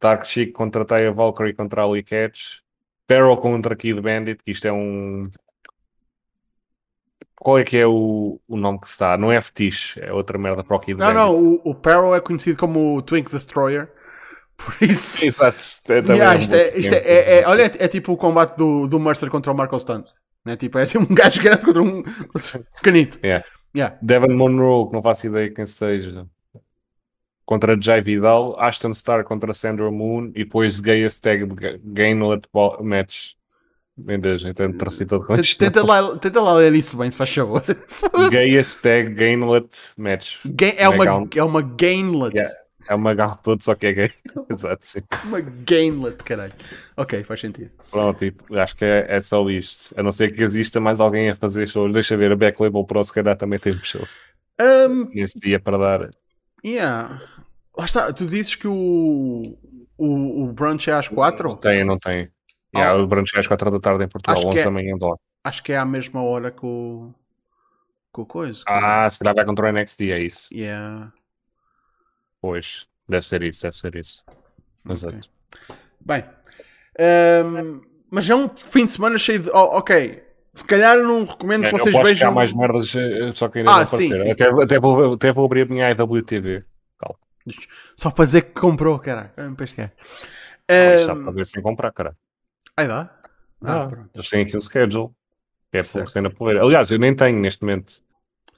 [0.00, 2.60] Dark Chic contra Taya Valkyrie contra Ali Catch,
[3.08, 5.24] Peril contra Kid Bandit, que isto é um.
[7.40, 9.16] Qual é que é o, o nome que se dá?
[9.16, 11.18] Não é Fetiche, é outra merda para o Kid Não, Bandit.
[11.20, 13.88] não, o, o Peril é conhecido como o Twink Destroyer.
[14.56, 15.24] Por isso.
[15.24, 15.58] Exato.
[15.88, 17.08] É, também Yeah, isto é, isto é, tempo.
[17.08, 20.06] é- é- olha, é, é tipo o combate do, do Mercer contra o Marco Stunt.
[20.44, 20.56] Né?
[20.56, 23.18] Tipo, é tipo um gajo grande contra um, contra um pequenito.
[23.24, 23.44] Yeah.
[23.76, 23.96] Yeah.
[24.02, 26.26] Devon Monroe, que não faço ideia quem seja,
[27.48, 31.46] contra Jai Vidal, Ashton Starr contra Sandra Moon e depois Gayest Tag
[31.82, 32.46] Gainlet
[32.82, 33.30] Match.
[33.96, 37.62] Deus, então trouxe todo com Tenta, lá, tenta lá ler isso bem, se faz favor.
[38.30, 40.36] Gayest Tag Gainlet Match.
[40.44, 42.36] Ga- é, uma, é uma gainlet.
[42.36, 42.54] Yeah.
[42.86, 44.10] É uma garra toda, só que é gay.
[44.50, 45.00] Exato, sim.
[45.24, 46.52] Uma gainlet, caralho.
[46.98, 47.70] Ok, faz sentido.
[47.90, 49.98] Pronto, tipo, acho que é, é só isto.
[49.98, 51.90] A não ser que exista mais alguém a fazer shows.
[51.92, 54.06] Deixa ver, a Back Label Pro se calhar também tem um show
[54.60, 56.10] Um, nesse dia para dar.
[56.64, 57.22] yeah.
[57.78, 59.42] Lá está, tu dizes que o,
[59.96, 61.56] o, o brunch é às 4?
[61.58, 62.28] Tem, não tem.
[62.76, 63.04] Yeah, Oh.
[63.04, 64.64] O brunch é às 4 da tarde em Portugal, Acho que 11 é.
[64.64, 65.16] da manhã lá.
[65.44, 67.14] Acho que é à mesma hora que o.
[68.12, 68.62] Com o coisa.
[68.66, 70.52] Ah, se calhar vai contra o NXT, é isso.
[70.52, 71.12] Yeah.
[72.40, 74.24] Pois, deve ser isso, deve ser isso.
[74.88, 75.16] Exato.
[75.16, 75.76] Ok.
[76.00, 76.24] Bem,
[76.98, 77.80] ehm,
[78.10, 79.50] mas é um fim de semana cheio de.
[79.50, 80.22] oh, ok,
[80.54, 82.28] se calhar não recomendo É, que vocês que vejam.
[82.28, 84.24] há mais merdas, eh, só que ainda Ah, não sim, apareceram.
[84.24, 84.30] sim.
[84.30, 86.64] Até, até, vou, até vou abrir a minha IWTV.
[87.96, 89.30] Só para dizer que comprou, caralho.
[89.36, 89.90] É um pesqueiro.
[90.70, 92.16] Ah, Ehm, para ver sem comprar, cara.
[92.76, 93.10] Aí dá.
[93.64, 94.10] Ah, Ah, pronto.
[94.14, 95.10] eles têm aqui um schedule.
[95.70, 96.04] Que é Certo.
[96.04, 96.32] por cena.
[96.62, 98.00] Aliás, eu nem tenho neste momento.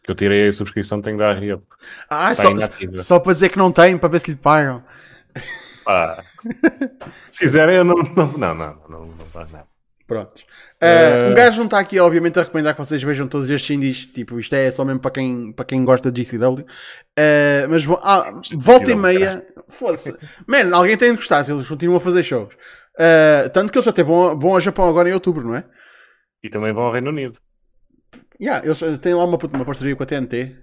[0.04, 1.60] Que eu tirei a subscrição, tenho da Ria.
[2.08, 2.96] Ah, Está só, inativa.
[3.02, 4.82] só para dizer que não tem, para ver se lhe pagam.
[5.84, 6.22] Pá.
[7.30, 7.94] Se quiserem, eu não.
[7.96, 9.66] Não, não, não, não, não faz nada.
[10.10, 10.42] Prontos.
[10.80, 13.70] Eh, Uh, um gajo não está aqui, obviamente, a recomendar que vocês vejam todos estes
[13.70, 14.06] indies.
[14.06, 16.62] Tipo, isto é só mesmo para quem, para quem gosta de GCW.
[16.64, 19.46] Uh, mas vo- ah, volta e meia.
[19.68, 20.12] Foda-se.
[20.48, 22.52] Man, alguém tem de gostar se eles continuam a fazer shows.
[22.96, 25.64] Uh, tanto que eles até vão, vão ao Japão agora em outubro, não é?
[26.42, 27.38] E também vão ao Reino Unido.
[28.40, 30.56] Yeah, eles eh, têm lá uma, uma parceria com a TNT.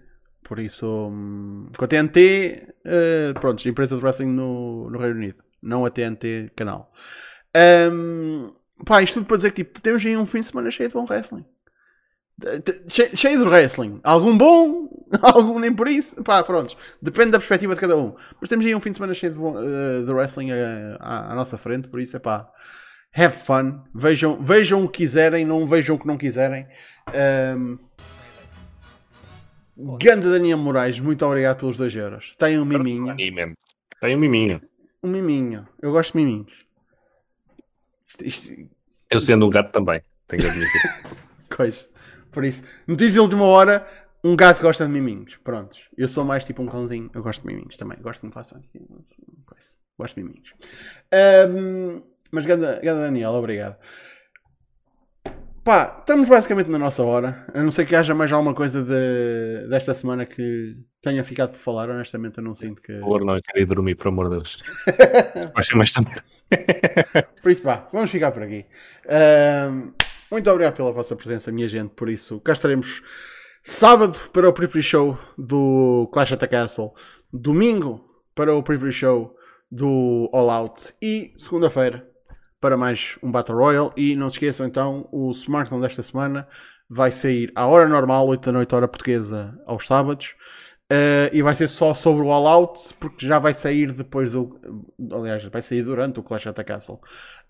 [0.43, 5.41] Por isso, hum, com a TNT, uh, pronto, empresa de wrestling no, no Reino Unido,
[5.61, 6.91] não a TNT canal.
[7.55, 8.51] Um,
[8.85, 10.93] pá, isto tudo para dizer que tipo, temos aí um fim de semana cheio de
[10.95, 11.45] bom wrestling.
[12.87, 13.99] Che- Cheio de wrestling.
[14.03, 14.87] Algum bom,
[15.23, 16.23] algum nem por isso.
[16.23, 16.75] Pá, pronto.
[17.01, 18.15] Depende da perspectiva de cada um.
[18.39, 21.31] Mas temos aí um fim de semana cheio de, bom, eh, de wrestling eh, à,
[21.31, 21.87] à nossa frente.
[21.87, 22.47] Por isso é pá.
[23.15, 23.81] Have fun.
[23.95, 26.67] Vejam, vejam o que quiserem, não vejam o que não quiserem.
[27.57, 27.79] Um,
[29.99, 32.35] Ganda Daniel Moraes, muito obrigado pelos 2 euros.
[32.37, 33.15] Tem um miminho.
[33.99, 34.61] Tem um miminho.
[35.03, 35.67] Um miminho.
[35.81, 36.51] Eu gosto de miminhos.
[38.07, 38.69] Isto, isto,
[39.09, 40.01] Eu sendo um gato também.
[40.27, 40.81] Tenho de admitir.
[41.55, 41.85] coisa.
[42.31, 43.88] Por isso, notícia de última hora:
[44.23, 45.35] um gato gosta de miminhos.
[45.38, 45.79] Prontos.
[45.97, 47.09] Eu sou mais tipo um cãozinho.
[47.13, 47.97] Eu gosto de miminhos também.
[48.01, 48.59] Gosto que me façam.
[48.59, 48.85] assim,
[49.45, 49.75] coisa.
[49.97, 50.53] Gosto de miminhos.
[51.11, 53.77] Ahm, mas, ganda Daniel, obrigado.
[55.63, 57.45] Pá, estamos basicamente na nossa hora.
[57.53, 60.77] A não ser que haja mais alguma coisa de- desta semana que
[61.07, 61.89] tenha ficado por falar.
[61.89, 62.93] Honestamente, eu não sinto que.
[62.93, 64.57] Por favor, não, eu quero ir dormir, por amor de Deus.
[65.53, 66.13] Vai ser mais também.
[67.41, 68.65] Por isso, pá, vamos ficar por aqui.
[69.09, 69.91] Ahm,
[70.31, 71.89] muito obrigado pela vossa presença, minha gente.
[71.89, 73.01] Por isso, cá estaremos
[73.63, 76.93] sábado para o pre show do Clash at the Castle,
[77.34, 78.01] domingo
[78.34, 79.35] para o pre show
[79.69, 82.07] do All Out e segunda-feira
[82.61, 83.91] para mais um Battle Royale.
[83.97, 86.47] E não se esqueçam então, o Smartphone desta semana
[86.89, 90.35] vai sair à hora normal, 8 da noite, hora portuguesa, aos sábados.
[90.89, 94.57] Uh, e vai ser só sobre o All Out, porque já vai sair depois do.
[95.11, 97.01] Aliás, vai sair durante o Clash at the Castle.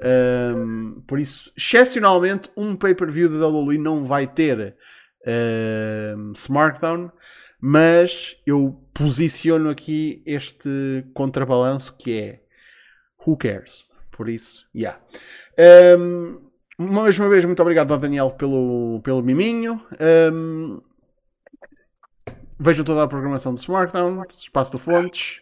[0.04, 4.76] Um, por isso, excepcionalmente, um pay-per-view da WWE não vai ter
[6.16, 7.12] um, Smartdown,
[7.62, 12.42] mas eu posiciono aqui este contrabalanço que é
[13.24, 13.92] Who cares?
[14.12, 15.00] Por isso, yeah.
[16.00, 16.48] Um,
[16.80, 19.80] mais uma vez, muito obrigado ao Daniel pelo, pelo miminho.
[20.34, 20.82] Um,
[22.60, 25.40] Vejam toda a programação do Smartdown, Espaço de Fontes,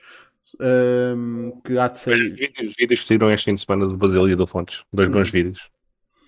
[1.16, 2.30] um, que há de Os sair.
[2.36, 4.84] vídeos, os vídeos que saíram este fim de semana do Basílio e do Fontes.
[4.92, 5.70] Dois bons vídeos.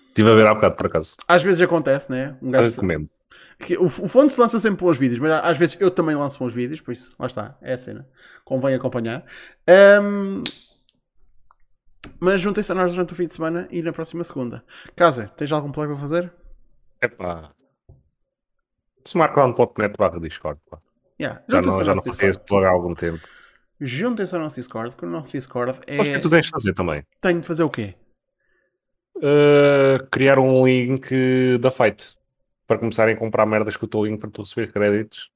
[0.08, 1.16] Estive a ver há bocado, por acaso.
[1.28, 2.36] Às vezes acontece, né?
[2.40, 3.08] Um gajo Recomendo.
[3.78, 6.80] o, o Fontes lança sempre bons vídeos, mas às vezes eu também lanço bons vídeos,
[6.80, 8.08] por isso, lá está, é a cena.
[8.44, 9.24] Convém acompanhar.
[10.02, 10.42] Um,
[12.18, 14.64] mas juntem-se a nós durante o fim de semana e na próxima segunda.
[14.96, 16.32] Casa, tens algum plug para fazer?
[17.02, 17.52] Epá.
[19.08, 20.60] Smartdown.net barra Discord.
[20.70, 20.78] Pá.
[21.20, 23.26] Yeah, Já não, já não fazia esse plug há algum tempo.
[23.80, 25.94] Juntem-se ao nosso Discord, que o nosso Discord é.
[25.94, 27.04] Só que tu tens de fazer também.
[27.20, 27.94] Tenho de fazer o quê?
[29.16, 32.16] Uh, criar um link da Fight.
[32.66, 35.30] Para começarem a comprar merdas com o teu link para tu receber créditos.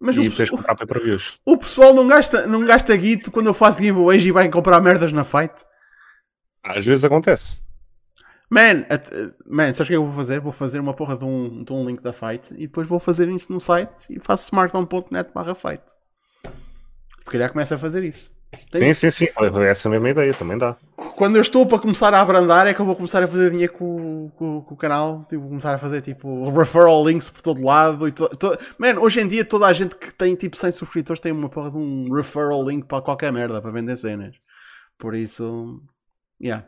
[0.00, 1.38] Mas e o, o, comprar pay-per-views.
[1.44, 5.12] o pessoal não gasta, não gasta guito quando eu faço giveaways e vai comprar merdas
[5.12, 5.54] na fight.
[6.62, 7.63] Às vezes acontece.
[8.50, 9.10] Man, at-
[9.46, 10.40] man, sabes o que eu vou fazer?
[10.40, 13.28] Vou fazer uma porra de um, de um link da fight e depois vou fazer
[13.28, 15.82] isso no site e faço smartphone.net barra fight.
[17.24, 18.30] Se calhar começa a fazer isso.
[18.70, 19.26] Tem- Sim, sim, sim.
[19.68, 20.76] Essa mesma ideia, também dá.
[21.16, 23.72] Quando eu estou para começar a abrandar é que eu vou começar a fazer dinheiro
[23.72, 25.20] com, com, com o canal.
[25.22, 28.06] Tipo, vou começar a fazer tipo referral links por todo lado.
[28.06, 31.18] E to, to- Man, hoje em dia toda a gente que tem tipo 100 subscritores
[31.18, 34.36] tem uma porra de um referral link para qualquer merda para vender cenas.
[34.98, 35.82] Por isso,
[36.40, 36.64] yeah.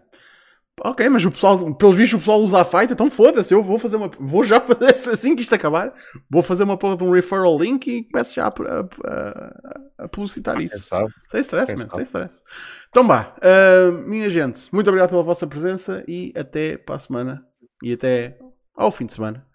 [0.84, 3.52] Ok, mas o pessoal, pelos vistos, o pessoal usa a fight, então foda-se.
[3.52, 4.10] Eu vou fazer uma.
[4.20, 5.94] Vou já fazer assim que isto acabar.
[6.28, 10.08] Vou fazer uma porra de um referral link e começo já a, a, a, a
[10.08, 10.78] publicitar isso.
[10.80, 11.10] sabe?
[11.28, 11.94] Sem stress, Quem man, sabe?
[11.94, 12.42] sem stress.
[12.90, 17.46] Então vá, ah, minha gente, muito obrigado pela vossa presença e até para a semana
[17.82, 18.38] e até
[18.74, 19.46] ao fim de semana.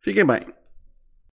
[0.00, 0.57] Fiquem bem.